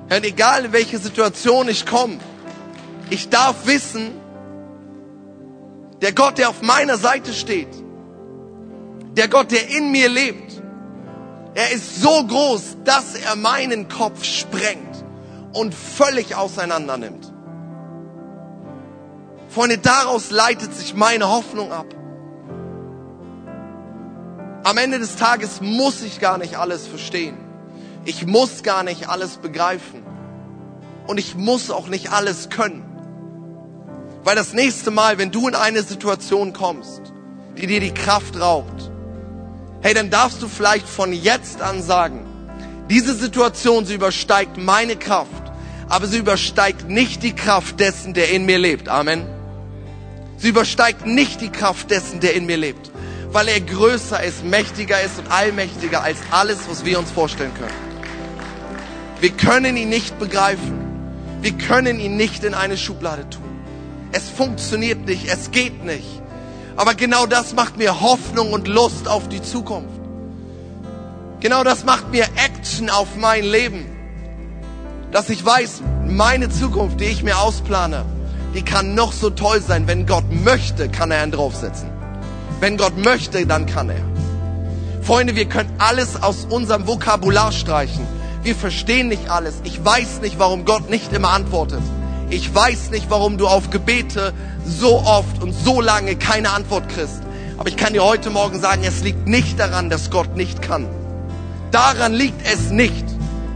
Und 0.09 0.23
egal 0.23 0.65
in 0.65 0.71
welche 0.71 0.97
Situation 0.99 1.67
ich 1.67 1.85
komme, 1.85 2.17
ich 3.09 3.27
darf 3.29 3.67
wissen, 3.67 4.11
der 6.01 6.13
Gott, 6.13 6.37
der 6.37 6.49
auf 6.49 6.61
meiner 6.61 6.97
Seite 6.97 7.33
steht, 7.33 7.67
der 9.17 9.27
Gott, 9.27 9.51
der 9.51 9.67
in 9.69 9.91
mir 9.91 10.07
lebt, 10.07 10.61
er 11.55 11.71
ist 11.71 12.01
so 12.01 12.25
groß, 12.25 12.77
dass 12.85 13.15
er 13.15 13.35
meinen 13.35 13.89
Kopf 13.89 14.23
sprengt 14.23 14.88
und 15.53 15.73
völlig 15.73 16.35
auseinander 16.35 16.97
nimmt. 16.97 17.33
Freunde, 19.49 19.79
daraus 19.79 20.29
leitet 20.29 20.73
sich 20.75 20.93
meine 20.93 21.27
Hoffnung 21.27 21.71
ab. 21.71 21.87
Am 24.63 24.77
Ende 24.77 24.99
des 24.99 25.15
Tages 25.15 25.61
muss 25.61 26.03
ich 26.03 26.19
gar 26.19 26.37
nicht 26.37 26.57
alles 26.57 26.85
verstehen. 26.85 27.37
Ich 28.05 28.25
muss 28.27 28.61
gar 28.61 28.83
nicht 28.83 29.09
alles 29.09 29.37
begreifen. 29.37 30.03
Und 31.07 31.17
ich 31.17 31.35
muss 31.35 31.71
auch 31.71 31.87
nicht 31.87 32.11
alles 32.11 32.49
können. 32.49 32.85
Weil 34.23 34.35
das 34.35 34.53
nächste 34.53 34.91
Mal, 34.91 35.17
wenn 35.17 35.31
du 35.31 35.47
in 35.47 35.55
eine 35.55 35.81
Situation 35.81 36.53
kommst, 36.53 37.01
die 37.57 37.65
dir 37.65 37.79
die 37.79 37.93
Kraft 37.93 38.39
raubt, 38.39 38.91
hey, 39.81 39.93
dann 39.93 40.11
darfst 40.11 40.41
du 40.41 40.47
vielleicht 40.47 40.87
von 40.87 41.13
jetzt 41.13 41.61
an 41.61 41.81
sagen, 41.81 42.28
diese 42.89 43.13
Situation, 43.13 43.85
sie 43.85 43.93
übersteigt 43.93 44.57
meine 44.57 44.95
Kraft, 44.95 45.51
aber 45.87 46.07
sie 46.07 46.17
übersteigt 46.17 46.89
nicht 46.89 47.23
die 47.23 47.35
Kraft 47.35 47.79
dessen, 47.79 48.13
der 48.13 48.31
in 48.31 48.45
mir 48.45 48.57
lebt. 48.57 48.89
Amen. 48.89 49.25
Sie 50.37 50.49
übersteigt 50.49 51.05
nicht 51.05 51.41
die 51.41 51.49
Kraft 51.49 51.91
dessen, 51.91 52.19
der 52.19 52.33
in 52.33 52.45
mir 52.45 52.57
lebt, 52.57 52.91
weil 53.31 53.47
er 53.47 53.59
größer 53.59 54.23
ist, 54.23 54.43
mächtiger 54.43 55.01
ist 55.01 55.19
und 55.19 55.31
allmächtiger 55.31 56.01
als 56.01 56.17
alles, 56.31 56.59
was 56.69 56.85
wir 56.85 56.97
uns 56.97 57.11
vorstellen 57.11 57.53
können. 57.53 57.89
Wir 59.19 59.31
können 59.31 59.75
ihn 59.75 59.89
nicht 59.89 60.17
begreifen. 60.17 60.79
Wir 61.41 61.51
können 61.51 61.99
ihn 61.99 62.17
nicht 62.17 62.43
in 62.43 62.53
eine 62.53 62.77
Schublade 62.77 63.29
tun. 63.29 63.43
Es 64.11 64.29
funktioniert 64.29 65.05
nicht, 65.05 65.27
es 65.31 65.51
geht 65.51 65.83
nicht. 65.83 66.21
Aber 66.75 66.95
genau 66.95 67.25
das 67.25 67.53
macht 67.53 67.77
mir 67.77 67.99
Hoffnung 67.99 68.53
und 68.53 68.67
Lust 68.67 69.07
auf 69.07 69.27
die 69.29 69.41
Zukunft. 69.41 69.98
Genau 71.41 71.63
das 71.63 71.85
macht 71.85 72.11
mir 72.11 72.25
Action 72.35 72.89
auf 72.89 73.15
mein 73.15 73.45
Leben. 73.45 73.85
Dass 75.11 75.29
ich 75.29 75.45
weiß, 75.45 75.81
meine 76.05 76.49
Zukunft, 76.49 76.99
die 76.99 77.05
ich 77.05 77.23
mir 77.23 77.39
ausplane, 77.39 78.03
die 78.53 78.61
kann 78.61 78.93
noch 78.93 79.13
so 79.13 79.29
toll 79.29 79.61
sein. 79.61 79.87
Wenn 79.87 80.05
Gott 80.05 80.25
möchte, 80.29 80.89
kann 80.89 81.11
er 81.11 81.21
einen 81.21 81.31
draufsetzen. 81.31 81.89
Wenn 82.59 82.75
Gott 82.75 82.97
möchte, 82.97 83.45
dann 83.45 83.65
kann 83.65 83.89
er. 83.89 84.01
Freunde, 85.01 85.37
wir 85.37 85.45
können 85.45 85.71
alles 85.77 86.21
aus 86.21 86.45
unserem 86.49 86.87
Vokabular 86.87 87.53
streichen. 87.53 88.05
Wir 88.43 88.53
verstehen 88.53 89.07
nicht 89.07 89.29
alles. 89.29 89.61
Ich 89.63 89.83
weiß 89.83 90.19
nicht, 90.19 90.39
warum 90.39 90.65
Gott 90.65 90.89
nicht 90.89 91.13
immer 91.13 91.29
antwortet. 91.29 91.81
Ich 92.29 92.53
weiß 92.53 92.89
nicht, 92.91 93.09
warum 93.09 93.37
du 93.37 93.47
auf 93.47 93.69
Gebete 93.69 94.33
so 94.65 94.99
oft 94.99 95.41
und 95.41 95.53
so 95.53 95.79
lange 95.79 96.17
keine 96.17 96.51
Antwort 96.51 96.89
kriegst. 96.89 97.21
Aber 97.57 97.69
ich 97.69 97.77
kann 97.77 97.93
dir 97.93 98.03
heute 98.03 98.29
Morgen 98.29 98.59
sagen, 98.59 98.83
es 98.83 99.03
liegt 99.03 99.25
nicht 99.25 99.57
daran, 99.57 99.89
dass 99.89 100.11
Gott 100.11 100.35
nicht 100.35 100.61
kann. 100.61 100.85
Daran 101.71 102.13
liegt 102.13 102.45
es 102.51 102.69
nicht. 102.69 103.05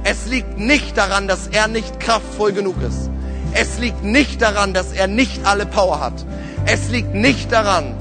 Es 0.03 0.27
liegt 0.27 0.57
nicht 0.57 0.97
daran, 0.97 1.27
dass 1.27 1.47
er 1.47 1.67
nicht 1.67 1.99
kraftvoll 1.99 2.51
genug 2.51 2.81
ist. 2.81 3.09
Es 3.53 3.79
liegt 3.79 4.03
nicht 4.03 4.41
daran, 4.41 4.73
dass 4.73 4.91
er 4.91 5.07
nicht 5.07 5.45
alle 5.45 5.65
Power 5.65 5.99
hat. 5.99 6.25
Es 6.65 6.89
liegt 6.89 7.13
nicht 7.13 7.51
daran, 7.51 7.93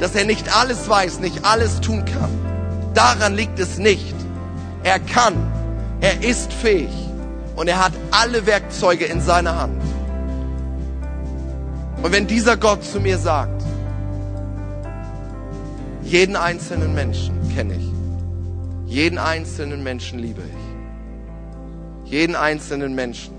dass 0.00 0.14
er 0.14 0.24
nicht 0.24 0.54
alles 0.56 0.88
weiß, 0.88 1.20
nicht 1.20 1.44
alles 1.44 1.80
tun 1.80 2.04
kann. 2.04 2.30
Daran 2.94 3.34
liegt 3.34 3.58
es 3.58 3.78
nicht. 3.78 4.14
Er 4.82 4.98
kann, 4.98 5.34
er 6.00 6.22
ist 6.22 6.52
fähig 6.52 6.90
und 7.56 7.68
er 7.68 7.84
hat 7.84 7.92
alle 8.10 8.46
Werkzeuge 8.46 9.06
in 9.06 9.20
seiner 9.20 9.58
Hand. 9.58 9.82
Und 12.02 12.12
wenn 12.12 12.26
dieser 12.26 12.56
Gott 12.56 12.84
zu 12.84 13.00
mir 13.00 13.18
sagt, 13.18 13.62
jeden 16.02 16.36
einzelnen 16.36 16.94
Menschen 16.94 17.36
kenne 17.54 17.74
ich, 17.74 17.95
jeden 18.86 19.18
einzelnen 19.18 19.82
Menschen 19.82 20.20
liebe 20.20 20.42
ich, 20.42 22.10
jeden 22.10 22.36
einzelnen 22.36 22.94
Menschen 22.94 23.34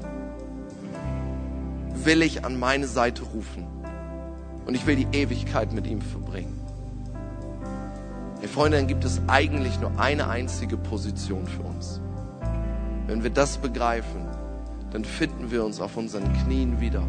will 2.03 2.21
ich 2.21 2.45
an 2.45 2.59
meine 2.59 2.87
Seite 2.87 3.23
rufen 3.23 3.65
und 4.65 4.75
ich 4.75 4.85
will 4.85 4.97
die 4.97 5.07
Ewigkeit 5.17 5.71
mit 5.71 5.87
ihm 5.87 6.01
verbringen. 6.01 6.59
Hey 8.39 8.49
Freunde, 8.49 8.77
dann 8.77 8.87
gibt 8.87 9.05
es 9.05 9.21
eigentlich 9.27 9.79
nur 9.79 9.97
eine 9.97 10.27
einzige 10.27 10.77
Position 10.77 11.47
für 11.47 11.63
uns. 11.63 12.01
Wenn 13.07 13.23
wir 13.23 13.29
das 13.29 13.57
begreifen, 13.57 14.27
dann 14.91 15.05
finden 15.05 15.49
wir 15.49 15.63
uns 15.63 15.79
auf 15.79 15.95
unseren 15.95 16.31
Knien 16.43 16.79
wieder. 16.81 17.03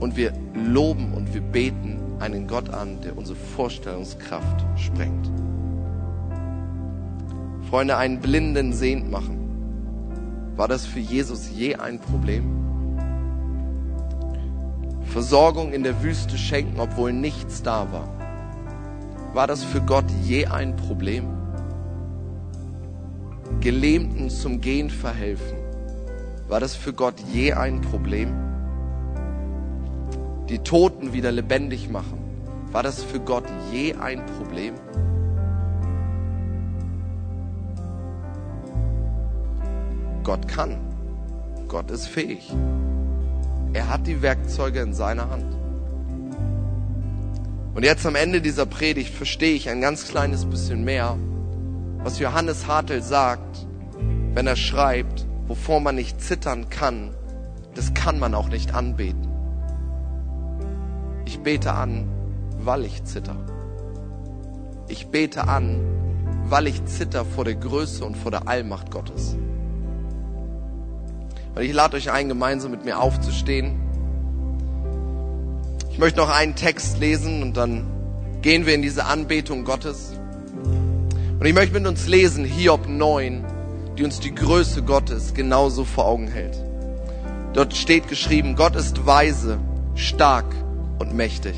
Und 0.00 0.16
wir 0.16 0.32
loben 0.54 1.14
und 1.14 1.32
wir 1.32 1.40
beten 1.40 1.98
einen 2.20 2.46
Gott 2.46 2.68
an, 2.68 3.00
der 3.00 3.16
unsere 3.16 3.38
Vorstellungskraft 3.38 4.64
sprengt. 4.76 5.30
Freunde, 7.74 7.96
einen 7.96 8.20
Blinden 8.20 8.72
sehend 8.72 9.10
machen. 9.10 10.52
War 10.54 10.68
das 10.68 10.86
für 10.86 11.00
Jesus 11.00 11.50
je 11.50 11.74
ein 11.74 11.98
Problem? 11.98 12.44
Versorgung 15.06 15.72
in 15.72 15.82
der 15.82 16.00
Wüste 16.00 16.38
schenken, 16.38 16.78
obwohl 16.78 17.12
nichts 17.12 17.64
da 17.64 17.88
war. 17.90 18.08
War 19.34 19.48
das 19.48 19.64
für 19.64 19.80
Gott 19.80 20.04
je 20.22 20.46
ein 20.46 20.76
Problem? 20.76 21.24
Gelähmten 23.58 24.30
zum 24.30 24.60
Gehen 24.60 24.88
verhelfen. 24.88 25.58
War 26.46 26.60
das 26.60 26.76
für 26.76 26.92
Gott 26.92 27.16
je 27.32 27.54
ein 27.54 27.80
Problem? 27.80 28.36
Die 30.48 30.60
Toten 30.60 31.12
wieder 31.12 31.32
lebendig 31.32 31.90
machen. 31.90 32.20
War 32.70 32.84
das 32.84 33.02
für 33.02 33.18
Gott 33.18 33.46
je 33.72 33.94
ein 33.94 34.24
Problem? 34.38 34.74
Gott 40.24 40.48
kann. 40.48 40.76
Gott 41.68 41.90
ist 41.90 42.08
fähig. 42.08 42.52
Er 43.74 43.88
hat 43.88 44.06
die 44.06 44.22
Werkzeuge 44.22 44.80
in 44.80 44.94
seiner 44.94 45.30
Hand. 45.30 45.54
Und 47.74 47.84
jetzt 47.84 48.06
am 48.06 48.14
Ende 48.14 48.40
dieser 48.40 48.66
Predigt 48.66 49.14
verstehe 49.14 49.54
ich 49.54 49.68
ein 49.68 49.80
ganz 49.80 50.08
kleines 50.08 50.46
bisschen 50.46 50.84
mehr, 50.84 51.18
was 52.02 52.18
Johannes 52.18 52.66
Hartl 52.66 53.02
sagt, 53.02 53.66
wenn 54.32 54.46
er 54.46 54.56
schreibt, 54.56 55.26
wovor 55.46 55.80
man 55.80 55.96
nicht 55.96 56.20
zittern 56.20 56.70
kann, 56.70 57.14
das 57.74 57.92
kann 57.92 58.18
man 58.18 58.34
auch 58.34 58.48
nicht 58.48 58.74
anbeten. 58.74 59.28
Ich 61.26 61.40
bete 61.40 61.72
an, 61.72 62.08
weil 62.60 62.84
ich 62.84 63.04
zitter. 63.04 63.36
Ich 64.88 65.08
bete 65.08 65.48
an, 65.48 65.80
weil 66.44 66.66
ich 66.66 66.84
zitter 66.84 67.24
vor 67.24 67.44
der 67.44 67.56
Größe 67.56 68.04
und 68.04 68.16
vor 68.16 68.30
der 68.30 68.46
Allmacht 68.46 68.90
Gottes. 68.90 69.36
Und 71.54 71.62
ich 71.62 71.72
lade 71.72 71.96
euch 71.96 72.10
ein, 72.10 72.28
gemeinsam 72.28 72.70
mit 72.70 72.84
mir 72.84 72.98
aufzustehen. 72.98 73.80
Ich 75.90 75.98
möchte 75.98 76.18
noch 76.18 76.30
einen 76.30 76.56
Text 76.56 76.98
lesen 76.98 77.42
und 77.42 77.56
dann 77.56 77.84
gehen 78.42 78.66
wir 78.66 78.74
in 78.74 78.82
diese 78.82 79.04
Anbetung 79.04 79.64
Gottes. 79.64 80.12
Und 81.38 81.46
ich 81.46 81.54
möchte 81.54 81.74
mit 81.74 81.86
uns 81.86 82.08
lesen 82.08 82.44
Hiob 82.44 82.88
9, 82.88 83.44
die 83.96 84.04
uns 84.04 84.18
die 84.18 84.34
Größe 84.34 84.82
Gottes 84.82 85.34
genauso 85.34 85.84
vor 85.84 86.06
Augen 86.06 86.26
hält. 86.26 86.56
Dort 87.52 87.76
steht 87.76 88.08
geschrieben, 88.08 88.56
Gott 88.56 88.74
ist 88.74 89.06
weise, 89.06 89.58
stark 89.94 90.46
und 90.98 91.14
mächtig. 91.14 91.54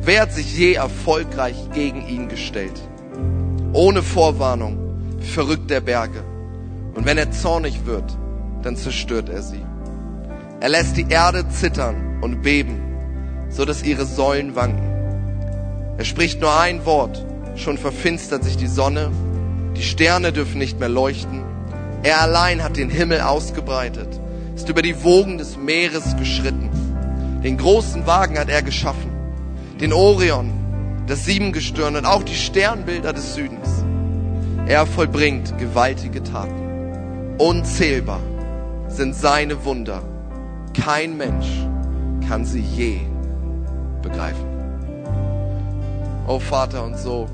Wer 0.00 0.22
hat 0.22 0.32
sich 0.32 0.56
je 0.56 0.74
erfolgreich 0.74 1.56
gegen 1.74 2.06
ihn 2.06 2.28
gestellt? 2.28 2.80
Ohne 3.72 4.02
Vorwarnung 4.02 4.78
verrückt 5.18 5.68
der 5.68 5.80
Berge. 5.80 6.22
Und 6.94 7.04
wenn 7.04 7.18
er 7.18 7.32
zornig 7.32 7.84
wird, 7.86 8.16
dann 8.66 8.76
zerstört 8.76 9.28
er 9.28 9.42
sie. 9.42 9.64
Er 10.58 10.68
lässt 10.68 10.96
die 10.96 11.06
Erde 11.08 11.48
zittern 11.48 12.18
und 12.20 12.42
beben, 12.42 12.80
so 13.48 13.64
dass 13.64 13.84
ihre 13.84 14.04
Säulen 14.04 14.56
wanken. 14.56 15.94
Er 15.98 16.04
spricht 16.04 16.40
nur 16.40 16.58
ein 16.58 16.84
Wort, 16.84 17.24
schon 17.54 17.78
verfinstert 17.78 18.42
sich 18.42 18.56
die 18.56 18.66
Sonne, 18.66 19.12
die 19.76 19.84
Sterne 19.84 20.32
dürfen 20.32 20.58
nicht 20.58 20.80
mehr 20.80 20.88
leuchten. 20.88 21.44
Er 22.02 22.20
allein 22.20 22.64
hat 22.64 22.76
den 22.76 22.90
Himmel 22.90 23.20
ausgebreitet, 23.20 24.08
ist 24.56 24.68
über 24.68 24.82
die 24.82 25.04
Wogen 25.04 25.38
des 25.38 25.56
Meeres 25.56 26.16
geschritten. 26.16 26.70
Den 27.44 27.58
großen 27.58 28.04
Wagen 28.06 28.36
hat 28.36 28.48
er 28.48 28.62
geschaffen, 28.62 29.12
den 29.80 29.92
Orion, 29.92 30.50
das 31.06 31.24
Siebengestirn 31.24 31.94
und 31.94 32.04
auch 32.04 32.24
die 32.24 32.34
Sternbilder 32.34 33.12
des 33.12 33.36
Südens. 33.36 33.84
Er 34.66 34.86
vollbringt 34.86 35.56
gewaltige 35.56 36.24
Taten. 36.24 37.36
Unzählbar 37.38 38.20
sind 38.96 39.14
seine 39.14 39.64
Wunder. 39.64 40.02
Kein 40.72 41.16
Mensch 41.16 41.46
kann 42.26 42.44
sie 42.44 42.60
je 42.60 43.00
begreifen. 44.02 44.46
Oh 46.26 46.38
Vater, 46.38 46.82
und 46.82 46.98
so 46.98 47.28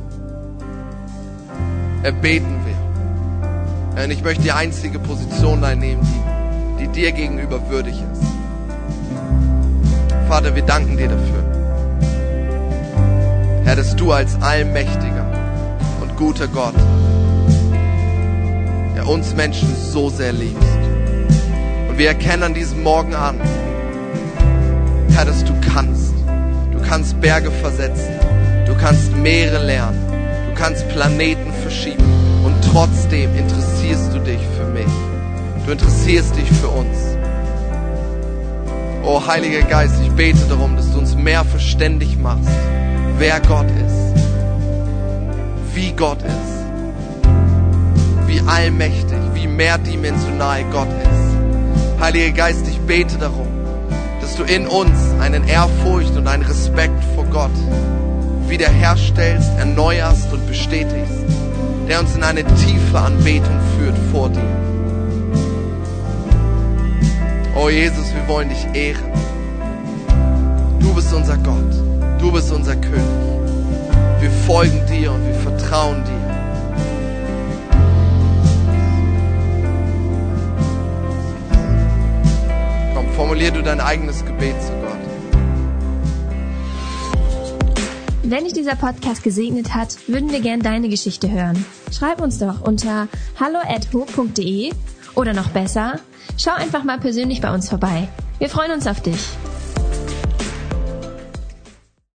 erbeten 2.02 2.58
wir. 2.66 4.02
Und 4.04 4.10
ich 4.10 4.22
möchte 4.24 4.42
die 4.42 4.52
einzige 4.52 4.98
Position 4.98 5.62
einnehmen, 5.62 6.04
die, 6.78 6.86
die 6.86 6.88
dir 6.88 7.12
gegenüber 7.12 7.70
würdig 7.70 7.94
ist. 7.94 8.22
Vater, 10.28 10.54
wir 10.54 10.62
danken 10.62 10.96
dir 10.96 11.08
dafür. 11.08 11.44
Herr, 13.64 13.76
dass 13.76 13.94
du 13.94 14.12
als 14.12 14.40
allmächtiger 14.42 15.26
und 16.00 16.16
guter 16.16 16.48
Gott, 16.48 16.74
der 18.96 19.06
uns 19.06 19.34
Menschen 19.34 19.74
so 19.76 20.10
sehr 20.10 20.32
liebst. 20.32 20.91
Und 21.92 21.98
wir 21.98 22.08
erkennen 22.08 22.42
an 22.42 22.54
diesem 22.54 22.82
Morgen 22.82 23.14
an, 23.14 23.38
Herr, 25.14 25.26
dass 25.26 25.44
du 25.44 25.52
kannst. 25.60 26.14
Du 26.72 26.80
kannst 26.80 27.20
Berge 27.20 27.50
versetzen. 27.50 28.14
Du 28.64 28.74
kannst 28.74 29.14
Meere 29.14 29.62
lernen. 29.62 30.02
Du 30.48 30.54
kannst 30.58 30.88
Planeten 30.88 31.52
verschieben. 31.60 32.02
Und 32.46 32.54
trotzdem 32.72 33.36
interessierst 33.36 34.14
du 34.14 34.20
dich 34.20 34.40
für 34.56 34.64
mich. 34.72 34.86
Du 35.66 35.72
interessierst 35.72 36.34
dich 36.34 36.50
für 36.50 36.68
uns. 36.68 36.96
Oh 39.04 39.20
Heiliger 39.26 39.60
Geist, 39.60 39.96
ich 40.02 40.10
bete 40.12 40.46
darum, 40.48 40.76
dass 40.76 40.90
du 40.92 40.98
uns 40.98 41.14
mehr 41.14 41.44
verständig 41.44 42.16
machst, 42.16 42.48
wer 43.18 43.38
Gott 43.40 43.66
ist, 43.66 44.14
wie 45.74 45.92
Gott 45.92 46.22
ist, 46.22 47.26
wie 48.26 48.40
allmächtig, 48.48 49.18
wie 49.34 49.46
mehrdimensional 49.46 50.64
Gott 50.72 50.88
ist. 50.88 51.31
Heiliger 52.02 52.32
Geist, 52.32 52.66
ich 52.66 52.80
bete 52.80 53.16
darum, 53.16 53.46
dass 54.20 54.34
du 54.34 54.42
in 54.42 54.66
uns 54.66 54.98
einen 55.20 55.46
Ehrfurcht 55.46 56.16
und 56.16 56.26
einen 56.26 56.42
Respekt 56.42 57.00
vor 57.14 57.24
Gott 57.26 57.52
wiederherstellst, 58.48 59.48
erneuerst 59.56 60.32
und 60.32 60.44
bestätigst, 60.48 61.22
der 61.88 62.00
uns 62.00 62.16
in 62.16 62.24
eine 62.24 62.42
tiefe 62.42 62.98
Anbetung 62.98 63.56
führt 63.78 63.96
vor 64.10 64.28
dir. 64.30 64.40
Oh 67.54 67.68
Jesus, 67.68 68.12
wir 68.12 68.26
wollen 68.26 68.48
dich 68.48 68.66
ehren. 68.74 69.12
Du 70.80 70.92
bist 70.94 71.14
unser 71.14 71.36
Gott. 71.36 71.72
Du 72.18 72.32
bist 72.32 72.50
unser 72.50 72.74
König. 72.74 72.98
Wir 74.18 74.30
folgen 74.44 74.84
dir 74.90 75.12
und 75.12 75.24
wir 75.24 75.34
vertrauen 75.34 76.02
dir. 76.02 76.21
Formulier 83.12 83.50
du 83.50 83.62
dein 83.62 83.80
eigenes 83.80 84.24
Gebet 84.24 84.60
zu 84.62 84.72
Gott. 84.72 84.92
Wenn 88.22 88.44
dich 88.44 88.52
dieser 88.52 88.76
Podcast 88.76 89.22
gesegnet 89.22 89.74
hat, 89.74 89.96
würden 90.08 90.30
wir 90.30 90.40
gern 90.40 90.60
deine 90.60 90.88
Geschichte 90.88 91.30
hören. 91.30 91.64
Schreib 91.92 92.20
uns 92.20 92.38
doch 92.38 92.62
unter 92.62 93.08
hallo@ho.de 93.38 94.72
oder 95.14 95.34
noch 95.34 95.48
besser, 95.48 96.00
schau 96.38 96.52
einfach 96.52 96.84
mal 96.84 96.98
persönlich 96.98 97.40
bei 97.40 97.52
uns 97.52 97.68
vorbei. 97.68 98.08
Wir 98.38 98.48
freuen 98.48 98.72
uns 98.72 98.86
auf 98.86 99.00
dich. 99.00 99.20